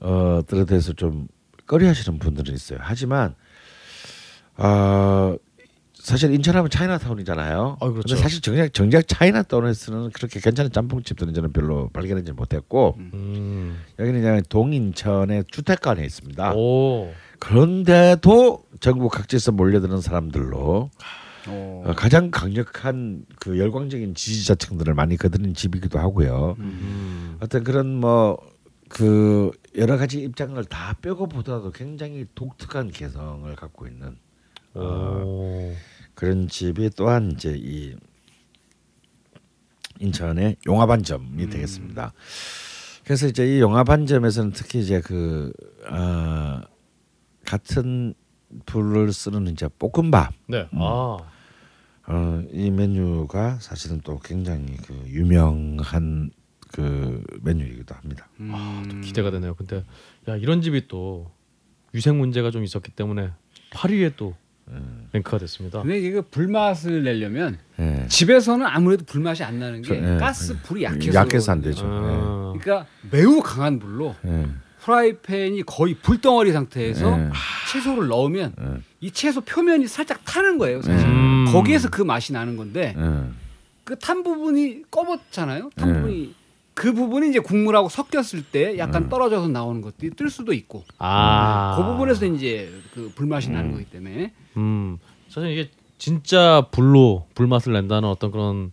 어 0.00 0.42
들에 0.46 0.64
대해서 0.64 0.92
좀 0.92 1.26
꺼려하시는 1.66 2.18
분들은 2.18 2.54
있어요 2.54 2.78
하지만 2.82 3.34
어 4.56 5.36
사실 6.06 6.32
인천하면 6.32 6.70
차이나타운이잖아요. 6.70 7.78
아, 7.80 7.88
그렇죠. 7.88 8.08
근데 8.08 8.22
사실 8.22 8.40
정작 8.40 8.72
정작 8.72 9.08
차이나타운에서는 9.08 10.10
그렇게 10.10 10.38
괜찮은 10.40 10.70
짬뽕집들은 10.70 11.34
저는 11.34 11.52
별로 11.52 11.88
발견하지 11.88 12.32
못했고 12.32 12.96
음. 12.98 13.80
여기는 13.98 14.20
그냥 14.20 14.42
동인천의 14.48 15.44
주택가에 15.50 16.04
있습니다. 16.04 16.54
오. 16.54 17.12
그런데도 17.40 18.64
전국 18.80 19.10
각지에서 19.10 19.52
몰려드는 19.52 20.00
사람들로 20.00 20.90
어. 21.48 21.82
어, 21.84 21.92
가장 21.96 22.30
강력한 22.30 23.24
그 23.40 23.58
열광적인 23.58 24.14
지지자층들을 24.14 24.94
많이 24.94 25.16
거드는 25.16 25.54
집이기도 25.54 25.98
하고요. 25.98 26.56
음. 26.58 27.36
어떤 27.40 27.64
그런 27.64 27.96
뭐 27.96 28.38
그 28.88 29.50
여러 29.76 29.96
가지 29.96 30.22
입장을 30.22 30.62
다 30.66 30.96
빼고 31.02 31.28
보더라도 31.28 31.72
굉장히 31.72 32.26
독특한 32.34 32.90
개성을 32.90 33.54
갖고 33.56 33.86
있는 33.86 34.16
어, 34.74 35.22
오. 35.24 35.74
그런 36.16 36.48
집이 36.48 36.90
또한 36.96 37.30
이제 37.30 37.54
이 37.56 37.94
인천의 40.00 40.56
용화반점이 40.66 41.48
되겠습니다. 41.48 42.12
그래서 43.04 43.28
이제 43.28 43.46
이 43.46 43.60
용화반점에서는 43.60 44.52
특히 44.52 44.80
이제 44.80 45.00
그 45.00 45.52
어, 45.88 46.60
같은 47.44 48.14
불을 48.64 49.12
쓰는 49.12 49.46
이제 49.48 49.68
볶음밥 49.78 50.32
네. 50.48 50.66
아. 50.72 51.18
어, 52.08 52.42
이 52.50 52.70
메뉴가 52.70 53.58
사실은 53.60 54.00
또 54.02 54.18
굉장히 54.18 54.76
그 54.78 54.94
유명한 55.08 56.30
그 56.72 57.22
메뉴이기도 57.42 57.94
합니다. 57.94 58.28
아, 58.50 58.82
또 58.88 59.00
기대가 59.00 59.30
되네요. 59.30 59.54
근데 59.54 59.84
야 60.28 60.36
이런 60.36 60.62
집이 60.62 60.88
또 60.88 61.30
위생 61.92 62.18
문제가 62.18 62.50
좀 62.50 62.64
있었기 62.64 62.92
때문에 62.92 63.30
8위에 63.70 64.14
또 64.16 64.34
랭크가 65.12 65.38
됐습니다. 65.38 65.82
근데 65.82 65.98
이거 66.00 66.22
불맛을 66.30 67.04
내려면 67.04 67.58
예. 67.78 68.06
집에서는 68.08 68.66
아무래도 68.66 69.04
불맛이 69.04 69.44
안 69.44 69.58
나는 69.60 69.82
게 69.82 69.94
예. 69.94 70.16
가스 70.18 70.56
불이 70.62 70.82
약해서 70.82 71.14
약해서 71.20 71.52
안 71.52 71.62
되죠. 71.62 71.86
아, 71.86 72.52
그러니까 72.58 72.86
매우 73.10 73.40
강한 73.42 73.78
불로. 73.78 74.14
프라이팬이 74.82 75.64
거의 75.64 75.94
불덩어리 75.94 76.52
상태에서 76.52 77.18
예. 77.18 77.30
채소를 77.72 78.08
넣으면 78.08 78.54
예. 78.60 78.80
이 79.00 79.10
채소 79.10 79.40
표면이 79.40 79.88
살짝 79.88 80.24
타는 80.24 80.58
거예요. 80.58 80.80
사실 80.82 81.06
음. 81.08 81.44
거기에서 81.48 81.88
그 81.90 82.02
맛이 82.02 82.32
나는 82.32 82.56
건데 82.56 82.94
예. 82.96 83.30
그탄 83.84 84.22
부분이 84.22 84.82
꺼졌잖아요. 84.90 85.70
탄 85.76 85.88
예. 85.88 85.92
부분이 85.94 86.34
그 86.76 86.92
부분이 86.92 87.30
이제 87.30 87.38
국물하고 87.38 87.88
섞였을 87.88 88.42
때 88.44 88.76
약간 88.76 89.08
떨어져서 89.08 89.48
나오는 89.48 89.80
것들이 89.80 90.10
뜰 90.10 90.28
수도 90.28 90.52
있고 90.52 90.84
아. 90.98 91.74
그 91.78 91.82
부분에서 91.84 92.26
이제 92.26 92.70
그 92.92 93.10
불맛이 93.14 93.48
나는 93.50 93.72
거기 93.72 93.84
때문에 93.86 94.34
음. 94.58 94.98
사실 95.30 95.50
이게 95.52 95.70
진짜 95.96 96.66
불로 96.70 97.26
불맛을 97.34 97.72
낸다는 97.72 98.06
어떤 98.10 98.30
그런 98.30 98.72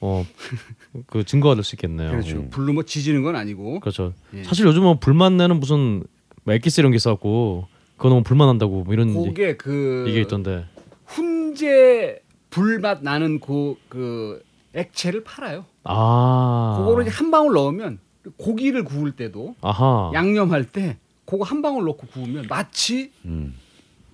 어그 0.00 1.24
증거가 1.24 1.54
될 1.54 1.64
수 1.64 1.74
있겠네요. 1.74 2.10
그렇죠. 2.10 2.46
불로 2.50 2.74
뭐 2.74 2.82
지지는 2.82 3.22
건 3.22 3.34
아니고 3.34 3.80
그렇죠. 3.80 4.12
예. 4.34 4.44
사실 4.44 4.66
요즘은 4.66 5.00
불맛 5.00 5.32
내는 5.32 5.58
무슨 5.58 6.04
뭐 6.44 6.52
액기스 6.52 6.82
이런 6.82 6.92
게 6.92 6.96
있어갖고 6.96 7.66
그거 7.96 8.10
너무 8.10 8.22
불맛 8.24 8.46
난다고 8.46 8.84
뭐 8.84 8.92
이런 8.92 9.14
그게 9.14 9.56
그 9.56 10.04
이게 10.06 10.20
있던데. 10.20 10.66
훈제 11.06 12.20
불맛 12.50 13.02
나는 13.02 13.40
그, 13.40 13.74
그 13.88 14.42
액체를 14.74 15.24
팔아요. 15.24 15.64
아. 15.84 16.76
그거를 16.78 17.06
이제 17.06 17.10
한 17.14 17.30
방울 17.30 17.54
넣으면 17.54 17.98
고기를 18.36 18.84
구울 18.84 19.12
때도 19.12 19.54
아하. 19.62 20.10
양념할 20.14 20.64
때 20.64 20.98
그거 21.24 21.44
한 21.44 21.62
방울 21.62 21.84
넣고 21.86 22.06
구우면 22.08 22.46
마치 22.48 23.12
음. 23.24 23.54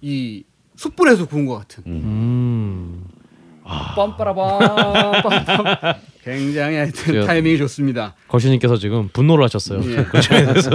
이 0.01 0.45
숯불에서 0.77 1.27
구운 1.27 1.47
것 1.47 1.57
같은 1.59 1.85
음. 1.87 3.05
빰빠라밤 3.65 5.23
빰빰 5.23 5.99
굉장히 6.23 6.77
하여튼 6.77 7.27
타이밍이 7.27 7.59
좋습니다. 7.59 8.15
거시님께서 8.29 8.77
지금 8.77 9.09
분노를 9.13 9.45
하셨어요. 9.45 9.81
예. 9.91 10.05
거시에 10.09 10.45
대해서 10.47 10.71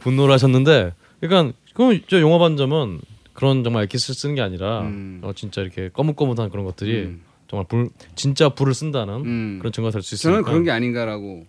분노를 0.00 0.34
하셨는데, 0.34 0.92
그러니까 1.20 1.56
그럼 1.74 2.00
저 2.08 2.20
영화 2.20 2.38
반점은 2.38 3.00
그런 3.32 3.64
정말 3.64 3.84
액기스 3.84 4.14
쓰는 4.14 4.34
게 4.34 4.42
아니라 4.42 4.82
음. 4.82 5.20
어, 5.22 5.32
진짜 5.34 5.60
이렇게 5.60 5.88
거뭇거뭇한 5.90 6.50
그런 6.50 6.64
것들이 6.64 7.04
음. 7.04 7.22
정말 7.54 7.66
불 7.68 7.88
진짜 8.16 8.48
불을 8.48 8.74
쓴다는 8.74 9.14
음. 9.24 9.58
그런 9.60 9.72
증거가 9.72 9.92
될 9.92 10.02
수 10.02 10.14
있으니까 10.16 10.38
저는 10.38 10.44
그런 10.44 10.64
게 10.64 10.70
아닌가라고. 10.72 11.46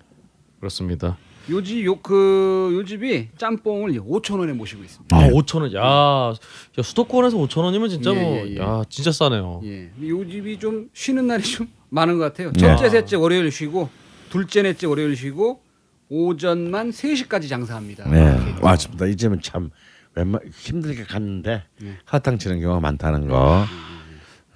그렇습니다. 0.60 1.18
요집 1.49 1.84
요그 1.86 2.72
요집이 2.74 3.30
짬뽕을 3.38 3.91
5천 3.93 4.39
원에 4.39 4.53
모시고 4.53 4.84
있습니다. 4.84 5.16
아 5.16 5.28
5천 5.30 5.62
원, 5.62 5.74
야, 5.74 6.34
야 6.80 6.82
수도권에서 6.82 7.38
5천 7.38 7.64
원이면 7.64 7.89
진짜 7.89 8.12
예, 8.16 8.22
뭐, 8.22 8.38
예, 8.47 8.56
예. 8.56 8.58
야 8.58 8.84
진짜 8.89 9.12
싸네요. 9.12 9.62
예, 9.64 9.89
요집이 10.01 10.58
좀 10.60 10.89
쉬는 10.93 11.28
날이 11.28 11.43
좀 11.43 11.68
많은 11.89 12.18
것 12.18 12.24
같아요. 12.26 12.51
네. 12.53 12.60
첫째, 12.60 12.89
셋째 12.89 13.16
월요일 13.16 13.51
쉬고 13.51 13.89
둘째, 14.30 14.62
넷째 14.64 14.88
월요일 14.88 15.16
쉬고 15.16 15.62
오전만 16.10 16.91
3시까지 16.91 17.47
장사합니다. 17.49 18.10
네. 18.10 18.56
맞습니다. 18.62 19.06
이 19.08 19.16
집은 19.16 19.41
참 19.41 19.70
웬만 20.16 20.41
힘들게 20.51 21.03
갔는데 21.03 21.64
네. 21.80 21.97
허탕 22.12 22.38
치는 22.39 22.60
경우가 22.62 22.80
많다는 22.80 23.28
거. 23.28 23.66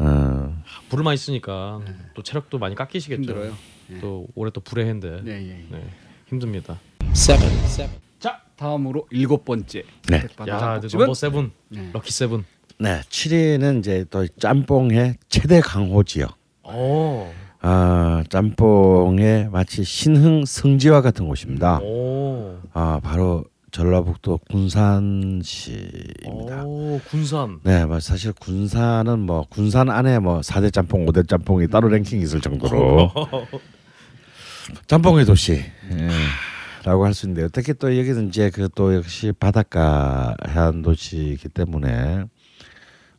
어, 0.01 0.38
불을 0.89 1.03
많이 1.03 1.17
쓰니까 1.17 1.81
또 2.13 2.23
체력도 2.23 2.57
많이 2.57 2.75
깎이시겠죠. 2.75 3.21
힘들어요. 3.21 3.53
또 4.01 4.27
올해 4.35 4.51
또 4.51 4.61
불의 4.61 4.85
해인데 4.85 5.21
네, 5.23 5.31
예, 5.31 5.49
예. 5.49 5.65
네, 5.69 5.83
힘듭니다. 6.27 6.79
자, 8.19 8.41
다음으로 8.55 9.07
일곱 9.11 9.45
번째 9.45 9.83
네. 10.07 10.23
야, 10.47 10.79
number 10.91 11.13
seven, 11.13 11.51
네. 11.69 11.89
lucky 11.93 12.11
seven. 12.11 12.43
네, 12.79 13.01
7위는 13.09 13.79
이제 13.79 14.05
또 14.09 14.27
짬뽕의 14.27 15.15
최대 15.27 15.59
강호 15.61 16.03
지역. 16.03 16.37
오, 16.63 17.27
아, 17.61 18.23
짬뽕의 18.29 19.49
마치 19.49 19.83
신흥 19.83 20.45
성지와 20.45 21.01
같은 21.01 21.27
곳입니다. 21.27 21.79
오, 21.79 22.59
아, 22.73 22.99
바로 23.03 23.45
전라북도 23.71 24.39
군산시입니다. 24.49 26.63
오, 26.65 26.99
군산. 27.09 27.59
네, 27.63 27.85
뭐 27.85 27.99
사실 27.99 28.33
군산은 28.33 29.19
뭐 29.19 29.45
군산 29.49 29.89
안에 29.89 30.19
뭐 30.19 30.39
4대 30.41 30.71
짬뽕, 30.73 31.05
5대 31.05 31.27
짬뽕이 31.27 31.67
따로 31.67 31.87
랭킹이 31.89 32.21
있을 32.23 32.41
정도로 32.41 33.11
짬뽕의 34.87 35.25
도시. 35.25 35.53
예. 35.53 36.09
라고 36.83 37.05
할 37.05 37.13
수 37.13 37.25
있는데 37.27 37.49
특히 37.51 37.73
또 37.73 37.95
여기는 37.97 38.29
이제 38.29 38.49
그 38.49 38.69
또 38.73 38.95
역시 38.95 39.33
바닷가 39.37 40.33
해안 40.47 40.81
도시이기 40.81 41.49
때문에 41.49 42.23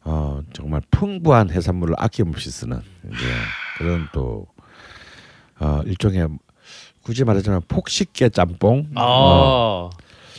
어 0.03 0.41
정말 0.55 0.81
풍부한 0.91 1.51
해산물을 1.51 1.95
아낌없이 1.99 2.51
쓰는 2.51 2.81
이제 3.05 3.17
그런 3.77 4.09
또 4.15 4.47
어, 5.61 5.83
일종의 5.85 6.27
굳이 7.03 7.23
말하자면 7.25 7.61
폭식계 7.69 8.31
짬뽕. 8.31 8.87
아. 8.95 9.03
어, 9.05 9.91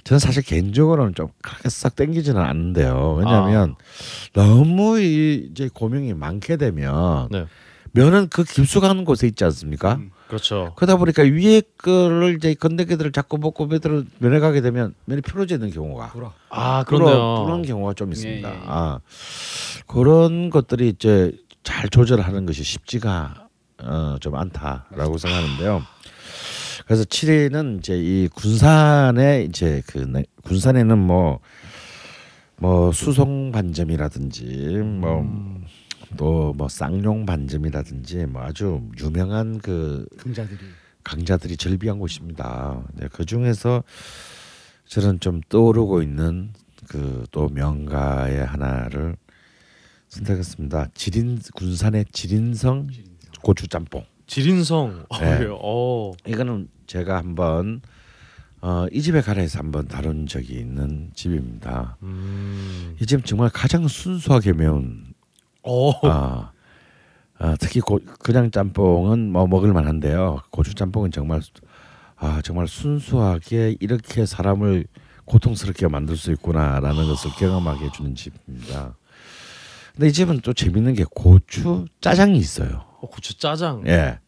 저는 0.04 0.20
사실 0.20 0.44
개인적으로는 0.44 1.16
좀 1.16 1.28
그렇게 1.42 1.70
싹 1.70 1.96
땡기지는 1.96 2.42
않는데요. 2.42 3.16
왜냐하면 3.20 3.76
너무 4.34 5.00
이 5.00 5.50
이제 5.52 5.70
고명이 5.74 6.14
많게 6.14 6.58
되면 6.58 7.28
네. 7.32 7.46
면은 7.94 8.28
그 8.30 8.44
깊숙한 8.44 9.06
곳에 9.06 9.28
있지 9.28 9.44
않습니까? 9.44 9.96
음. 9.96 10.12
그렇죠. 10.28 10.72
그러다 10.78 10.96
보니까 10.96 11.24
위에 11.24 11.62
거를 11.78 12.36
이제 12.38 12.54
건더기들을 12.54 13.12
자꾸 13.12 13.38
먹고 13.38 13.66
밑으로 13.66 14.06
면에 14.20 14.40
가게 14.40 14.62
되면 14.62 14.96
면이 15.04 15.22
풀어지는 15.22 15.72
경우가 15.72 16.12
돌아. 16.14 16.32
아 16.50 16.86
그런. 16.86 17.44
그런 17.44 17.62
경우가 17.64 17.94
좀 17.94 18.14
있습니다. 18.14 18.50
예, 18.50 18.54
예, 18.54 18.58
예. 18.58 18.64
아 18.66 19.00
그런 19.88 20.50
것들이 20.50 20.88
이제 20.88 21.34
잘 21.64 21.90
조절하는 21.90 22.46
것이 22.46 22.64
쉽지가 22.64 23.50
어, 23.84 24.16
좀 24.22 24.36
않다라고 24.36 25.18
생각하는데요. 25.18 25.82
그래서 26.92 27.06
7위는 27.06 27.78
이제 27.80 27.98
이 27.98 28.28
군산에 28.28 29.46
이제 29.46 29.82
그 29.88 30.00
내- 30.00 30.26
군산에는 30.44 30.98
뭐뭐 32.60 32.92
수송 32.92 33.54
반점이라든지 33.54 34.44
뭐또뭐 36.18 36.68
쌍용 36.68 37.26
반점이라든지 37.26 38.26
뭐 38.26 38.42
아주 38.44 38.82
유명한 39.02 39.60
그 39.60 40.06
금자들이. 40.18 40.60
강자들이 41.06 41.56
절비한 41.56 41.98
곳입니다. 41.98 42.84
네, 42.96 43.08
그 43.10 43.24
중에서 43.24 43.86
저는 44.86 45.22
좀 45.22 45.40
떠오르고 45.48 46.02
있는 46.02 46.52
그 46.90 47.24
또 47.32 47.48
명가의 47.48 48.46
하나를 48.46 49.16
선택했습니다. 50.10 50.88
지린 50.94 51.40
군산의 51.56 52.04
지린성 52.12 52.90
고추 53.42 53.70
짬뽕. 53.70 54.04
지린성. 54.28 55.06
네. 55.22 55.48
어. 55.50 56.12
이거는 56.28 56.68
제가 56.92 57.16
한번 57.16 57.82
어, 58.60 58.86
이 58.92 59.02
집에 59.02 59.22
가라에서 59.22 59.60
한번 59.60 59.88
다룬 59.88 60.28
적이 60.28 60.56
있는 60.56 61.10
집입니다. 61.16 61.96
음. 62.04 62.98
이집 63.02 63.26
정말 63.26 63.50
가장 63.50 63.88
순수하게 63.88 64.52
매운 64.52 65.06
어. 65.64 65.92
아, 66.06 66.52
아, 67.40 67.56
특히 67.62 67.80
고, 67.80 68.00
그냥 68.20 68.52
짬뽕은 68.52 69.32
뭐 69.32 69.48
먹을 69.48 69.72
만한데요. 69.72 70.42
고추 70.50 70.76
짬뽕은 70.76 71.12
정말 71.12 71.42
아 72.18 72.42
정말 72.44 72.68
순수하게 72.68 73.78
이렇게 73.80 74.26
사람을 74.26 74.86
고통스럽게 75.24 75.88
만들 75.88 76.18
수 76.18 76.32
있구나라는 76.34 77.08
것을 77.08 77.32
경험하게 77.40 77.86
해주는 77.86 78.16
집입니다. 78.16 78.96
근데 79.94 80.08
이 80.08 80.12
집은 80.12 80.42
또 80.42 80.52
재밌는 80.52 80.96
게 80.96 81.06
고추 81.10 81.86
짜장이 82.02 82.38
있어요. 82.38 82.84
어, 83.00 83.08
고추 83.08 83.38
짜장. 83.38 83.84
예. 83.88 84.20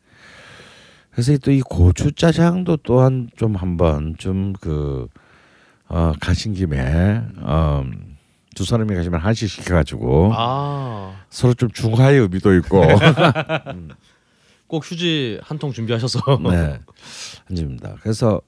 그래서 1.14 1.38
또 1.38 1.52
이 1.52 1.62
고추 1.62 2.12
짜장도 2.12 2.78
또한 2.78 3.30
좀 3.38 3.56
한번 3.56 4.16
좀그 4.18 5.08
어, 5.90 6.14
가신 6.20 6.54
김에 6.54 7.22
어, 7.42 7.84
두 8.56 8.66
사람이 8.66 8.94
가시면 8.96 9.20
한식 9.20 9.50
시켜가지고 9.50 10.32
아. 10.36 11.16
서로 11.30 11.54
좀 11.54 11.70
중화의 11.72 12.20
의미도 12.20 12.56
있고 12.56 12.82
꼭 14.68 14.84
휴지 14.90 15.40
한 15.44 15.60
통 15.60 15.72
준비하셔서. 15.72 16.20
네 16.50 16.80
한 17.46 17.56
집입니다. 17.56 17.96
그래서 18.02 18.42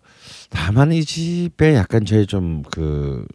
다만 0.50 0.92
이 0.92 1.04
집에 1.04 1.76
약간 1.76 2.06
저희 2.06 2.26
좀그어 2.26 3.26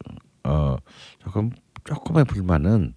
조금 1.22 1.50
조금의 1.84 2.24
불만은 2.24 2.94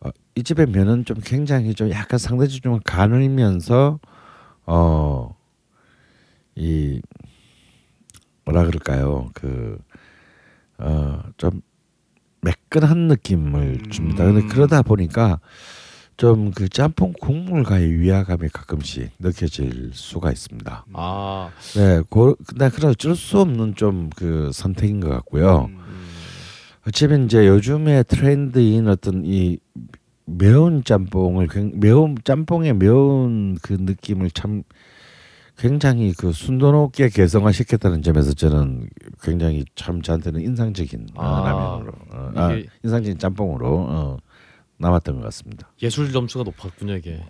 어, 0.00 0.08
이 0.36 0.42
집의 0.42 0.66
면은 0.68 1.04
좀 1.04 1.18
굉장히 1.22 1.74
좀 1.74 1.90
약간 1.90 2.18
상대적으로 2.18 2.76
좀 2.76 2.80
가늘면서 2.84 3.98
어 4.66 5.34
이 6.56 7.00
뭐라 8.44 8.64
그럴까요 8.66 9.30
그 9.34 9.78
어 10.78 11.22
좀 11.36 11.62
매끈한 12.42 13.08
느낌을 13.08 13.82
줍니다. 13.90 14.24
근데 14.24 14.46
그러다 14.46 14.82
보니까 14.82 15.40
좀 16.16 16.52
그 16.54 16.68
짬뽕 16.68 17.12
국물과의 17.20 17.90
위화감이 17.98 18.48
가끔씩 18.50 19.10
느껴질 19.18 19.90
수가 19.94 20.30
있습니다. 20.32 20.86
아. 20.94 21.50
네, 21.74 22.00
고, 22.08 22.36
근데 22.46 22.68
그래 22.70 22.88
어쩔 22.88 23.16
수 23.16 23.40
없는 23.40 23.74
좀 23.74 24.10
그 24.16 24.50
선택인 24.52 25.00
것 25.00 25.08
같고요. 25.10 25.66
음. 25.70 25.78
어차피 26.86 27.22
이제 27.24 27.46
요즘에 27.48 28.02
트렌드인 28.04 28.88
어떤 28.88 29.24
이 29.26 29.58
매운 30.26 30.82
짬뽕을 30.84 31.46
굉- 31.48 31.72
매운 31.78 32.16
짬뽕의 32.22 32.74
매운 32.74 33.56
그 33.62 33.72
느낌을 33.78 34.30
참 34.32 34.64
굉장히 35.56 36.12
그 36.12 36.32
순도 36.32 36.72
높게 36.72 37.08
개성화시켰다는 37.08 38.02
점에서 38.02 38.34
저는 38.34 38.88
굉장히 39.22 39.64
참 39.74 40.02
저한테는 40.02 40.42
인상적인 40.42 41.06
어, 41.14 41.22
아, 41.24 41.48
라면으로 41.48 41.92
어, 42.10 42.32
아, 42.34 42.58
인상적인 42.84 43.18
짬뽕으로 43.18 43.86
어, 43.88 44.16
남았던 44.78 45.16
것 45.16 45.22
같습니다. 45.22 45.70
예술 45.82 46.12
점수가 46.12 46.44
높았군요 46.44 46.94
이게. 46.96 47.24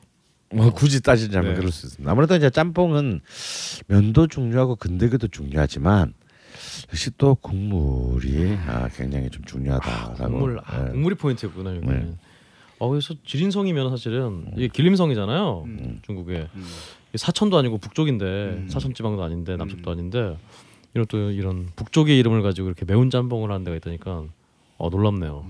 뭐 0.53 0.71
굳이 0.73 1.01
따지자면 1.03 1.53
네. 1.53 1.57
그럴 1.59 1.71
수 1.71 1.87
있습니다. 1.87 2.11
아무래도 2.11 2.35
이제 2.35 2.51
짬뽕은 2.51 3.21
면도 3.89 4.27
중요하고 4.27 4.77
건더기도 4.77 5.29
중요하지만 5.29 6.15
역시 6.89 7.11
또 7.19 7.35
국물이 7.37 8.57
아, 8.67 8.89
굉장히 8.89 9.29
좀 9.29 9.45
중요하다라고. 9.45 10.15
국물 10.33 10.59
아, 10.65 10.87
예. 10.87 10.91
국물이 10.93 11.15
포인트였구나 11.17 11.77
여기. 11.77 11.87
네. 11.87 12.15
는어 12.79 12.91
그래서 12.91 13.15
지린성이면 13.25 13.91
사실은 13.91 14.47
이게 14.57 14.69
길림성이잖아요. 14.69 15.63
음. 15.67 16.01
중국에 16.05 16.49
음. 16.55 16.67
사천도 17.15 17.57
아니고 17.57 17.79
북쪽인데 17.79 18.25
음. 18.25 18.69
사천 18.69 18.95
지방도 18.95 19.23
아닌데 19.23 19.57
남쪽도 19.57 19.91
음. 19.91 19.93
아닌데 19.93 20.37
이런 20.95 21.07
또 21.07 21.31
이런 21.31 21.69
북쪽의 21.77 22.19
이름을 22.19 22.43
가지고 22.43 22.69
이렇게 22.69 22.85
매운 22.85 23.11
짬뽕을 23.11 23.51
하는 23.51 23.65
데가 23.65 23.77
있다니까 23.77 24.25
어 24.79 24.89
놀랍네요. 24.91 25.47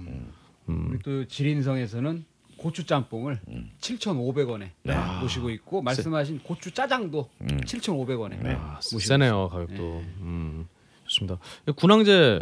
음. 0.68 0.88
우리 0.90 0.98
또 1.00 1.26
지린성에서는 1.26 2.24
고추 2.56 2.86
짬뽕을 2.86 3.40
음. 3.48 3.70
7,500원에 3.80 4.70
네. 4.82 4.94
모시고 5.20 5.50
있고 5.50 5.82
말씀하신 5.82 6.40
고추 6.42 6.72
짜장도 6.72 7.28
음. 7.42 7.60
7,500원에 7.60 8.42
네. 8.42 8.54
아, 8.54 8.74
모시고 8.76 9.00
세네요 9.00 9.48
가격도. 9.48 10.02
음, 10.20 10.66
좋습니다. 11.04 11.38
군항제 11.76 12.40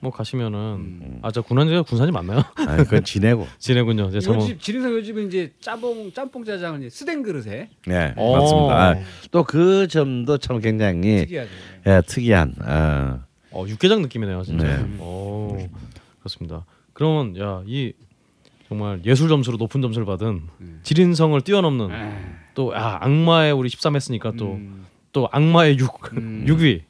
뭐 0.00 0.12
가시면은 0.12 0.58
음. 0.58 1.18
아저 1.22 1.42
군항제가 1.42 1.82
군산이 1.82 2.12
맞나요? 2.12 2.38
아, 2.54 2.76
그건 2.76 3.02
지내고. 3.02 3.46
지내군요. 3.58 4.10
제 4.10 4.20
잘못. 4.20 4.42
요집 4.42 4.60
지린성 4.60 4.92
요집은 4.94 5.26
이제 5.26 5.52
짬뽕 5.60 6.12
짬뽕 6.12 6.44
짜장을 6.44 6.80
이제 6.80 6.90
스댕 6.90 7.22
그릇에 7.22 7.68
네, 7.86 8.14
어. 8.16 8.38
맞습니다. 8.38 9.06
또그 9.30 9.88
점도 9.88 10.38
참 10.38 10.60
굉장히 10.60 11.20
특이하죠. 11.20 11.50
예, 11.86 12.02
특이한. 12.06 12.54
어, 12.60 13.20
어 13.50 13.64
육개장 13.66 14.02
느낌이네요 14.02 14.42
진짜. 14.44 14.64
네. 14.66 14.98
오 15.00 15.58
그렇습니다. 16.20 16.64
그러면 16.92 17.36
야이 17.36 17.92
정말 18.68 19.00
예술 19.04 19.28
점수로 19.28 19.56
높은 19.56 19.82
점수를 19.82 20.04
받은 20.06 20.42
음. 20.60 20.80
지린성을 20.82 21.40
뛰어넘는 21.40 21.90
아, 21.90 22.18
또 22.54 22.74
아, 22.74 22.98
악마의 23.00 23.52
우리 23.52 23.68
13 23.68 23.96
했으니까 23.96 24.32
또또 24.32 24.52
음. 24.54 24.86
악마의 25.30 25.78
6 25.78 26.12
음. 26.12 26.44
6위 26.46 26.82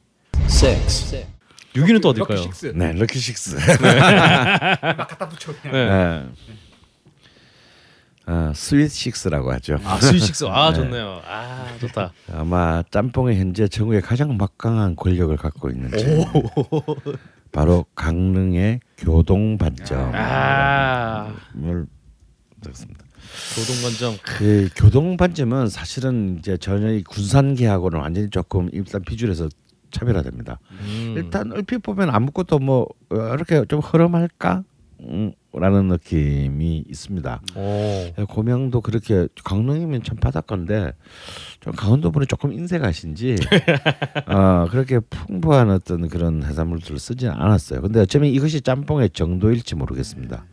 six, 0.45 1.15
6 1.15 1.38
위는 1.75 2.01
또 2.01 2.09
어딜까요? 2.09 2.37
럭키 2.37 2.43
식스 2.43 2.65
네, 2.75 2.93
럭키 2.93 3.19
식스. 3.19 3.55
막 3.81 5.07
갖다 5.07 5.29
붙여 5.29 5.53
그냥. 5.61 5.71
네. 5.73 5.89
네. 5.89 6.29
어, 8.31 8.51
sweet 8.53 8.91
six라고 8.91 9.51
하죠. 9.53 9.79
아 9.83 9.99
sweet 9.99 10.28
six 10.28 10.45
아 10.45 10.71
네. 10.71 10.75
좋네요. 10.75 11.21
아 11.25 11.65
좋다. 11.79 12.13
아마 12.31 12.83
짬뽕이 12.91 13.39
현재 13.39 13.67
전국에 13.67 14.01
가장 14.01 14.37
막강한 14.37 14.95
권력을 14.95 15.35
갖고 15.35 15.69
있는 15.69 15.89
집. 15.97 16.05
바로 17.51 17.85
강릉의 17.95 18.81
교동 18.97 19.57
반점을 19.57 20.15
아 20.15 21.33
듣습니다. 22.61 23.03
교동반점. 23.55 24.17
그 24.23 24.69
교동 24.75 25.17
반점은 25.17 25.67
사실은 25.69 26.37
이제 26.39 26.57
전혀 26.57 26.91
이 26.91 27.03
군산계하고는 27.03 27.99
완전히 27.99 28.29
조금 28.29 28.69
일단 28.73 29.01
visual에서 29.01 29.49
차별화됩니다. 29.91 30.59
음. 30.71 31.13
일단 31.17 31.51
얼핏 31.51 31.79
보면 31.79 32.09
아무것도 32.09 32.59
뭐 32.59 32.87
어, 33.09 33.33
이렇게 33.33 33.63
좀 33.67 33.79
허름할까? 33.79 34.63
음, 35.01 35.31
라는 35.53 35.87
느낌이 35.87 36.83
있습니다. 36.89 37.41
오. 37.55 38.25
고명도 38.25 38.81
그렇게 38.81 39.27
강릉이면 39.43 40.03
참 40.03 40.17
바닷가인데 40.17 40.93
좀 41.61 41.73
강원도 41.73 42.11
분이 42.11 42.27
조금 42.27 42.51
인색하신지 42.51 43.35
어, 44.27 44.67
그렇게 44.69 44.99
풍부한 44.99 45.69
어떤 45.69 46.07
그런 46.09 46.43
해산물들을 46.43 46.99
쓰지는 46.99 47.33
않았어요. 47.33 47.81
근데 47.81 48.01
어쩌면 48.01 48.29
이것이 48.29 48.61
짬뽕의 48.61 49.11
정도일지 49.11 49.75
모르겠습니다. 49.75 50.45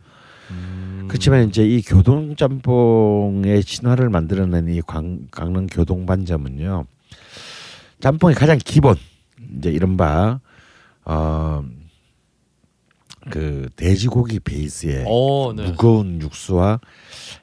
음. 0.51 1.05
그렇지만 1.09 1.47
이제 1.49 1.67
이 1.67 1.81
교동 1.81 2.35
짬뽕의 2.35 3.61
신화를 3.61 4.09
만들어낸 4.09 4.69
이 4.69 4.81
광, 4.81 5.27
강릉 5.29 5.67
교동 5.67 6.05
반점은요. 6.05 6.85
짬뽕의 7.99 8.35
가장 8.35 8.57
기본 8.63 8.95
이제 9.57 9.71
이른바 9.71 10.39
어 11.05 11.63
그 13.29 13.69
돼지고기 13.75 14.39
베이스의 14.39 15.05
어, 15.07 15.53
네. 15.53 15.69
무거운 15.69 16.21
육수와 16.21 16.79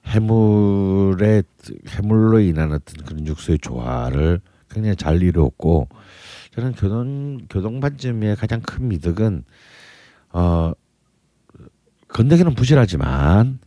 해물의 0.07 1.45
해물로 1.89 2.41
인한 2.41 2.73
어떤 2.73 3.05
그런 3.05 3.27
육수의 3.27 3.59
조화를 3.59 4.41
굉장히 4.71 4.97
잘 4.97 5.23
이루었고 5.23 5.89
저는 6.55 6.73
교동 6.73 7.39
교동반점의 7.49 8.37
가장 8.37 8.61
큰 8.61 8.89
미덕은 8.89 9.45
어 10.33 10.73
건더기는 12.09 12.55
부실하지만 12.55 13.59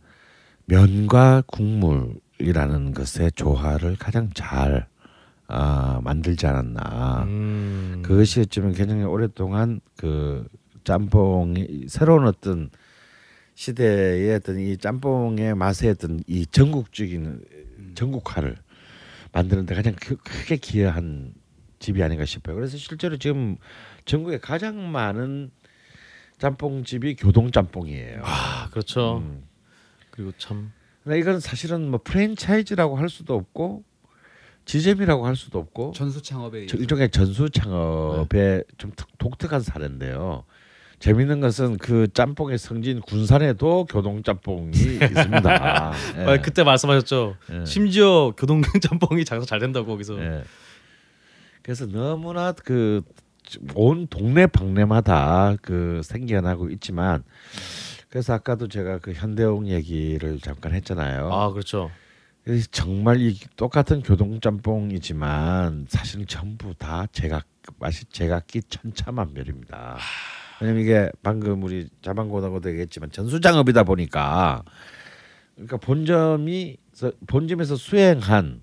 면과 0.66 1.42
국물이라는 1.46 2.94
것의 2.94 3.32
조화를 3.34 3.96
가장 3.96 4.30
잘 4.34 4.86
아, 5.58 6.00
만들지 6.04 6.46
않았나. 6.46 7.24
음. 7.26 8.02
그것이 8.04 8.40
어쩌면 8.40 8.72
굉장히 8.74 9.02
오랫동안 9.04 9.80
그 9.96 10.46
짬뽕이 10.84 11.86
새로운 11.88 12.26
어떤 12.26 12.70
시대의 13.54 14.34
어떤 14.36 14.58
이 14.60 14.76
짬뽕의 14.76 15.54
맛의 15.54 15.90
어떤 15.90 16.20
이 16.26 16.46
전국적인 16.46 17.44
전국화를 17.94 18.56
만드는데 19.32 19.74
가장 19.74 19.94
크- 20.00 20.16
크게 20.16 20.56
기여한 20.56 21.32
집이 21.78 22.02
아닌가 22.02 22.24
싶어요. 22.24 22.54
그래서 22.54 22.76
실제로 22.76 23.16
지금 23.16 23.56
전국에 24.04 24.38
가장 24.38 24.92
많은 24.92 25.50
짬뽕집이 26.38 27.16
교동 27.16 27.50
짬뽕이에요. 27.50 28.20
아, 28.24 28.68
그렇죠. 28.70 29.18
음. 29.18 29.44
그리고 30.10 30.32
참 30.38 30.72
근데 31.02 31.18
이건 31.18 31.40
사실은 31.40 31.90
뭐 31.90 32.00
프랜차이즈라고 32.04 32.96
할 32.96 33.08
수도 33.08 33.34
없고 33.34 33.82
지점이라고 34.68 35.26
할 35.26 35.34
수도 35.34 35.58
없고 35.58 35.92
전수 35.96 36.22
창업에 36.22 36.66
저- 36.66 36.76
일종의 36.76 37.10
전수 37.10 37.48
창업의 37.50 38.64
좀 38.76 38.92
특- 38.94 39.16
독특한 39.18 39.60
사례인데요. 39.60 40.44
재밌는 40.98 41.40
것은 41.40 41.76
그 41.78 42.08
짬뽕의 42.12 42.58
성진 42.58 43.00
군산에도 43.00 43.86
교동 43.86 44.22
짬뽕이 44.22 44.70
있습니다. 45.00 45.92
예. 46.18 46.22
아, 46.24 46.40
그때 46.42 46.64
말씀하셨죠. 46.64 47.36
예. 47.52 47.64
심지어 47.64 48.32
교동 48.36 48.60
짬뽕이 48.82 49.24
장사 49.24 49.46
잘 49.46 49.58
된다고 49.58 49.86
거기서. 49.86 50.20
예. 50.20 50.44
그래서 51.62 51.86
너무나 51.86 52.52
그 52.52 53.02
온 53.74 54.06
동네 54.08 54.46
방네마다 54.46 55.56
그 55.62 56.02
생겨나고 56.04 56.68
있지만 56.68 57.24
그래서 58.10 58.34
아까도 58.34 58.68
제가 58.68 58.98
그 58.98 59.14
현대용 59.14 59.66
얘기를 59.68 60.38
잠깐 60.40 60.74
했잖아요. 60.74 61.30
아, 61.32 61.50
그렇죠. 61.50 61.90
정말 62.70 63.20
이 63.20 63.38
똑같은 63.56 64.02
교동 64.02 64.40
짬뽕이지만 64.40 65.86
사실은 65.88 66.26
전부 66.26 66.74
다 66.74 67.06
제각 67.12 67.46
맛이 67.78 68.06
제각기 68.06 68.62
천차만별입니다. 68.62 69.98
왜냐면 70.60 70.82
이게 70.82 71.10
방금 71.22 71.62
우리 71.62 71.88
자방고등어도 72.02 72.70
얘기했지만 72.70 73.10
전수장업이다 73.10 73.84
보니까. 73.84 74.62
그러니까 75.54 75.76
본점이 75.76 76.78
본점에서 77.26 77.76
수행한 77.76 78.62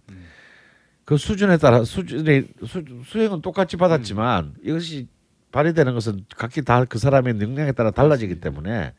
그 1.03 1.17
수준에 1.17 1.57
따라 1.57 1.83
수준의 1.83 2.47
수, 2.65 2.83
수행은 3.05 3.41
똑같이 3.41 3.77
받았지만 3.77 4.55
이것이 4.63 5.07
발휘되는 5.51 5.93
것은 5.93 6.25
각기 6.35 6.63
다 6.63 6.85
그 6.85 6.97
사람의 6.97 7.35
능력에 7.35 7.73
따라 7.73 7.91
달라지기 7.91 8.39
때문에 8.39 8.93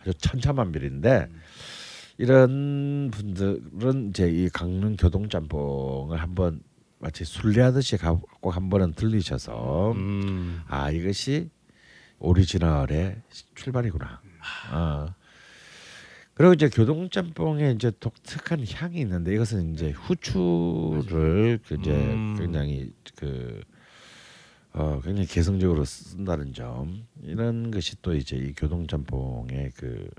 아주 0.00 0.14
천차만별인데 0.14 1.28
이런 2.20 3.10
분들은 3.10 4.10
이제 4.10 4.28
이 4.30 4.50
강릉 4.50 4.94
교동짬뽕을 4.96 6.20
한번 6.20 6.60
마치 6.98 7.24
순례하듯이 7.24 7.96
가고 7.96 8.50
한 8.50 8.68
번은 8.68 8.92
들리셔서 8.92 9.92
음. 9.92 10.60
아 10.68 10.90
이것이 10.90 11.48
오리지널의 12.18 13.22
출발이구나. 13.54 14.20
어. 14.70 15.14
그리고 16.34 16.52
이제 16.52 16.68
교동짬뽕에 16.68 17.72
이제 17.72 17.90
독특한 17.98 18.66
향이 18.70 19.00
있는데 19.00 19.32
이것은 19.32 19.72
이제 19.72 19.88
후추를 19.88 21.60
그 21.66 21.76
이제 21.80 21.90
음. 21.90 22.36
굉장히 22.38 22.92
그 23.16 23.62
어, 24.74 25.00
굉장히 25.02 25.26
개성적으로 25.26 25.86
쓴다는 25.86 26.52
점 26.52 27.06
이런 27.22 27.70
것이 27.70 27.96
또 28.02 28.14
이제 28.14 28.36
이 28.36 28.52
교동짬뽕의 28.52 29.70
그 29.74 30.10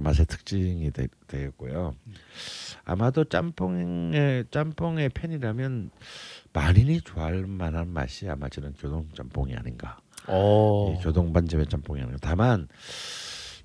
맛의 0.00 0.26
특징이 0.26 0.90
되, 0.90 1.08
되겠고요. 1.26 1.94
아마도 2.84 3.24
짬뽕의 3.24 4.46
짬뽕의 4.50 5.10
팬이라면 5.10 5.90
만인이 6.52 7.00
좋아할 7.02 7.46
만한 7.46 7.88
맛이 7.88 8.28
아마 8.28 8.48
저는 8.48 8.74
교동 8.74 9.08
짬뽕이 9.14 9.54
아닌가. 9.56 9.98
어. 10.26 10.94
이 10.98 11.02
교동 11.02 11.32
반점의 11.32 11.66
짬뽕이 11.66 12.00
아니고 12.02 12.18
다만 12.18 12.68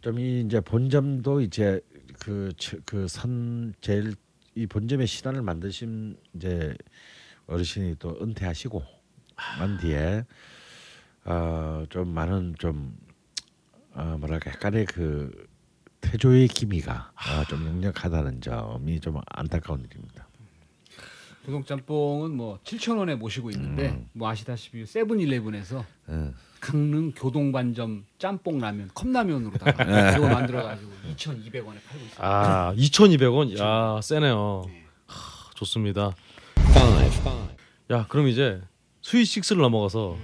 좀 0.01 0.17
이 0.17 0.41
이제 0.45 0.59
본점도 0.61 1.41
이제 1.41 1.81
그 2.19 2.51
그 2.85 3.07
선 3.07 3.73
제일 3.81 4.15
이 4.55 4.65
본점의 4.65 5.07
신화를 5.07 5.41
만드신 5.41 6.17
이제 6.35 6.73
어르신이 7.47 7.95
또 7.99 8.17
은퇴하시고 8.21 8.83
난 9.59 9.77
뒤에 9.77 10.23
어 11.25 11.85
좀 11.89 12.09
많은 12.09 12.55
좀 12.59 12.97
어, 13.93 14.15
뭐랄까 14.19 14.51
약간의 14.51 14.85
그 14.85 15.48
태조의 16.01 16.47
기미가 16.47 17.11
어, 17.15 17.43
좀 17.49 17.65
역력하다는 17.67 18.41
점이 18.41 18.99
좀 18.99 19.19
안타까운 19.27 19.85
일입니다. 19.89 20.27
교동 21.45 21.63
짬뽕은 21.63 22.35
뭐 22.35 22.59
7천 22.63 22.97
원에 22.97 23.15
모시고 23.15 23.49
있는데 23.51 23.89
음. 23.89 24.07
뭐 24.13 24.29
아시다시피 24.29 24.85
세븐일레븐에서 24.85 25.83
예. 26.09 26.31
강릉 26.59 27.11
교동반점 27.13 28.05
짬뽕 28.17 28.59
라면 28.59 28.89
컵라면으로다가 28.93 29.83
네. 29.85 30.17
이거 30.17 30.27
만들어 30.27 30.63
가지고 30.63 30.91
2,200원에 31.15 31.77
팔고 31.87 32.05
있어요. 32.05 32.17
아, 32.17 32.73
2,200원. 32.75 33.57
야, 33.57 34.01
세네요. 34.01 34.63
하, 35.07 35.51
좋습니다. 35.55 36.11
야, 37.91 38.05
그럼 38.07 38.27
이제 38.27 38.61
sweet 39.01 39.23
6를 39.23 39.61
넘어가서 39.61 40.17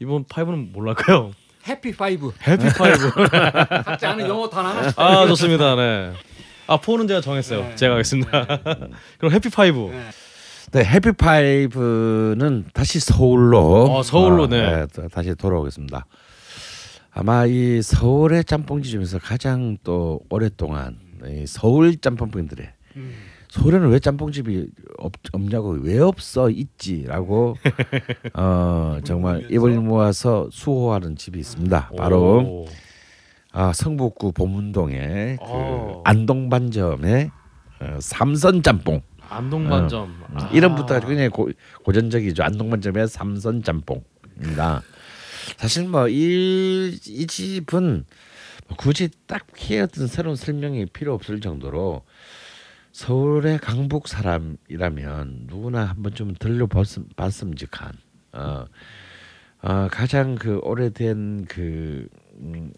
이번 0.00 0.24
5는 0.24 0.72
뭘까요? 0.72 1.32
happy 1.66 1.92
five 1.92 2.32
happy 2.46 2.68
five. 2.76 3.10
각자 3.84 4.10
아는 4.10 4.28
영어 4.28 4.48
단어 4.48 4.68
하나 4.68 4.92
아, 4.96 5.26
좋습니다. 5.28 5.74
네. 5.76 6.12
아, 6.66 6.78
4는 6.78 7.08
제가 7.08 7.20
정했어요. 7.20 7.60
네. 7.60 7.74
제가 7.76 7.94
하겠습니다. 7.94 8.46
그럼 9.18 9.32
happy 9.32 9.48
five. 9.50 9.78
네. 9.90 10.10
네, 10.72 10.84
happy 10.84 11.12
five는 11.12 12.66
다시 12.72 12.98
서울로 12.98 13.84
어, 13.84 14.02
서울로, 14.02 14.48
네. 14.48 14.86
또 14.92 15.06
다시 15.08 15.34
돌아오겠습니다. 15.34 16.06
아마 17.12 17.46
이 17.46 17.80
서울의 17.80 18.44
짬뽕집 18.44 18.90
중에서 18.90 19.18
가장 19.20 19.76
또 19.84 20.20
오랫동안 20.30 20.98
이 21.28 21.44
서울 21.46 21.96
짬뽕분들의 21.96 22.68
음. 22.96 23.14
서울에는 23.54 23.88
왜 23.90 24.00
짬뽕집이 24.00 24.66
없, 24.98 25.12
없냐고 25.32 25.70
왜 25.80 26.00
없어 26.00 26.50
있지라고 26.50 27.56
어 28.34 28.98
정말 29.04 29.46
입을 29.48 29.78
모아서 29.80 30.48
수호하는 30.50 31.14
집이 31.14 31.38
있습니다. 31.38 31.90
바로 31.96 32.38
오. 32.40 32.66
아, 33.52 33.72
성북구 33.72 34.32
보문동의 34.32 35.36
그 35.36 35.42
어. 35.46 36.02
안동반점의 36.04 37.30
어, 37.80 37.98
삼선 38.00 38.64
짬뽕 38.64 39.02
안동반점. 39.28 40.24
아. 40.34 40.50
이름부터 40.52 40.98
굉장히 41.00 41.28
고, 41.28 41.48
고전적이죠. 41.84 42.42
안동반점의 42.42 43.06
삼선 43.06 43.62
짬뽕입니다. 43.62 44.82
사실 45.58 45.86
뭐 45.88 46.08
이 46.08 46.98
이 47.06 47.26
집은 47.28 48.04
뭐 48.66 48.76
굳이 48.76 49.10
딱히 49.28 49.78
어떤 49.78 50.08
새로운 50.08 50.34
설명이 50.34 50.86
필요 50.86 51.14
없을 51.14 51.40
정도로 51.40 52.02
서울의 52.94 53.58
강북 53.58 54.06
사람이라면 54.06 55.46
누구나 55.48 55.82
한 55.82 56.00
번쯤 56.04 56.34
들려봤음 56.38 57.08
봤음직한 57.16 57.92
어, 58.34 58.66
어 59.62 59.88
가장 59.90 60.36
그 60.36 60.60
오래된 60.62 61.46
그 61.46 62.06
음, 62.38 62.72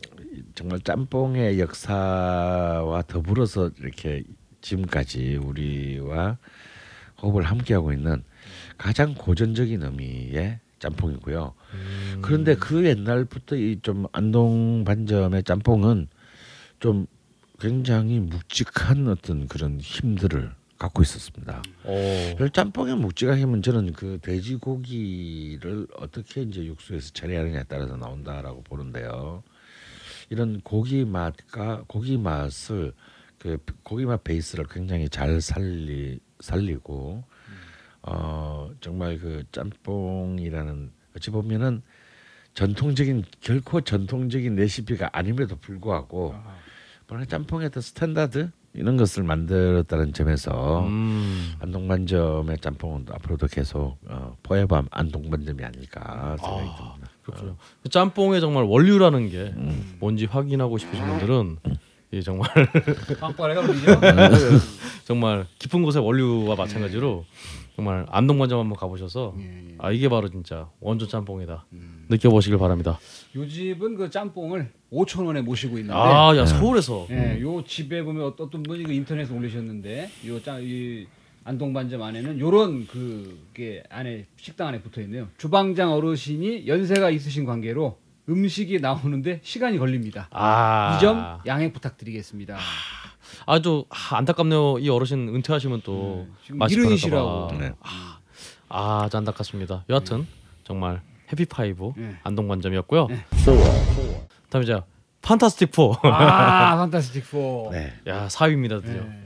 정말 0.54 0.80
짬뽕의 0.80 1.60
역사와 1.60 3.02
더불어서 3.02 3.70
이렇게 3.78 4.22
지금까지 4.62 5.36
우리와 5.36 6.38
호흡을 7.20 7.42
함께하고 7.42 7.92
있는 7.92 8.24
가장 8.78 9.14
고전적인 9.14 9.82
의미의 9.82 10.60
짬뽕이고요. 10.78 11.52
음. 11.74 12.22
그런데 12.22 12.54
그 12.54 12.86
옛날부터 12.86 13.56
이 13.56 13.80
좀 13.82 14.06
안동 14.12 14.84
반점의 14.84 15.42
짬뽕은 15.42 16.08
좀 16.80 17.06
굉장히 17.58 18.20
묵직한 18.20 19.08
어떤 19.08 19.48
그런 19.48 19.80
힘들을 19.80 20.52
갖고 20.78 21.02
있었습니다. 21.02 21.62
오. 21.84 22.36
그 22.36 22.50
짬뽕의 22.52 22.96
묵직한 22.96 23.38
힘은 23.38 23.62
저는 23.62 23.92
그 23.94 24.18
돼지고기를 24.20 25.86
어떻게 25.96 26.42
이제 26.42 26.64
육수에서 26.66 27.12
처리하느냐에 27.12 27.64
따라서 27.66 27.96
나온다라고 27.96 28.62
보는데요. 28.62 29.42
이런 30.28 30.60
고기 30.60 31.04
맛과 31.04 31.84
고기 31.86 32.18
맛을 32.18 32.92
그 33.38 33.58
고기 33.82 34.04
맛 34.04 34.22
베이스를 34.24 34.66
굉장히 34.68 35.08
잘 35.08 35.40
살리 35.40 36.20
살리고 36.40 37.24
어 38.02 38.70
정말 38.80 39.18
그 39.18 39.44
짬뽕이라는 39.52 40.92
어찌 41.16 41.30
보면은 41.30 41.82
전통적인 42.54 43.24
결코 43.40 43.80
전통적인 43.82 44.56
레시피가 44.56 45.10
아님에도 45.12 45.56
불구하고 45.56 46.32
뭐 46.32 46.44
짬뽕의 47.28 47.70
standard 47.74 48.50
이런 48.74 48.96
것을 48.96 49.22
만들었다는 49.22 50.12
점에서 50.12 50.86
음. 50.86 51.54
안동반점의 51.60 52.58
짬뽕은 52.58 53.06
앞으로도 53.10 53.46
계속 53.46 53.96
어, 54.06 54.36
포에밤 54.42 54.86
안동반점이 54.90 55.64
아닐까 55.64 56.36
생각이 56.38 56.68
듭니다. 56.76 57.10
그렇군요. 57.22 57.56
짬뽕의 57.88 58.40
정말 58.40 58.64
원류라는 58.64 59.30
게 59.30 59.54
음. 59.56 59.96
뭔지 59.98 60.26
확인하고 60.26 60.78
싶으신 60.78 61.06
분들은 61.06 61.56
이 62.12 62.22
정말. 62.22 62.48
정말 65.04 65.46
깊은 65.58 65.82
곳의 65.82 66.04
원류와 66.04 66.54
마찬가지로 66.56 67.24
정말 67.76 68.06
안동관점 68.08 68.58
한번 68.58 68.76
가보셔서 68.78 69.34
예, 69.38 69.42
예. 69.44 69.74
아 69.76 69.92
이게 69.92 70.08
바로 70.08 70.30
진짜 70.30 70.70
원조 70.80 71.06
짬뽕이다 71.06 71.66
느껴보시길 72.08 72.58
바랍니다. 72.58 72.98
요 73.36 73.46
집은 73.46 73.96
그 73.96 74.08
짬뽕을 74.08 74.72
5천 74.90 75.26
원에 75.26 75.42
모시고 75.42 75.76
있는데 75.78 75.94
아야 75.94 76.46
서울에서 76.46 77.06
예, 77.10 77.38
요 77.42 77.62
집에 77.64 78.02
보면 78.02 78.24
어떤 78.24 78.62
분이 78.62 78.84
그 78.84 78.92
인터넷에 78.92 79.32
올리셨는데 79.34 80.10
요이 80.26 81.06
안동 81.44 81.74
반점 81.74 82.02
안에는 82.02 82.40
요런 82.40 82.86
그게 82.86 83.82
안에 83.90 84.24
식당 84.36 84.68
안에 84.68 84.80
붙어 84.80 85.02
있네요. 85.02 85.28
주방장 85.36 85.92
어르신이 85.92 86.66
연세가 86.66 87.10
있으신 87.10 87.44
관계로 87.44 87.98
음식이 88.28 88.80
나오는데 88.80 89.40
시간이 89.42 89.76
걸립니다. 89.78 90.28
아 90.32 90.96
이점 90.96 91.38
양해 91.46 91.70
부탁드리겠습니다. 91.70 92.56
아 92.56 92.58
주 93.62 93.84
아, 93.90 94.16
안타깝네요. 94.16 94.78
이 94.78 94.88
어르신 94.88 95.28
은퇴하시면 95.34 95.82
또 95.84 96.26
네, 96.50 96.66
봐. 97.10 97.48
네. 97.58 97.72
아, 98.68 99.02
아주 99.04 99.16
안타깝습니다. 99.16 99.84
여하튼 99.88 100.26
정말 100.64 101.02
해피파이브 101.32 101.92
네. 101.96 102.16
안동관점이었고요. 102.22 103.08
다음 104.50 104.62
이제 104.62 104.80
판타스틱 105.22 105.70
4. 105.74 105.82
아, 106.10 106.76
판타스틱 106.78 107.24
4. 107.24 107.38
네. 107.72 107.94
야 108.06 108.28
4위입니다 108.28 108.82
드디어. 108.82 109.02
네. 109.02 109.22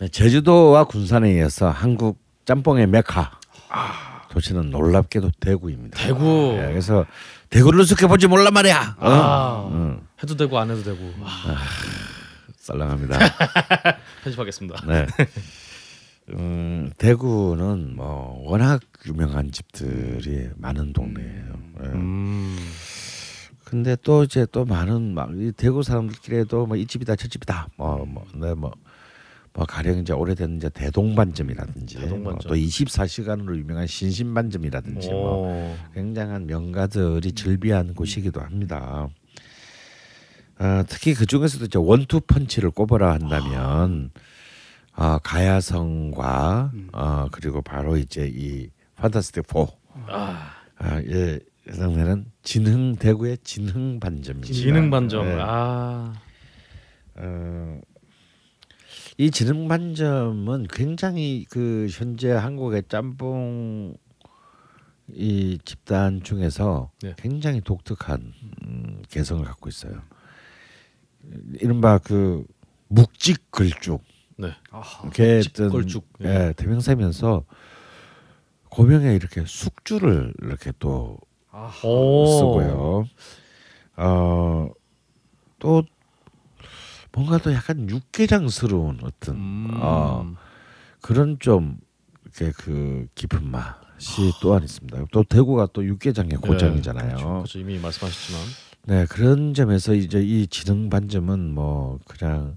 네, 0.00 0.08
제주도와 0.08 0.84
군산에 0.84 1.32
이어서 1.34 1.70
한국 1.70 2.18
짬뽕의 2.44 2.86
메카 2.88 3.38
도시는 4.30 4.70
놀랍게도 4.70 5.30
대구입니다. 5.40 5.98
대구. 5.98 6.54
예, 6.56 6.66
그래서 6.68 7.06
대구를 7.50 7.84
숙해보지 7.84 8.26
몰라 8.26 8.50
말이야. 8.50 8.96
어? 8.98 9.08
아, 9.08 9.68
음, 9.70 10.06
해도 10.22 10.36
되고 10.36 10.58
안 10.58 10.70
해도 10.70 10.82
되고 10.82 10.98
아, 11.22 11.56
썰렁합니다. 12.62 13.18
편집하겠습니다. 14.22 14.86
네. 14.86 15.06
음, 16.30 16.90
대구는 16.96 17.96
뭐 17.96 18.40
워낙 18.46 18.80
유명한 19.06 19.50
집들이 19.50 20.48
많은 20.56 20.92
동네예요. 20.92 21.52
예. 21.82 21.86
음. 21.88 22.56
근데 23.64 23.96
또 24.04 24.22
이제 24.24 24.46
또 24.52 24.64
많은 24.64 25.14
막 25.14 25.30
이 25.32 25.50
대구 25.56 25.82
사람들끼리도 25.82 26.66
뭐 26.66 26.76
이 26.76 26.86
집이다 26.86 27.16
저 27.16 27.26
집이다 27.26 27.68
뭐뭐 27.76 28.26
네 28.34 28.54
뭐 28.54 28.72
뭐 29.54 29.66
가령 29.66 29.98
이제 29.98 30.14
오래된 30.14 30.56
이제 30.56 30.70
대동반점이라든지 30.70 31.96
대동반점. 31.96 32.22
뭐 32.24 32.38
또 32.48 32.54
24시간으로 32.54 33.56
유명한 33.58 33.86
신신반점이라든지 33.86 35.10
뭐 35.10 35.48
오. 35.48 35.76
굉장한 35.94 36.46
명가들이 36.46 37.32
즐비한 37.32 37.92
곳이기도 37.94 38.40
합니다. 38.40 39.08
어, 40.58 40.82
특히 40.88 41.14
그 41.14 41.26
중에서도 41.26 41.64
이제 41.64 41.78
원투 41.78 42.20
펀치를 42.20 42.70
꼽으라 42.70 43.12
한다면 43.12 44.10
어, 44.94 45.18
가야성과 45.18 46.72
어, 46.92 47.26
그리고 47.32 47.62
바로 47.62 47.96
이제 47.96 48.30
이 48.32 48.68
판타스틱 48.96 49.44
4 49.46 49.66
아, 50.08 50.52
아, 50.78 51.02
예, 51.08 51.38
상대는 51.70 52.26
진흥 52.42 52.96
대구의 52.96 53.38
진흥 53.44 54.00
반점입니다. 54.00 54.52
지능 54.52 54.90
반점. 54.90 55.26
네. 55.26 55.38
아. 55.40 56.12
어, 57.16 57.80
이 59.18 59.30
진흥 59.30 59.68
반점은 59.68 60.66
굉장히 60.70 61.46
그 61.50 61.86
현재 61.90 62.30
한국의 62.30 62.84
짬뽕 62.88 63.94
이 65.08 65.58
집단 65.64 66.22
중에서 66.22 66.90
네. 67.02 67.14
굉장히 67.18 67.60
독특한 67.60 68.32
음, 68.64 69.02
개성을 69.10 69.44
갖고 69.44 69.68
있어요. 69.68 70.02
이른바 71.60 71.98
그 71.98 72.44
묵직 72.88 73.50
걸쭉 73.50 74.02
네. 74.36 74.54
이렇게 75.04 75.68
걸쭉. 75.68 76.06
예. 76.24 76.28
예, 76.48 76.52
대명사면서 76.56 77.44
고명에 78.70 79.14
이렇게 79.14 79.44
숙주를 79.46 80.34
이렇게 80.42 80.72
또 80.78 81.18
아하. 81.50 81.88
오. 81.88 82.26
쓰고요. 82.26 83.04
어, 83.96 84.68
또 85.58 85.82
뭔가 87.12 87.38
또 87.38 87.52
약간 87.52 87.88
육개장스러운 87.88 89.00
어떤 89.02 89.36
음. 89.36 89.70
어, 89.74 90.34
그런 91.02 91.38
좀 91.38 91.78
이렇게 92.24 92.52
그 92.52 93.06
깊은 93.14 93.50
맛이 93.50 94.32
또한 94.40 94.64
있습니다. 94.64 95.04
또 95.12 95.22
대구가 95.22 95.68
또 95.74 95.84
육개장의 95.84 96.38
고장이잖아요. 96.38 97.16
그렇죠. 97.16 97.58
이미 97.58 97.78
말씀하셨지만 97.78 98.40
네 98.84 99.06
그런 99.06 99.54
점에서 99.54 99.94
이제 99.94 100.20
이 100.20 100.46
지능 100.48 100.90
반점은 100.90 101.54
뭐 101.54 101.98
그냥 102.06 102.56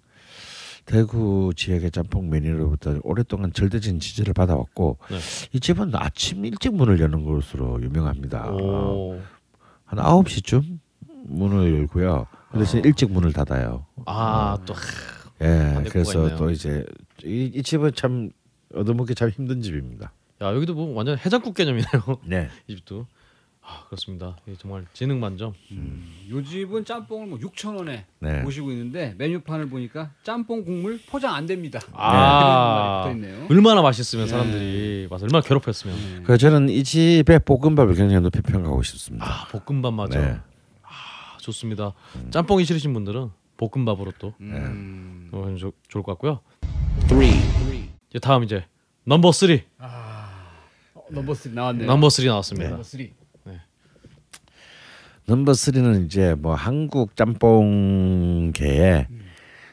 대구 0.86 1.52
지역의 1.56 1.92
짬뽕 1.92 2.30
메뉴로부터 2.30 3.00
오랫동안 3.04 3.54
절대적인 3.54 4.00
지지를 4.00 4.34
받아왔고 4.34 4.98
네. 5.10 5.18
이 5.54 5.60
집은 5.60 5.92
아침 5.94 6.46
일찍 6.46 6.76
문을 6.76 7.00
여는 7.00 7.24
것으로 7.26 7.82
유명합니다. 7.82 8.52
오. 8.52 9.20
한 9.86 10.00
9시쯤 10.00 10.80
문을 11.28 11.74
열고요. 11.80 12.28
그 12.52 12.60
대신 12.60 12.84
일찍 12.84 13.12
문을 13.12 13.34
닫아요. 13.34 13.86
아, 14.06 14.58
또 14.66 14.74
예. 15.42 15.84
그래서 15.90 16.24
있네요. 16.24 16.38
또 16.38 16.50
이제 16.50 16.86
이, 17.24 17.52
이 17.54 17.64
집은 17.64 17.94
참 17.96 18.30
얻어먹기 18.74 19.16
참 19.16 19.30
힘든 19.30 19.62
집입니다. 19.62 20.12
야, 20.42 20.54
여기도 20.54 20.74
뭐 20.74 20.94
완전 20.96 21.18
해장국 21.18 21.56
개념이네요. 21.56 22.20
네. 22.26 22.50
이 22.68 22.76
집도. 22.76 23.08
아, 23.68 23.84
그렇습니다. 23.88 24.36
정말 24.60 24.86
지능 24.94 25.20
만점. 25.20 25.54
요 26.30 26.44
집은 26.44 26.86
짬뽕을 26.86 27.28
뭐 27.28 27.40
6천 27.40 27.76
원에 27.76 28.06
네. 28.20 28.42
모시고 28.44 28.70
있는데 28.72 29.16
메뉴판을 29.18 29.70
보니까 29.70 30.12
짬뽕 30.24 30.64
국물 30.64 31.00
포장 31.08 31.34
안 31.34 31.48
됩니다. 31.48 31.80
아. 31.94 33.06
있네요. 33.12 33.48
얼마나 33.50 33.82
맛있으면 33.82 34.28
사람들이 34.28 35.08
맛을 35.10 35.26
얼마나 35.26 35.42
괴롭혔으면. 35.42 36.24
그 36.24 36.38
저는 36.38 36.70
이 36.70 36.84
집의 36.84 37.40
볶음밥을 37.46 37.96
굉장히 37.96 38.22
높이 38.22 38.40
평가하고 38.42 38.84
싶습니다. 38.84 39.26
아, 39.26 39.48
볶음밥 39.48 39.94
맞아. 39.96 40.20
네. 40.20 40.38
아, 40.84 41.38
좋습니다. 41.40 41.94
짬뽕이 42.30 42.66
싫으신 42.66 42.94
분들은 42.94 43.32
볶음밥으로 43.58 44.12
또 44.20 44.36
음. 44.42 45.30
어, 45.32 45.56
좋- 45.58 45.74
좋을 45.88 46.04
것 46.04 46.12
같고요. 46.14 46.40
이제 48.10 48.20
다음 48.22 48.44
이제 48.44 48.66
number 49.06 49.32
3. 49.32 49.60
어, 49.80 51.02
number 51.10 51.34
3 51.34 51.56
나왔네요. 51.56 51.88
number 51.88 52.10
3 52.10 52.26
나왔습니다. 52.28 52.70
number 52.70 52.84
3. 52.84 53.10
number 55.28 55.54
3는 55.54 56.06
이제 56.06 56.36
뭐 56.38 56.54
한국 56.54 57.16
짬뽕계에 57.16 59.08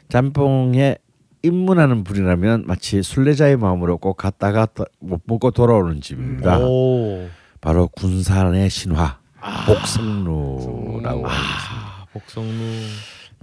짬뽕에 0.08 0.96
입문하는 1.42 2.04
분이라면 2.04 2.64
마치 2.66 3.02
순례자의 3.02 3.56
마음으로 3.56 3.98
꼭 3.98 4.16
갔다가 4.16 4.66
또 4.66 4.94
못 4.94 5.22
먹고 5.24 5.50
돌아오는 5.50 6.00
집입니다. 6.00 6.58
오. 6.58 7.28
바로 7.60 7.88
군산의 7.88 8.70
신화 8.70 9.18
복성루라고 9.66 11.26
하겠습니다. 11.26 11.26
아, 11.28 12.06
복성루. 12.12 12.48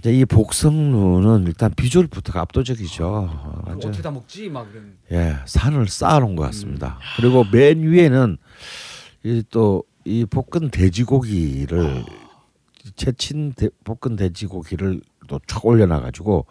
이제 0.00 0.12
이 0.12 0.24
복성루는 0.24 1.44
일단 1.46 1.72
비주얼부터가 1.76 2.40
압도적이죠. 2.40 3.06
어, 3.06 3.52
그거 3.52 3.70
완전 3.70 3.90
어떻게 3.90 4.02
다 4.02 4.10
먹지? 4.10 4.48
막 4.48 4.66
이런. 4.72 4.94
예 5.12 5.36
산을 5.44 5.88
쌓아놓은 5.88 6.36
것 6.36 6.44
같습니다. 6.44 6.98
그리고 7.16 7.44
맨 7.52 7.82
위에는 7.82 8.38
이또 9.24 9.84
이 10.04 10.24
볶은 10.24 10.70
돼지고기를 10.70 12.04
채친 12.96 13.52
대, 13.52 13.68
볶은 13.84 14.16
돼지고기를 14.16 15.00
또쫙 15.28 15.64
올려놔가지고 15.64 16.46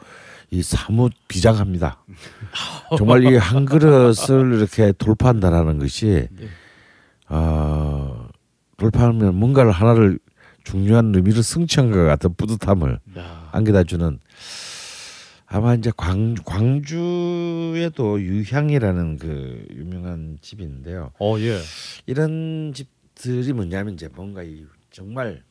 이 0.51 0.61
사뭇 0.63 1.11
비장합니다. 1.27 2.03
정말 2.97 3.23
이 3.23 3.35
한 3.37 3.65
그릇을 3.65 4.53
이렇게 4.53 4.91
돌파한다라는 4.93 5.79
것이 5.79 6.27
어, 7.27 8.27
돌파하면 8.77 9.35
뭔가를 9.35 9.71
하나를 9.71 10.19
중요한 10.63 11.13
의미를 11.15 11.43
승취한 11.43 11.91
것 11.91 12.03
같은 12.05 12.33
뿌듯함을 12.35 12.99
야. 13.17 13.49
안겨다주는 13.51 14.19
아마 15.47 15.73
이제 15.73 15.91
광 15.97 16.35
광주에도 16.45 18.21
유향이라는 18.21 19.17
그 19.17 19.65
유명한 19.71 20.37
집인데요. 20.41 21.11
어, 21.19 21.37
예. 21.39 21.59
이런 22.05 22.71
집 22.75 22.87
들이 23.21 23.51
뭐냐면 23.51 23.95
이제 23.95 24.07
뭔가 24.07 24.41
이 24.43 24.65
정말 24.91 25.43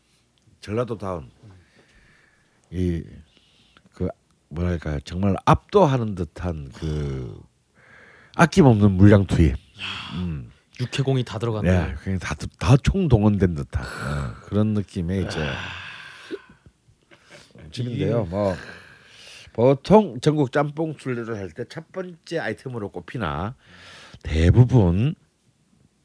전라도다운 0.61 1.31
이 2.73 3.03
그 3.93 4.09
뭐랄까 4.49 4.99
정말 5.05 5.37
압도하는 5.45 6.15
듯한 6.15 6.71
그 6.75 7.39
아낌없는 8.37 8.93
물량 8.93 9.27
투입. 9.27 9.55
음. 10.15 10.51
육해공이 10.81 11.25
다 11.25 11.39
들어갔네. 11.39 11.69
예, 11.71 11.95
그냥 12.03 12.19
다다 12.21 12.77
총동원된 12.77 13.55
듯한 13.55 13.85
어, 13.85 14.35
그런 14.45 14.75
느낌의 14.75 15.25
이제 15.27 15.45
집인데요. 17.73 18.25
뭐 18.27 18.55
보통 19.53 20.21
전국 20.21 20.53
짬뽕 20.53 20.95
순례를 20.99 21.37
할 21.37 21.51
때 21.53 21.65
첫 21.69 21.91
번째 21.93 22.39
아이템으로 22.39 22.91
꼽히나 22.91 23.57
대부분 24.23 25.15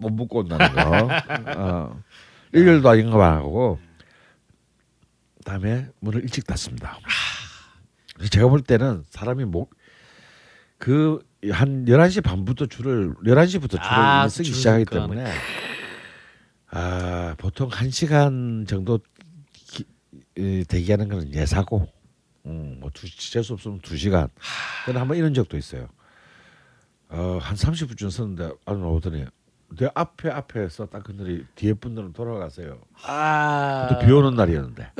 못 0.03 0.11
먹고 0.11 0.39
온다는 0.39 0.73
거. 0.73 1.09
어, 1.57 2.03
일요일도 2.51 2.87
아닌 2.89 3.09
거 3.09 3.17
말하고 3.17 3.79
다음에 5.45 5.87
문을 5.99 6.21
일찍 6.23 6.45
닫습니다. 6.45 6.97
그래서 8.15 8.29
제가 8.29 8.47
볼 8.47 8.61
때는 8.61 9.03
사람이 9.09 9.45
목그한 9.45 9.75
11시 11.85 12.23
반부터 12.23 12.67
줄을 12.67 13.13
11시부터 13.25 13.71
줄을 13.71 13.81
아, 13.81 14.27
쓰기 14.29 14.49
줄 14.49 14.55
시작하기. 14.55 14.85
때문에 14.85 15.25
아, 16.69 17.35
보통 17.37 17.69
1시간 17.69 18.67
정도 18.67 18.99
기, 19.51 19.85
이, 20.37 20.63
대기하는 20.67 21.07
거는 21.09 21.33
예사고 21.33 21.87
음, 22.45 22.77
뭐 22.79 22.89
두, 22.93 23.09
재수 23.09 23.53
없으면 23.53 23.81
2시간 23.81 24.29
저는 24.85 24.99
한번 25.01 25.17
이런 25.17 25.33
적도 25.33 25.57
있어요. 25.57 25.87
어, 27.09 27.37
한 27.41 27.55
30분쯤 27.55 28.09
썼는데 28.09 28.51
안 28.65 28.79
나오더니 28.81 29.25
내 29.77 29.89
앞에 29.93 30.29
앞에서 30.29 30.85
딱 30.87 31.03
그들이 31.03 31.45
뒤에 31.55 31.73
분들은 31.73 32.13
돌아가세요. 32.13 32.77
아. 33.05 33.87
또 33.89 33.99
비 34.05 34.11
오는 34.11 34.35
날이었는데. 34.35 34.91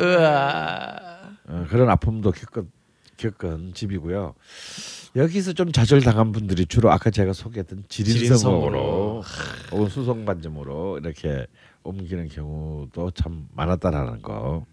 어, 1.48 1.66
그런 1.70 1.90
아픔도 1.90 2.32
겪은 2.32 2.70
겪은 3.18 3.74
집이고요. 3.74 4.34
여기서 5.16 5.54
좀 5.54 5.72
좌절당한 5.72 6.32
분들이 6.32 6.66
주로 6.66 6.92
아까 6.92 7.10
제가 7.12 7.34
소개했던 7.34 7.86
지린성으로. 7.88 9.24
혹은 9.72 9.88
수송반점으로 9.90 10.98
이렇게 11.00 11.46
옮기는 11.84 12.30
경우도 12.30 13.12
참 13.12 13.48
많았다라는 13.54 14.22
거. 14.24 14.66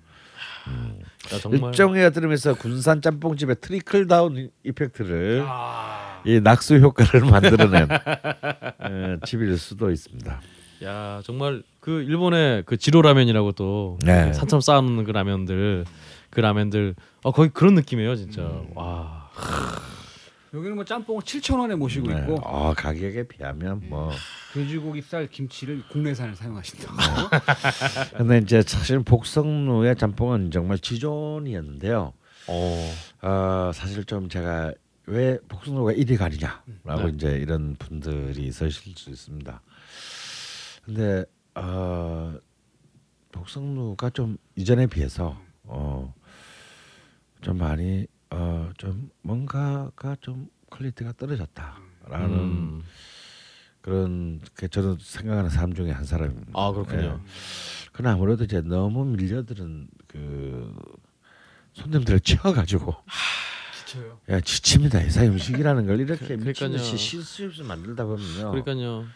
야, 1.32 1.38
정말 1.38 1.70
일종의 1.70 2.12
들으면서 2.12 2.54
군산 2.54 3.00
짬뽕집의 3.02 3.56
trickle 3.60 4.06
down 4.06 4.50
effect를 4.64 5.44
아, 5.46 6.22
이 6.24 6.40
낙수 6.40 6.76
효과를 6.76 7.22
만들어낸 7.30 7.88
에, 7.90 9.16
집일 9.24 9.56
수도 9.58 9.90
있습니다. 9.90 10.40
야 10.84 11.20
정말 11.24 11.62
그 11.80 12.02
일본의 12.02 12.62
그 12.64 12.76
지로 12.78 13.02
라면이라고 13.02 13.52
또 13.52 13.98
네. 14.02 14.32
산처럼 14.32 14.60
쌓아놓는 14.60 15.04
그 15.04 15.10
라면들 15.10 15.84
그 16.30 16.40
라면들 16.40 16.94
어 17.22 17.32
거의 17.32 17.50
그런 17.52 17.74
느낌이에요 17.74 18.16
진짜 18.16 18.42
음. 18.42 18.70
와 18.74 19.28
여기는 20.52 20.74
뭐 20.74 20.84
짬뽕을 20.84 21.22
7천 21.22 21.60
원에 21.60 21.74
모시고 21.76 22.08
네. 22.08 22.18
있고 22.20 22.34
어, 22.42 22.74
가격에 22.74 23.28
비하면 23.28 23.82
뭐 23.88 24.10
돼지고기 24.52 25.00
쌀 25.02 25.28
김치를 25.28 25.86
국내산을 25.88 26.34
사용하신다고. 26.34 26.96
근데 28.18 28.38
이제 28.38 28.62
사실 28.62 28.98
복성루의 29.00 29.96
짬뽕은 29.96 30.50
정말 30.50 30.78
지존이었는데요. 30.78 32.12
어. 32.48 32.94
어, 33.22 33.70
사실 33.72 34.04
좀 34.04 34.28
제가 34.28 34.72
왜 35.06 35.38
복숭아가 35.48 35.92
1위가 35.92 36.22
아니냐라고 36.22 37.08
네. 37.08 37.12
이제 37.14 37.30
이런 37.36 37.76
분들이 37.76 38.46
있으실 38.46 38.94
수 38.96 39.10
있습니다. 39.10 39.62
근데 40.84 41.24
어, 41.54 42.34
복성루가 43.30 44.10
좀 44.10 44.36
이전에 44.56 44.88
비해서 44.88 45.40
어, 45.62 46.12
좀 47.40 47.58
많이 47.58 48.06
어, 48.30 48.70
좀 48.78 49.10
뭔가가 49.22 50.16
좀 50.20 50.48
quality가 50.70 51.12
떨어졌다라는 51.16 52.30
음. 52.38 52.82
그런 53.80 54.40
게 54.56 54.68
저는 54.68 54.98
생각하는 55.00 55.50
사람 55.50 55.74
중에 55.74 55.90
한 55.90 56.04
사람입니다. 56.04 56.52
아 56.54 56.70
그렇군요 56.72 57.18
예. 57.24 57.30
그건 57.92 58.12
아무래도 58.12 58.44
이제 58.44 58.60
너무 58.60 59.04
밀려드는 59.04 59.88
그 60.06 60.74
손님들을 61.72 62.20
치여가지고 62.20 62.94
지쳐요. 63.86 64.20
야 64.28 64.40
지칩니다. 64.40 65.00
이사 65.02 65.22
음식이라는 65.24 65.86
걸 65.86 65.98
이렇게 66.00 66.36
그- 66.36 66.44
미친. 66.44 66.72
듯이 66.72 66.96
실수 66.96 67.46
없이 67.46 67.62
만들다 67.62 68.04
보면요. 68.04 68.50
그러니까요 68.50 69.06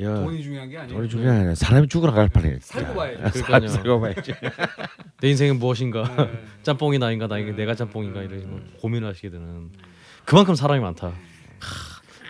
야, 0.00 0.14
돈이 0.14 0.42
중요한 0.42 0.68
게 0.68 0.78
아니에요. 0.78 0.96
돈이 0.96 1.08
중요한 1.08 1.34
게 1.34 1.38
아니라 1.40 1.54
사람이 1.54 1.88
죽어나갈 1.88 2.28
판이에요. 2.28 2.58
살고 2.60 2.94
봐야죠. 2.94 3.38
살- 3.40 3.68
살고 3.68 4.00
봐야지. 4.00 4.32
내 5.20 5.28
인생은 5.30 5.58
무엇인가 5.58 6.02
네. 6.16 6.44
짬뽕이 6.62 6.98
나인가 6.98 7.26
나인가 7.26 7.56
내가 7.56 7.74
짬뽕인가 7.74 8.22
이런 8.22 8.72
고민을 8.80 9.08
하시게 9.08 9.30
되는 9.30 9.70
그만큼 10.24 10.54
사람이 10.54 10.80
많다 10.80 11.08
하, 11.08 11.14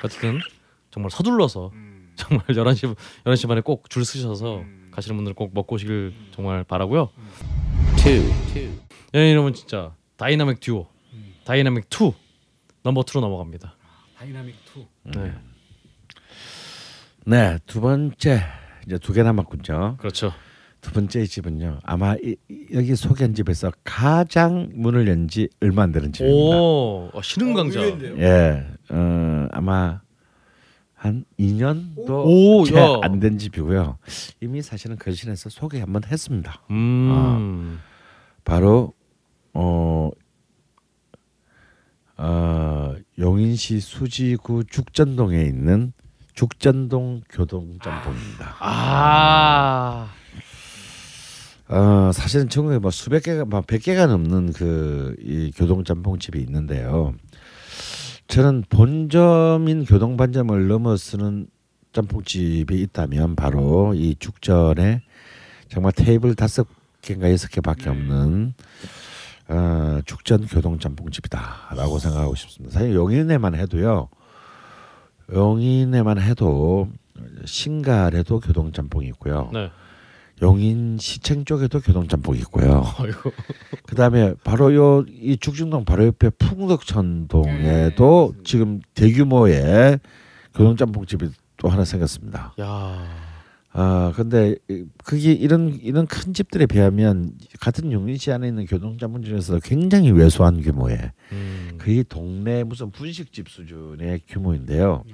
어쨌든 0.05 0.39
정말 0.91 1.11
서둘러서 1.11 1.71
음. 1.75 2.13
정말 2.17 2.47
11시 2.47 2.97
11시 3.25 3.47
반에 3.49 3.61
꼭 3.61 3.86
줄 3.86 4.05
서셔서 4.05 4.59
음. 4.61 4.89
가시는 4.91 5.17
분들 5.17 5.35
꼭 5.35 5.53
먹고 5.53 5.75
오시길 5.75 6.15
정말 6.33 6.65
바라고요. 6.65 7.11
two, 8.03 8.25
two. 8.55 8.73
예, 9.15 9.31
이러면 9.31 9.53
진짜 9.55 9.95
dynamic 10.17 10.61
duo, 10.61 10.87
음. 11.13 11.35
다이나믹 11.45 11.87
2 11.91 12.13
number 12.83 13.03
2로 13.03 13.21
넘어갑니다. 13.21 13.77
다이나믹 14.17 14.55
2. 14.77 14.87
네, 15.15 15.35
네, 17.29 17.59
두 17.67 17.81
번째 17.81 18.43
이제 18.87 18.99
두 18.99 19.13
개 19.13 19.23
남았군요. 19.23 19.97
그렇죠. 19.99 20.33
두 20.81 20.93
번째 20.93 21.27
집은요. 21.27 21.81
아마 21.83 22.15
이, 22.15 22.37
이- 22.49 22.67
여기 22.73 22.95
소개한 22.97 23.35
집에서 23.35 23.71
가장 23.85 24.71
문을 24.75 25.09
연 25.09 25.29
지 25.29 25.49
얼마 25.61 25.83
안 25.83 25.93
되는 25.93 26.13
집입니다. 26.13 26.57
오, 26.57 27.11
어, 27.13 27.21
신흥강자. 27.23 27.81
예, 28.19 28.67
어, 28.91 29.49
아마 29.51 30.01
한 30.95 31.25
2년도 31.39 32.09
오, 32.25 32.65
채 32.65 32.77
야. 32.77 32.99
안된 33.03 33.39
집이고요. 33.39 33.99
이미 34.41 34.63
사실은 34.63 34.97
걸신에서 34.97 35.51
소개 35.51 35.81
한번 35.81 36.03
했습니다. 36.05 36.63
음, 36.71 37.79
바로 38.45 38.95
어, 39.53 40.11
어, 42.17 42.95
용인시 43.19 43.81
수지구 43.81 44.65
죽전동에 44.65 45.43
있는 45.43 45.93
죽전동 46.43 47.23
교동짬뽕입니다. 47.31 48.55
아, 48.61 50.09
어, 51.67 52.13
사실은 52.15 52.49
전국에 52.49 52.79
뭐 52.79 52.93
수백 52.93 53.25
개가, 53.25 53.45
뭐백 53.45 53.83
개가 53.83 54.07
넘는 54.07 54.53
그 54.53 55.17
이 55.19 55.51
교동짬뽕집이 55.57 56.39
있는데요. 56.43 57.13
저는 58.29 58.63
본점인 58.69 59.85
교동반점을 59.85 60.69
넘어서는 60.69 61.49
짬뽕집이 61.93 62.83
있다면 62.83 63.35
바로 63.35 63.95
이 63.97 64.15
죽전에 64.17 65.03
정말 65.69 65.91
테이블 65.91 66.37
다섯 66.37 66.69
개인가 67.03 67.33
여섯 67.33 67.51
개밖에 67.51 67.91
없는 67.91 68.55
어, 69.49 70.01
죽전 70.07 70.47
교동짬뽕집이다라고 70.47 71.99
생각하고 71.99 72.37
싶습니다. 72.37 72.79
사실 72.79 72.95
용인에만 72.95 73.57
해도요. 73.57 74.09
용인에만 75.33 76.21
해도 76.21 76.89
신갈에도 77.45 78.41
교동 78.41 78.73
짬뽕이 78.73 79.07
있고요. 79.09 79.51
네. 79.53 79.71
용인 80.41 80.99
시청 81.01 81.45
쪽에도 81.45 81.81
교동 81.81 82.07
짬뽕이 82.07 82.39
있고요. 82.41 82.85
아이고, 82.99 83.33
그다음에 83.87 84.35
바로 84.45 84.73
요 84.75 85.05
이 85.09 85.37
죽중동 85.37 85.85
바로 85.85 86.07
옆에 86.07 86.31
풍덕천동에도 86.31 88.35
지금 88.45 88.81
대규모의 88.95 89.99
교동 90.55 90.77
짬뽕집이 90.77 91.29
또 91.57 91.69
하나 91.69 91.85
생겼습니다. 91.85 92.55
야, 92.61 93.05
아 93.73 94.13
근데 94.17 94.57
이- 94.71 94.85
그게 95.05 95.33
이런 95.33 95.79
이런 95.83 96.07
큰 96.07 96.33
집들에 96.33 96.65
비하면 96.67 97.33
같은 97.61 97.93
용인시 97.93 98.33
안에 98.33 98.49
있는 98.49 98.65
교동짬뽕집에서 98.67 99.61
굉장히 99.61 100.11
왜소한 100.11 100.63
규모의 100.63 101.13
음, 101.33 101.79
거의 101.79 102.03
동네 102.09 102.65
무슨 102.65 102.91
분식집 102.91 103.49
수준의 103.49 104.23
규모인데요. 104.27 105.05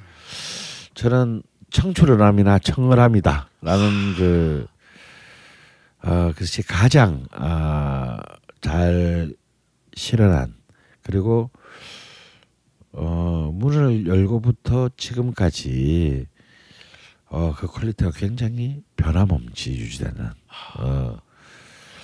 저는 0.94 1.42
청출어람이나 1.70 2.60
청어람이다라는 2.60 4.14
그 4.16 4.66
어, 6.04 6.30
그것이 6.32 6.62
가장 6.62 7.24
아, 7.32 8.20
잘 8.60 9.34
실현한 9.94 10.54
그리고 11.02 11.50
어, 12.92 13.50
문을 13.52 14.06
열고부터 14.06 14.90
지금까지 14.96 16.26
어, 17.26 17.54
그 17.56 17.66
quality가 17.66 18.10
굉장히 18.12 18.82
변함없이 18.96 19.72
유지되는 19.72 20.30
어, 20.78 21.16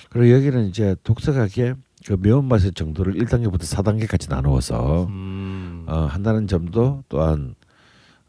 그리고 0.09 0.35
여기는 0.35 0.67
이제 0.67 0.95
독특하게 1.03 1.75
그 2.05 2.17
매운맛의 2.19 2.73
정도를 2.73 3.13
1단계부터 3.13 3.61
4단계까지 3.61 4.29
나누어서 4.29 5.05
음, 5.05 5.85
어, 5.87 6.05
한다는 6.05 6.47
점도 6.47 7.03
또한 7.07 7.55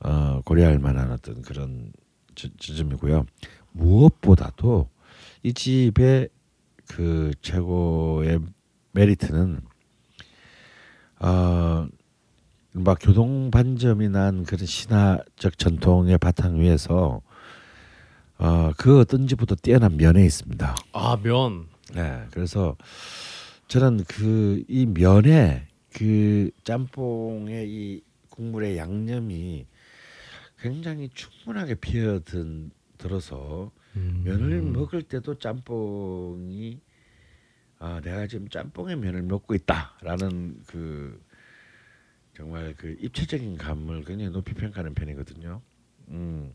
어, 0.01 0.41
고려할 0.45 0.79
만한 0.79 1.11
어떤 1.11 1.43
그런 1.43 1.93
지, 2.35 2.51
지점이고요. 2.59 3.25
무엇보다도 3.73 4.89
이 5.43 5.55
집의 5.55 6.29
그 6.89 7.31
최고의 7.41 8.41
메리트는 8.93 9.61
어, 11.21 11.89
막 12.73 12.99
교동 13.01 13.51
반점이 13.51 14.09
난 14.09 14.45
그런 14.45 14.65
신화적 14.67 15.59
전통의 15.59 16.19
바탕 16.19 16.61
위에서 16.61 17.21
어, 18.39 18.73
그 18.77 18.99
어떤지보다 19.01 19.55
뛰어난 19.57 19.97
면에 19.97 20.25
있습니다. 20.25 20.75
아 20.93 21.17
면. 21.23 21.67
네, 21.95 22.25
그래서 22.31 22.77
저는 23.69 24.05
그 24.05 24.63
이 24.69 24.87
면에 24.87 25.67
그 25.95 26.51
짬뽕의 26.65 27.69
이 27.71 28.03
국물의 28.31 28.79
양념이 28.79 29.67
굉장히 30.59 31.11
충분하게 31.13 31.75
비어든 31.77 32.71
들어서 32.97 33.71
음. 33.97 34.23
면을 34.25 34.63
먹을 34.63 35.03
때도 35.03 35.35
짬뽕이 35.39 36.81
아 37.79 38.01
내가 38.03 38.27
지금 38.27 38.49
짬뽕의 38.49 38.97
면을 38.97 39.23
먹고 39.23 39.55
있다라는 39.55 40.63
그 40.67 41.21
정말 42.37 42.75
그 42.77 42.97
입체적인 43.01 43.59
감을 43.59 44.05
굉장히 44.05 44.31
높이 44.31 44.55
평가하는 44.55 44.95
편이거든요. 44.95 45.61
음. 46.09 46.53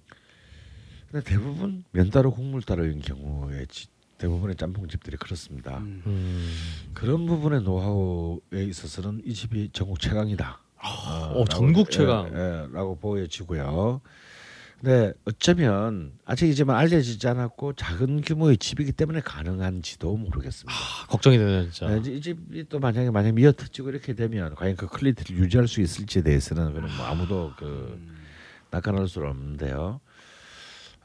근데 1.11 1.23
대부분 1.29 1.83
면 1.91 2.09
따로 2.09 2.31
국물 2.31 2.61
따로인 2.61 2.99
경우에 2.99 3.65
지- 3.67 3.87
대부분의 4.17 4.55
짬뽕집들이 4.55 5.17
그렇습니다. 5.17 5.77
음. 5.77 6.01
음. 6.07 6.49
그런 6.93 7.25
부분의 7.27 7.61
노하우에 7.61 8.63
있어서는 8.65 9.21
이 9.23 9.33
집이 9.33 9.69
전국 9.71 9.99
최강이다. 9.99 10.59
어, 10.83 11.45
전국 11.45 11.91
최강. 11.91 12.27
예, 12.33 12.37
예, 12.37 12.67
라고 12.73 12.95
보여지고요. 12.97 14.01
근데 14.79 15.11
어쩌면 15.25 16.13
아직이지만 16.25 16.75
알려지지 16.75 17.27
않았고 17.27 17.73
작은 17.73 18.21
규모의 18.21 18.57
집이기 18.57 18.91
때문에 18.91 19.21
가능한지도 19.21 20.15
모르겠습니다. 20.15 20.71
아, 20.71 21.07
걱정이 21.07 21.37
되네 21.37 21.63
진짜. 21.71 21.87
네, 21.87 21.97
이제 21.97 22.11
이 22.11 22.21
집이 22.21 22.69
또 22.69 22.79
만약에 22.79 23.09
만약 23.09 23.33
미어 23.33 23.51
터지고 23.53 23.89
이렇게 23.89 24.13
되면 24.13 24.53
과연 24.53 24.75
그 24.75 24.85
quality를 24.87 25.41
유지할 25.41 25.67
수 25.67 25.81
있을지에 25.81 26.21
대해서는 26.21 26.73
그는 26.73 26.95
뭐 26.95 27.05
아무도 27.07 27.53
그 27.57 27.99
낙관할 28.69 29.07
수는 29.07 29.29
없는데요. 29.29 29.99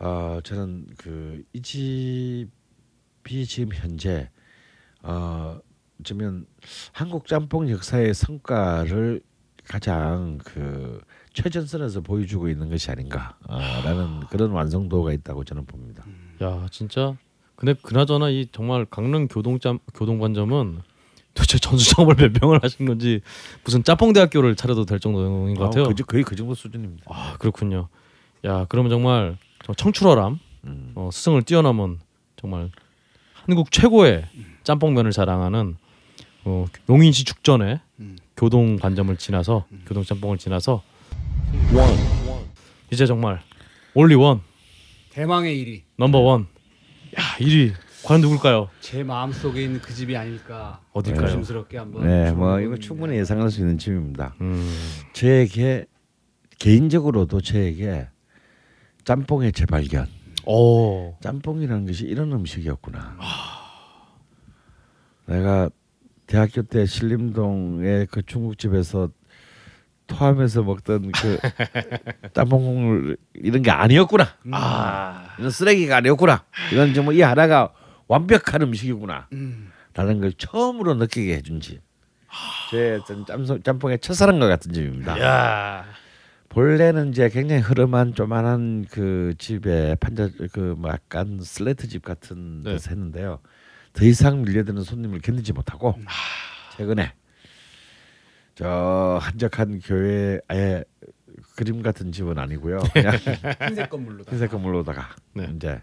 어, 0.01 0.39
저는 0.45 0.87
그 0.99 1.43
이 1.55 1.63
집이 1.63 3.47
지금 3.47 3.73
현재 3.73 4.29
어, 5.03 5.59
어쩌면 6.01 6.47
한국 6.93 7.27
짬뽕 7.27 7.71
역사의 7.71 8.13
성과를 8.13 9.23
가장 9.67 10.39
그 10.45 11.01
최전선에서 11.33 12.01
보여주고 12.03 12.49
있는 12.49 12.69
것이 12.69 12.91
아닌가라는 12.91 14.21
그런 14.31 14.51
완성도가 14.51 15.13
있다고 15.13 15.45
저는 15.45 15.67
봅니다. 15.67 16.05
야 16.43 16.67
진짜. 16.71 17.17
근데 17.57 17.75
그나저나 17.75 18.31
이 18.31 18.49
정말 18.51 18.85
강릉 18.85 19.29
교동짬 19.29 19.79
교동관점은 19.95 20.83
도대체 21.35 21.59
전수 21.59 21.91
작업을 21.91 22.17
몇 22.17 22.33
명을 22.41 22.61
하신 22.63 22.87
건지 22.87 23.21
무슨 23.65 23.85
짬뽕 23.85 24.13
대학교를 24.13 24.57
차려도 24.57 24.85
될 24.85 25.01
정도인 25.01 25.55
것 25.55 25.65
같아요. 25.65 25.85
아, 25.85 25.89
그, 25.89 25.95
거의 26.05 26.25
그 26.25 26.37
정도 26.37 26.55
수준입니다. 26.55 27.05
아 27.09 27.37
그렇군요. 27.39 27.89
야 28.45 28.67
그러면 28.69 28.91
정말 28.91 29.39
저 29.65 29.73
청출어람 29.75 30.39
음. 30.65 30.93
어, 30.95 31.11
스승을 31.13 31.43
뛰어넘은 31.43 32.01
정말 32.37 32.71
한국 33.33 33.71
최고의 33.71 34.27
짬뽕면을 34.65 35.13
자랑하는 35.13 35.77
어, 36.45 36.67
용인시 36.89 37.25
죽전에 37.25 37.81
음. 38.01 38.19
교동 38.37 38.77
관점을 38.77 39.17
지나서 39.17 39.67
교동 39.87 40.05
짬뽕을 40.05 40.39
지나서 40.39 40.83
이제 42.91 43.07
정말 43.07 43.41
올리 43.95 44.15
원 44.15 44.41
대망의 45.11 45.59
일이 45.59 45.85
넘버 45.97 46.19
원. 46.19 46.47
야 47.19 47.23
1위 47.39 47.73
과연 48.05 48.21
누굴까요? 48.21 48.69
제 48.81 49.05
마음 49.05 49.33
속에 49.33 49.65
있는 49.65 49.81
그 49.81 49.95
집이 49.95 50.17
아닐까. 50.17 50.81
어딜까요? 50.93 51.27
조심스럽게 51.27 51.79
한번. 51.79 52.07
네, 52.07 52.33
뭐. 52.33 52.59
이거 52.61 52.77
충분히 52.77 53.17
예상할 53.17 53.51
수 53.51 53.61
있는 53.61 53.79
집입니다. 53.79 54.35
음, 54.41 54.69
저에게 55.13 55.87
개인적으로도 56.59 57.41
저에게 57.41 58.09
짬뽕의 59.05 59.53
재발견. 59.53 60.07
오, 60.47 61.17
짬뽕이라는 61.21 61.87
것이 61.87 62.05
이런 62.07 62.33
음식이었구나. 62.33 63.17
내가 65.27 65.71
대학교 66.27 66.63
때 66.63 66.87
신림동의 66.87 68.07
그 68.11 68.23
중국집에서 68.23 69.11
토하면서 70.13 70.63
먹던 70.63 71.13
그 71.13 71.39
짬뽕국물 72.35 73.17
이런 73.35 73.63
게 73.63 73.71
아니었구나. 73.71 74.29
아, 74.53 75.35
이런 75.39 75.51
쓰레기가 75.51 75.97
아니었구나. 75.97 76.45
이건 76.73 76.95
정말 76.95 77.15
이 77.17 77.23
하나가 77.23 77.73
완벽한 78.09 78.63
음식이구나. 78.63 79.29
음. 79.33 79.73
라는 79.95 80.21
걸 80.21 80.33
처음으로 80.33 80.95
느끼게 80.95 81.35
해준 81.35 81.61
집. 81.61 81.81
제 82.71 82.99
짬뽕, 83.27 83.63
짬뽕의 83.63 83.99
첫사랑과 83.99 84.47
같은 84.49 84.73
집입니다. 84.73 85.21
야, 85.21 85.85
본래는 86.49 87.11
이제 87.11 87.29
굉장히 87.29 87.61
흐름한 87.61 88.15
조만한 88.15 88.87
그 88.91 89.35
집에 89.39 89.95
판자 89.97 90.31
그뭐 90.53 90.89
약간 90.89 91.41
슬레이트 91.43 91.89
집 91.89 92.03
같은 92.03 92.63
네. 92.63 92.73
데서 92.73 92.91
했는데요. 92.91 93.41
더 93.93 94.05
이상 94.07 94.43
밀려드는 94.43 94.83
손님을 94.83 95.21
견디지 95.21 95.53
못하고 95.53 95.99
최근에 96.79 97.13
저 98.55 99.19
한적한 99.21 99.81
교외 99.81 100.41
아예 100.49 100.85
그림 101.57 101.83
같은 101.83 102.13
집은 102.13 102.39
아니고요. 102.39 102.81
그냥 102.93 103.15
흰색 103.69 103.91
건물로. 103.91 104.25
흰색 104.29 104.51
건물로다가 104.51 105.17
네. 105.35 105.51
이제 105.57 105.81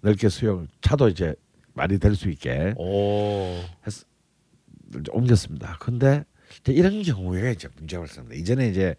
넓게 0.00 0.28
수용 0.28 0.66
차도 0.80 1.08
이제 1.08 1.34
많이 1.74 1.98
될 1.98 2.14
수 2.16 2.28
있게 2.30 2.74
오, 2.76 3.60
이제 3.86 5.10
옮겼습니다. 5.12 5.76
근데 5.80 6.24
이런 6.66 7.02
경우에 7.02 7.52
이제 7.52 7.68
문제가 7.76 8.00
발생합니다. 8.02 8.40
이전에 8.40 8.68
이제 8.68 8.96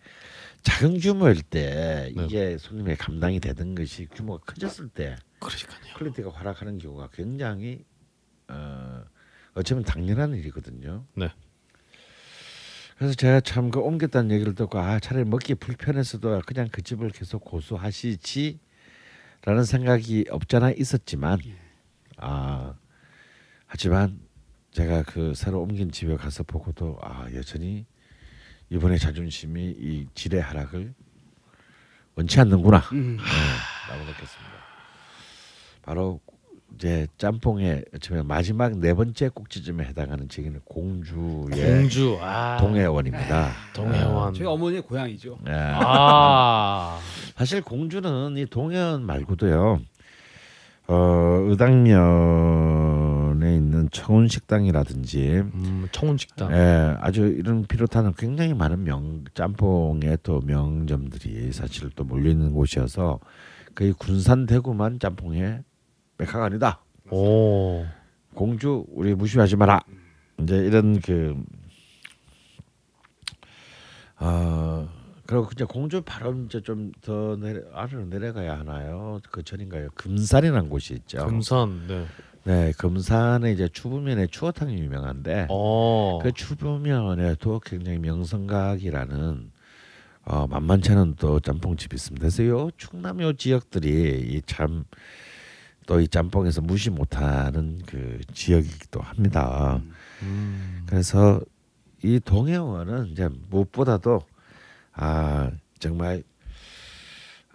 작은 0.62 1.00
규모일 1.00 1.42
때 1.42 2.12
네. 2.16 2.24
이게 2.26 2.58
손님의 2.58 2.98
감당이 2.98 3.40
되던 3.40 3.76
것이 3.76 4.08
규모가 4.14 4.44
커졌을 4.46 4.88
때 4.90 5.16
그러니까요. 5.40 5.94
quality가 5.98 6.30
하락하는 6.32 6.78
경우가 6.78 7.10
굉장히 7.14 7.84
어 8.48 9.04
어쩌면 9.56 9.84
당연한 9.84 10.34
일이거든요. 10.36 11.06
네. 11.16 11.30
그래서 13.00 13.14
제가 13.16 13.40
참 13.40 13.72
그 13.72 13.80
옮겼다는 13.80 14.32
얘기를 14.32 14.54
듣고 14.56 14.78
아 14.78 15.00
차라리 15.00 15.24
먹기 15.24 15.56
불편해서도 15.56 16.42
그냥 16.46 16.68
그 16.70 16.82
집을 16.82 17.12
계속 17.12 17.46
고수하시지라는 17.46 18.60
생각이 19.66 20.26
없잖아 20.30 20.72
있었지만 20.72 21.40
아 22.18 22.74
하지만 23.68 24.20
제가 24.72 25.04
그 25.04 25.34
새로 25.34 25.62
옮긴 25.62 25.92
집에 25.92 26.18
가서 26.18 26.44
보고도 26.44 27.00
아 27.02 27.28
여전히 27.34 27.86
이번에 28.70 28.98
자존심이 28.98 29.74
이 29.80 30.08
질의 30.14 30.42
하락을 30.42 30.94
원치 32.16 32.38
않는구나 32.42 32.80
음. 32.92 33.16
네, 33.16 33.94
라고 33.94 34.04
느꼈습니다. 34.04 34.54
바로 35.84 36.20
이제 36.76 37.08
짬뽕의 37.18 37.86
어쩌면 37.96 38.28
마지막 38.28 38.78
네 38.78 38.94
번째 38.94 39.30
꼭지점에 39.30 39.86
해당하는 39.86 40.30
지기는 40.30 40.60
공주의 40.64 41.50
공주, 41.50 42.18
아, 42.22 42.58
동해원입니다. 42.60 43.50
동해원. 43.74 44.34
저희 44.34 44.48
어머니의 44.48 44.82
고향이죠. 44.84 45.40
예. 45.48 45.52
아, 45.54 47.00
사실 47.36 47.62
공주는 47.62 48.38
이 48.38 48.46
동해원 48.46 49.04
말고도요. 49.06 49.80
어, 50.88 50.96
의당면에 51.48 51.86
있는 53.56 53.90
청운 53.92 54.28
식당이라든지 54.28 55.44
음, 55.54 55.88
청운 55.92 56.18
식당. 56.18 56.52
예, 56.52 56.96
아주 57.00 57.28
이런 57.28 57.64
비롯하는 57.66 58.14
굉장히 58.18 58.56
많은 58.56 58.84
명 58.86 59.24
짬뽕의 59.36 60.20
또 60.24 60.42
명점들이 60.46 61.52
사실 61.52 61.92
또 61.96 62.04
몰려 62.04 62.32
있는 62.32 62.54
곳이어서 62.54 63.20
거의 63.76 63.94
군산 63.94 64.48
대구만 64.48 64.98
짬뽕의 65.00 65.60
메카가 66.20 66.46
아니다. 66.46 66.80
오, 67.10 67.86
공주 68.36 68.86
우리 68.90 69.16
무시하지 69.16 69.56
마라. 69.56 69.80
이제 70.42 70.56
이런 70.58 71.00
그 71.00 71.36
어, 74.20 74.88
그리고 75.26 75.48
이제 75.54 75.64
공주 75.64 76.02
바로 76.02 76.36
이제 76.46 76.62
좀 76.62 76.92
더 77.02 77.38
내려 77.38 77.62
아래로 77.74 78.06
내려가야 78.06 78.60
하나요? 78.60 79.20
그 79.32 79.42
전인가요? 79.44 79.90
금산이라는 79.96 80.70
곳이 80.70 80.94
있죠. 80.96 81.26
금산. 81.26 81.88
네. 81.88 82.06
네, 82.44 82.72
금산에 82.78 83.52
이제 83.52 83.68
추부면에 83.68 84.28
추어탕이 84.28 84.74
유명한데 84.78 85.48
어, 85.50 86.20
그 86.22 86.32
추부면에도 86.32 87.60
굉장히 87.62 88.00
명성각이라는 88.00 89.52
어, 90.26 90.48
만만치 90.48 90.92
않은 90.92 91.16
또 91.18 91.40
짬뽕집이 91.40 91.96
있습니다. 91.96 92.22
그래서 92.22 92.46
요 92.46 92.70
충남 92.78 93.22
요 93.22 93.34
지역들이 93.34 94.22
이참 94.34 94.86
또 95.90 96.00
이 96.00 96.08
짬뽕에서 96.08 96.62
무시 96.62 96.92
못하는 96.92 97.82
그 97.88 98.20
지역이기도 98.32 99.02
합니다. 99.02 99.82
음, 100.22 100.84
그래서 100.86 101.42
이 102.04 102.20
동해원은 102.20 103.08
이제 103.08 103.28
무엇보다도 103.50 104.22
아 104.94 105.50
정말 105.80 106.22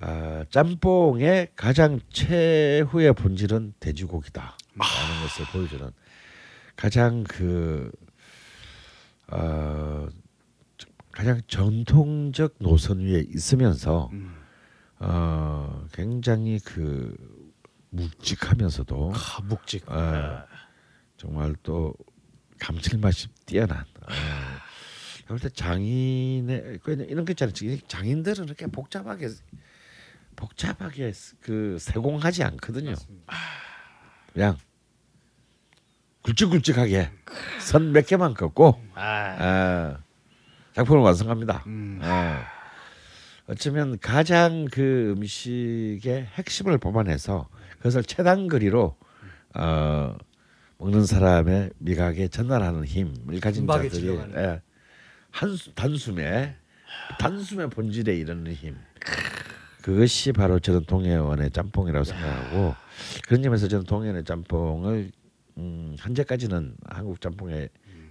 아 0.01 0.44
짬뽕의 0.51 1.51
가장 1.55 2.01
최후의 2.11 3.12
본질은 3.12 3.74
돼지고기다라는 3.78 4.59
것을 5.23 5.44
보여주는 5.52 5.89
가장 6.74 7.23
그 7.23 7.93
어, 9.28 10.09
가장 11.12 11.40
전통적 11.47 12.56
노선 12.59 12.98
위에 12.98 13.24
있으면서 13.28 14.11
음. 14.12 14.35
어 14.98 15.86
굉장히 15.93 16.59
그 16.59 17.15
묵직하면서도 17.95 19.12
아, 19.15 19.41
묵직. 19.45 19.91
어, 19.91 20.45
정말 21.16 21.55
또 21.62 21.95
감칠맛이 22.59 23.29
뛰어난. 23.47 23.85
어, 24.03 24.07
그때 25.29 25.49
장인의 25.49 26.81
그 26.83 26.93
이런 27.09 27.25
거 27.25 27.33
있잖아요. 27.33 27.55
장인들은 27.89 28.45
이렇게 28.45 28.66
복잡하게 28.66 29.29
복잡하게 30.37 31.12
그 31.41 31.79
세공하지 31.81 32.43
않거든요. 32.45 32.95
그냥 34.33 34.59
굵직굵직하게 36.23 37.11
선 37.61 37.93
몇 37.93 38.07
개만 38.07 38.35
긋고 38.35 38.83
아, 38.95 39.03
아, 39.39 39.99
작품을 40.75 41.03
완성합니다. 41.03 41.62
음. 41.66 42.01
아, 42.03 42.45
어쩌면 43.47 43.99
가장 44.01 44.66
그 44.71 45.15
음식의 45.16 46.27
핵심을 46.35 46.79
뽑아내서 46.79 47.49
그것을 47.85 48.02
최단거리로 48.02 48.97
어, 49.56 50.16
먹는 50.78 51.05
사람의 51.05 51.70
미각에 51.77 52.28
전달하는 52.28 52.86
힘을 52.86 53.40
가진 53.40 53.66
자들이. 53.66 54.09
예, 54.36 54.62
한 55.31 55.56
단숨에 55.74 56.56
단숨에 57.19 57.66
본질에 57.66 58.16
이르는 58.16 58.55
힘 58.55 58.78
그것이 59.82 60.32
바로 60.32 60.59
저는 60.59 60.85
동해원의 60.86 61.51
짬뽕이라고 61.51 62.05
생각하고 62.05 62.74
그런 63.28 63.43
점에서 63.43 63.69
저는 63.69 63.85
동해원의 63.85 64.24
짬뽕을 64.24 65.12
음, 65.59 65.94
현재까지는 65.98 66.77
한국 66.86 67.20
짬뽕의 67.20 67.69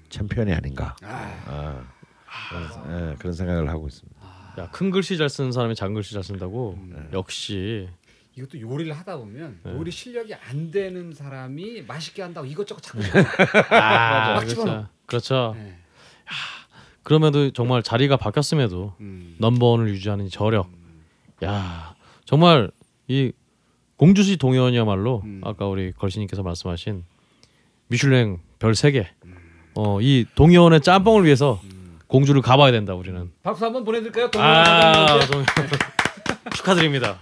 챔피언이 0.09 0.53
아닌가 0.53 0.95
어, 1.47 1.83
그런, 2.49 3.11
예, 3.11 3.15
그런 3.15 3.33
생각을 3.33 3.69
하고 3.69 3.87
있습니다. 3.87 4.21
야, 4.59 4.69
큰 4.69 4.91
글씨 4.91 5.17
잘 5.17 5.29
쓰는 5.29 5.51
사람이 5.51 5.73
작은 5.73 5.95
글씨 5.95 6.13
잘 6.13 6.23
쓴다고. 6.23 6.77
음. 6.77 7.09
역시 7.11 7.89
이것도 8.35 8.59
요리를 8.59 8.91
하다 8.93 9.17
보면 9.17 9.59
네. 9.63 9.73
요리 9.73 9.91
실력이 9.91 10.33
안 10.33 10.71
되는 10.71 11.13
사람이 11.13 11.83
맛있게 11.83 12.21
한다고 12.21 12.47
이것저것 12.47 12.81
자꾸 12.81 12.99
아, 13.69 14.33
막 14.33 14.39
그렇죠. 14.39 14.55
집어넣어. 14.55 14.87
그렇죠. 15.05 15.55
네. 15.57 15.77
그럼에도 17.03 17.51
정말 17.51 17.83
자리가 17.83 18.17
바뀌었음에도 18.17 18.95
음. 19.01 19.35
넘버원을 19.37 19.89
유지하는 19.89 20.25
이 20.25 20.29
저력. 20.29 20.69
야, 21.43 21.95
정말 22.25 22.71
이 23.07 23.33
공주시 23.97 24.37
동해원이야말로 24.37 25.21
음. 25.25 25.41
아까 25.43 25.67
우리 25.67 25.91
걸신님께서 25.91 26.41
말씀하신 26.41 27.03
미슐랭 27.87 28.39
별 28.57 28.71
3개. 28.71 29.05
어, 29.75 29.99
이 30.01 30.25
동해원의 30.35 30.81
짬뽕을 30.81 31.25
위해서 31.25 31.61
공주를 32.07 32.41
가봐야 32.41 32.71
된다 32.71 32.95
우리는. 32.95 33.31
박수 33.43 33.65
한번 33.65 33.83
보내드릴까요? 33.83 34.29
아, 34.41 35.19
동료분들께? 35.19 35.67
동... 35.67 35.79
축하드립니다. 36.55 37.19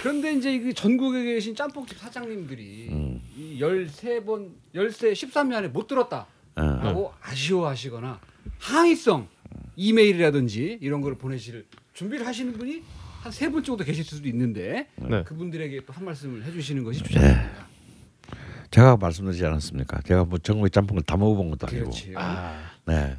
그런데 0.00 0.32
이제 0.32 0.54
이 0.54 0.72
전국에 0.74 1.24
계신 1.24 1.54
짬뽕집 1.54 1.98
사장님들이 1.98 2.88
음. 2.90 3.20
이 3.36 3.58
13번 3.60 4.50
13 4.74 5.12
13년 5.12 5.54
안에 5.54 5.68
못 5.68 5.86
들었다. 5.86 6.26
어. 6.56 6.62
라고 6.62 7.12
아쉬워하시거나 7.20 8.20
항의성 8.58 9.28
이메일이라든지 9.76 10.78
이런 10.80 11.00
거를 11.00 11.16
보내실 11.18 11.66
준비를 11.94 12.26
하시는 12.26 12.52
분이 12.52 12.82
한 13.22 13.32
세 13.32 13.48
분 13.50 13.62
정도 13.64 13.82
계실 13.84 14.04
수도 14.04 14.28
있는데 14.28 14.88
네. 14.96 15.24
그분들에게 15.24 15.80
또 15.84 15.92
한 15.92 16.04
말씀을 16.04 16.44
해주시는 16.44 16.84
것이 16.84 17.02
네. 17.02 17.08
좋습니다. 17.08 17.68
제가 18.70 18.96
말씀드리지 18.96 19.44
않았습니까? 19.44 20.02
제가 20.02 20.24
뭐 20.24 20.38
전국의 20.38 20.70
짬뽕을 20.70 21.02
다 21.02 21.16
먹어본 21.16 21.50
것도 21.50 21.66
아니고. 21.66 21.84
그렇지. 21.90 22.12
아, 22.16 22.70
네. 22.86 23.16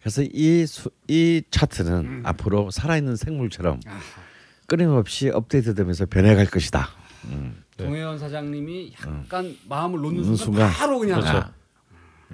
그래서 0.00 0.22
이, 0.22 0.64
수, 0.66 0.90
이 1.06 1.42
차트는 1.50 2.22
앞으로 2.24 2.70
살아있는 2.70 3.16
생물처럼 3.16 3.80
아하. 3.86 4.21
끊임없이 4.66 5.28
업데이트되면서 5.30 6.06
변해갈 6.06 6.46
것이다. 6.46 6.88
음. 7.26 7.62
네. 7.76 7.84
동해원 7.84 8.18
사장님이 8.18 8.92
약간 9.00 9.56
마음을 9.68 10.00
놓는 10.00 10.22
순간, 10.24 10.36
순간. 10.36 10.70
바로 10.72 10.98
그냥 10.98 11.20
그렇죠. 11.20 11.38
아, 11.38 11.52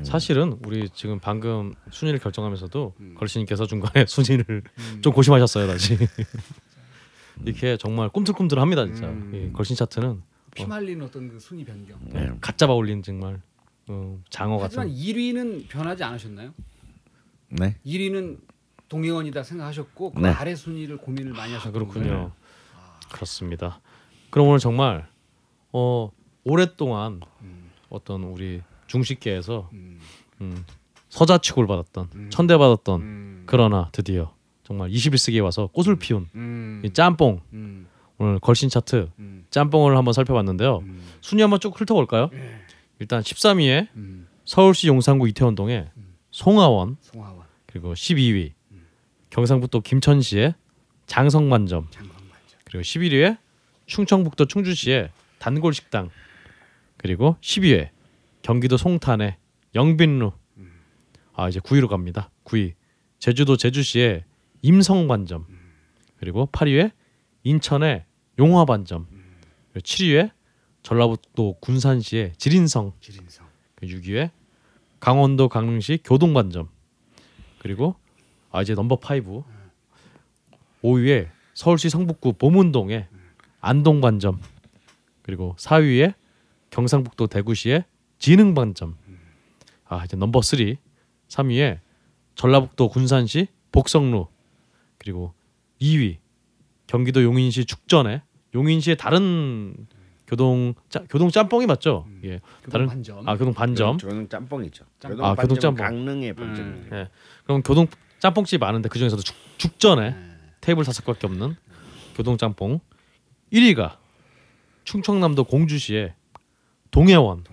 사실은 0.02 0.58
우리 0.64 0.88
지금 0.90 1.18
방금 1.18 1.74
순위를 1.90 2.20
결정하면서도 2.20 2.94
음. 3.00 3.14
걸신님께서 3.18 3.66
중간에 3.66 4.06
순위를 4.08 4.62
좀 5.00 5.12
고심하셨어요 5.12 5.66
다시. 5.66 5.96
이렇게 7.44 7.76
정말 7.76 8.08
꿈틀꿈틀합니다 8.08 8.86
진짜. 8.86 9.06
음. 9.08 9.32
이 9.34 9.52
걸신 9.52 9.76
차트는 9.76 10.22
피말리는 10.54 11.04
어떤 11.04 11.28
그 11.28 11.38
순위 11.38 11.64
변경. 11.64 11.98
네. 12.06 12.30
갓 12.40 12.58
잡아 12.58 12.72
올린 12.72 13.02
정말 13.02 13.40
어, 13.86 14.20
장어 14.30 14.58
하지만 14.62 14.88
같은. 14.88 15.00
1위는 15.00 15.68
변하지 15.68 16.02
않으셨나요? 16.04 16.52
네. 17.50 17.76
1위는 17.86 18.38
동해원이다 18.88 19.42
생각하셨고 19.42 20.12
그 20.12 20.20
네. 20.20 20.28
아래 20.30 20.54
순위를 20.54 20.96
고민을 20.98 21.32
많이 21.32 21.54
아, 21.54 21.56
하셨군요. 21.56 21.88
그렇군요. 21.88 22.32
그렇습니다. 23.10 23.80
그럼 24.30 24.48
오늘 24.48 24.58
정말 24.58 25.08
어 25.72 26.10
오랫동안 26.44 27.20
음. 27.42 27.70
어떤 27.90 28.24
우리 28.24 28.62
중식계에서 28.86 29.68
음. 29.72 30.00
음, 30.40 30.64
서자취고를 31.08 31.66
받았던 31.66 32.08
음. 32.14 32.30
천대 32.30 32.56
받았던 32.56 33.00
음. 33.00 33.42
그러나 33.46 33.88
드디어 33.92 34.32
정말 34.64 34.90
21세기에 34.90 35.42
와서 35.42 35.68
꽃을 35.68 35.96
피운 35.96 36.28
음. 36.34 36.82
이 36.84 36.92
짬뽕 36.92 37.40
음. 37.52 37.86
오늘 38.18 38.38
걸신 38.38 38.68
차트 38.68 39.10
음. 39.18 39.46
짬뽕을 39.50 39.96
한번 39.96 40.12
살펴봤는데요. 40.12 40.78
음. 40.78 41.02
순위 41.20 41.42
한번 41.42 41.60
쭉 41.60 41.78
훑어볼까요? 41.78 42.30
예. 42.32 42.60
일단 42.98 43.22
13위에 43.22 43.88
음. 43.96 44.26
서울시 44.44 44.88
용산구 44.88 45.28
이태원동에 45.28 45.90
송하원 46.30 46.96
송하원 47.00 47.44
그리고 47.66 47.94
12위 47.94 48.52
경상북도 49.38 49.82
김천시의 49.82 50.56
장성만점. 51.06 51.86
그리고 52.64 52.82
11위에 52.82 53.38
충청북도 53.86 54.46
충주시의 54.46 55.12
단골식당. 55.38 56.10
그리고 56.96 57.36
12회 57.40 57.90
경기도 58.42 58.76
송탄의 58.76 59.36
영빈루. 59.76 60.32
아 61.34 61.48
이제 61.48 61.60
9위로 61.60 61.86
갑니다. 61.86 62.32
9위. 62.46 62.74
제주도 63.20 63.56
제주시의 63.56 64.24
임성반점. 64.62 65.46
그리고 66.18 66.48
8위에 66.50 66.90
인천의 67.44 68.06
용화반점. 68.40 69.06
그리고 69.72 69.84
7위에 69.84 70.32
전라북도 70.82 71.58
군산시의 71.60 72.32
지린성. 72.38 72.94
지린성. 73.00 73.46
6위에 73.82 74.30
강원도 74.98 75.48
강릉시 75.48 76.00
교동반점. 76.02 76.68
그리고 77.60 77.94
아 78.58 78.62
이제 78.62 78.74
넘버 78.74 78.96
5 78.96 79.44
5위에 80.82 81.28
서울시 81.54 81.88
성북구 81.88 82.32
보문동의 82.32 83.06
안동반점 83.60 84.40
그리고 85.22 85.54
4위에 85.58 86.14
경상북도 86.70 87.28
대구시의 87.28 87.84
진흥반점 88.18 88.96
아 89.84 90.04
이제 90.04 90.16
넘버 90.16 90.42
3 90.42 90.58
3위에 91.28 91.78
전라북도 92.34 92.88
군산시 92.88 93.46
복성루 93.70 94.26
그리고 94.98 95.34
2위 95.80 96.18
경기도 96.88 97.22
용인시 97.22 97.64
죽전에 97.64 98.22
용인시의 98.54 98.96
다른 98.96 99.86
교동 100.26 100.74
짜, 100.88 101.04
교동 101.08 101.30
짬뽕이 101.30 101.66
맞죠? 101.66 102.06
예. 102.24 102.40
다른 102.70 102.86
반점. 102.86 103.26
아 103.26 103.36
교동 103.36 103.54
반점. 103.54 103.96
교동 103.96 104.28
짬뽕이죠. 104.28 104.84
짬뽕. 104.98 105.16
교동 105.16 105.26
아, 105.26 105.34
교동 105.34 105.48
반점은 105.48 105.76
짬뽕. 105.76 105.86
강릉의 105.86 106.32
반점. 106.34 106.64
음. 106.66 106.90
예. 106.92 107.08
그럼 107.44 107.62
교동 107.62 107.86
짬뽕집 108.20 108.60
많은데 108.60 108.88
그 108.88 108.98
중에서도 108.98 109.22
죽, 109.22 109.36
죽전에 109.58 110.10
네. 110.10 110.16
테이블 110.60 110.84
다섯 110.84 111.04
밖에 111.04 111.26
없는 111.26 111.56
교동 112.16 112.36
짬뽕 112.36 112.80
1위가 113.52 113.96
충청남도 114.84 115.44
공주시의 115.44 116.14
동해원. 116.90 117.44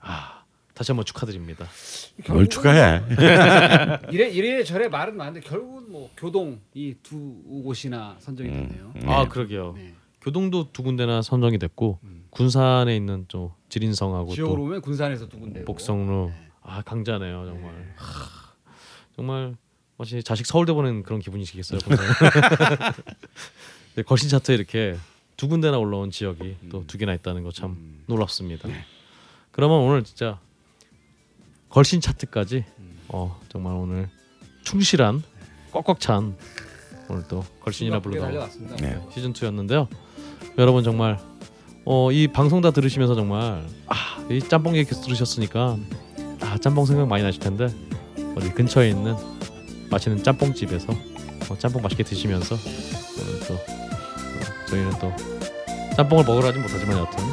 아 0.00 0.44
다시 0.74 0.92
한번 0.92 1.04
축하드립니다. 1.04 1.66
뭘 2.28 2.46
추가해? 2.48 3.02
이래 4.10 4.28
이래 4.30 4.62
저래 4.64 4.88
말은 4.88 5.16
많은데 5.16 5.40
결국은 5.40 5.90
뭐 5.90 6.10
교동 6.16 6.60
이 6.74 6.94
두 7.02 7.42
곳이나 7.64 8.16
선정이 8.20 8.48
됐네요. 8.50 8.92
아 9.06 9.28
그러게요. 9.28 9.72
네. 9.76 9.94
교동도 10.20 10.72
두 10.72 10.82
군데나 10.82 11.22
선정이 11.22 11.58
됐고 11.58 11.98
음. 12.04 12.26
군산에 12.30 12.94
있는 12.96 13.24
또 13.28 13.54
지린성하고 13.68 14.34
지역으로 14.34 14.56
또 14.56 14.62
보면 14.62 14.80
군산에서 14.80 15.28
두 15.28 15.38
군데. 15.38 15.64
복성루 15.64 16.30
아 16.62 16.82
강자네요 16.82 17.46
정말 17.46 17.94
하, 17.96 18.54
정말 19.14 19.54
마치 19.98 20.22
자식 20.22 20.46
서울대 20.46 20.72
보낸 20.72 21.02
그런 21.02 21.20
기분이시겠어요. 21.20 21.80
네, 23.96 24.02
걸신 24.02 24.28
차트에 24.28 24.54
이렇게 24.54 24.96
두 25.36 25.48
군데나 25.48 25.78
올라온 25.78 26.10
지역이 26.10 26.56
또 26.70 26.84
두 26.86 26.98
개나 26.98 27.14
있다는 27.14 27.42
거참 27.44 27.70
음. 27.70 28.02
놀랍습니다 28.06 28.68
그러면 29.52 29.78
오늘 29.80 30.04
진짜 30.04 30.38
걸신 31.70 32.00
차트까지 32.00 32.64
어 33.08 33.40
정말 33.48 33.74
오늘 33.74 34.08
충실한 34.64 35.22
꽉꽉 35.72 36.00
찬 36.00 36.36
오늘 37.08 37.22
또 37.28 37.44
불러다 38.00 38.26
달려왔습니다. 38.26 38.76
네. 38.76 39.00
시즌 39.14 39.32
2였는데요. 39.32 39.88
여러분 40.58 40.84
정말 40.84 41.18
어, 41.84 42.10
이 42.10 42.26
방송 42.26 42.60
다 42.60 42.72
들으시면서 42.72 43.14
정말 43.14 43.64
아, 43.86 43.94
이 44.30 44.40
짬뽕 44.40 44.76
얘기 44.76 44.90
들으셨으니까 44.90 45.76
아, 46.40 46.58
짬뽕 46.58 46.84
생각 46.84 47.06
많이 47.06 47.22
나실 47.22 47.40
텐데 47.40 47.68
어디 48.36 48.50
근처에 48.50 48.90
있는 48.90 49.14
맛있는 49.90 50.22
짬뽕집에서 50.22 50.92
어, 51.48 51.58
짬뽕 51.58 51.82
맛있게 51.82 52.02
드시면서 52.02 52.56
오늘 53.18 53.40
또 53.46 53.54
어, 53.54 54.66
저희는 54.68 54.90
또 55.00 55.12
짬뽕을 55.96 56.24
먹으러 56.24 56.48
하진 56.48 56.62
못하지만 56.62 56.98
여튼 56.98 57.24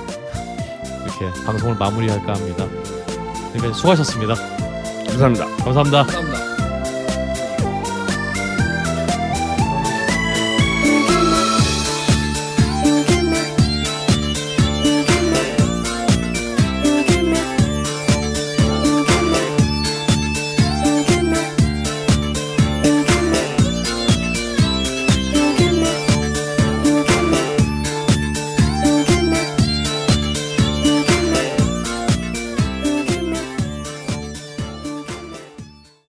이렇게 1.04 1.44
방송을 1.46 1.76
마무리할까 1.76 2.34
합니다. 2.34 2.68
지금까지 3.52 3.74
수고하셨습니다. 3.80 4.36
감사합니다. 5.08 5.46
감사합니다. 5.64 6.04
감사합니다. 6.04 6.43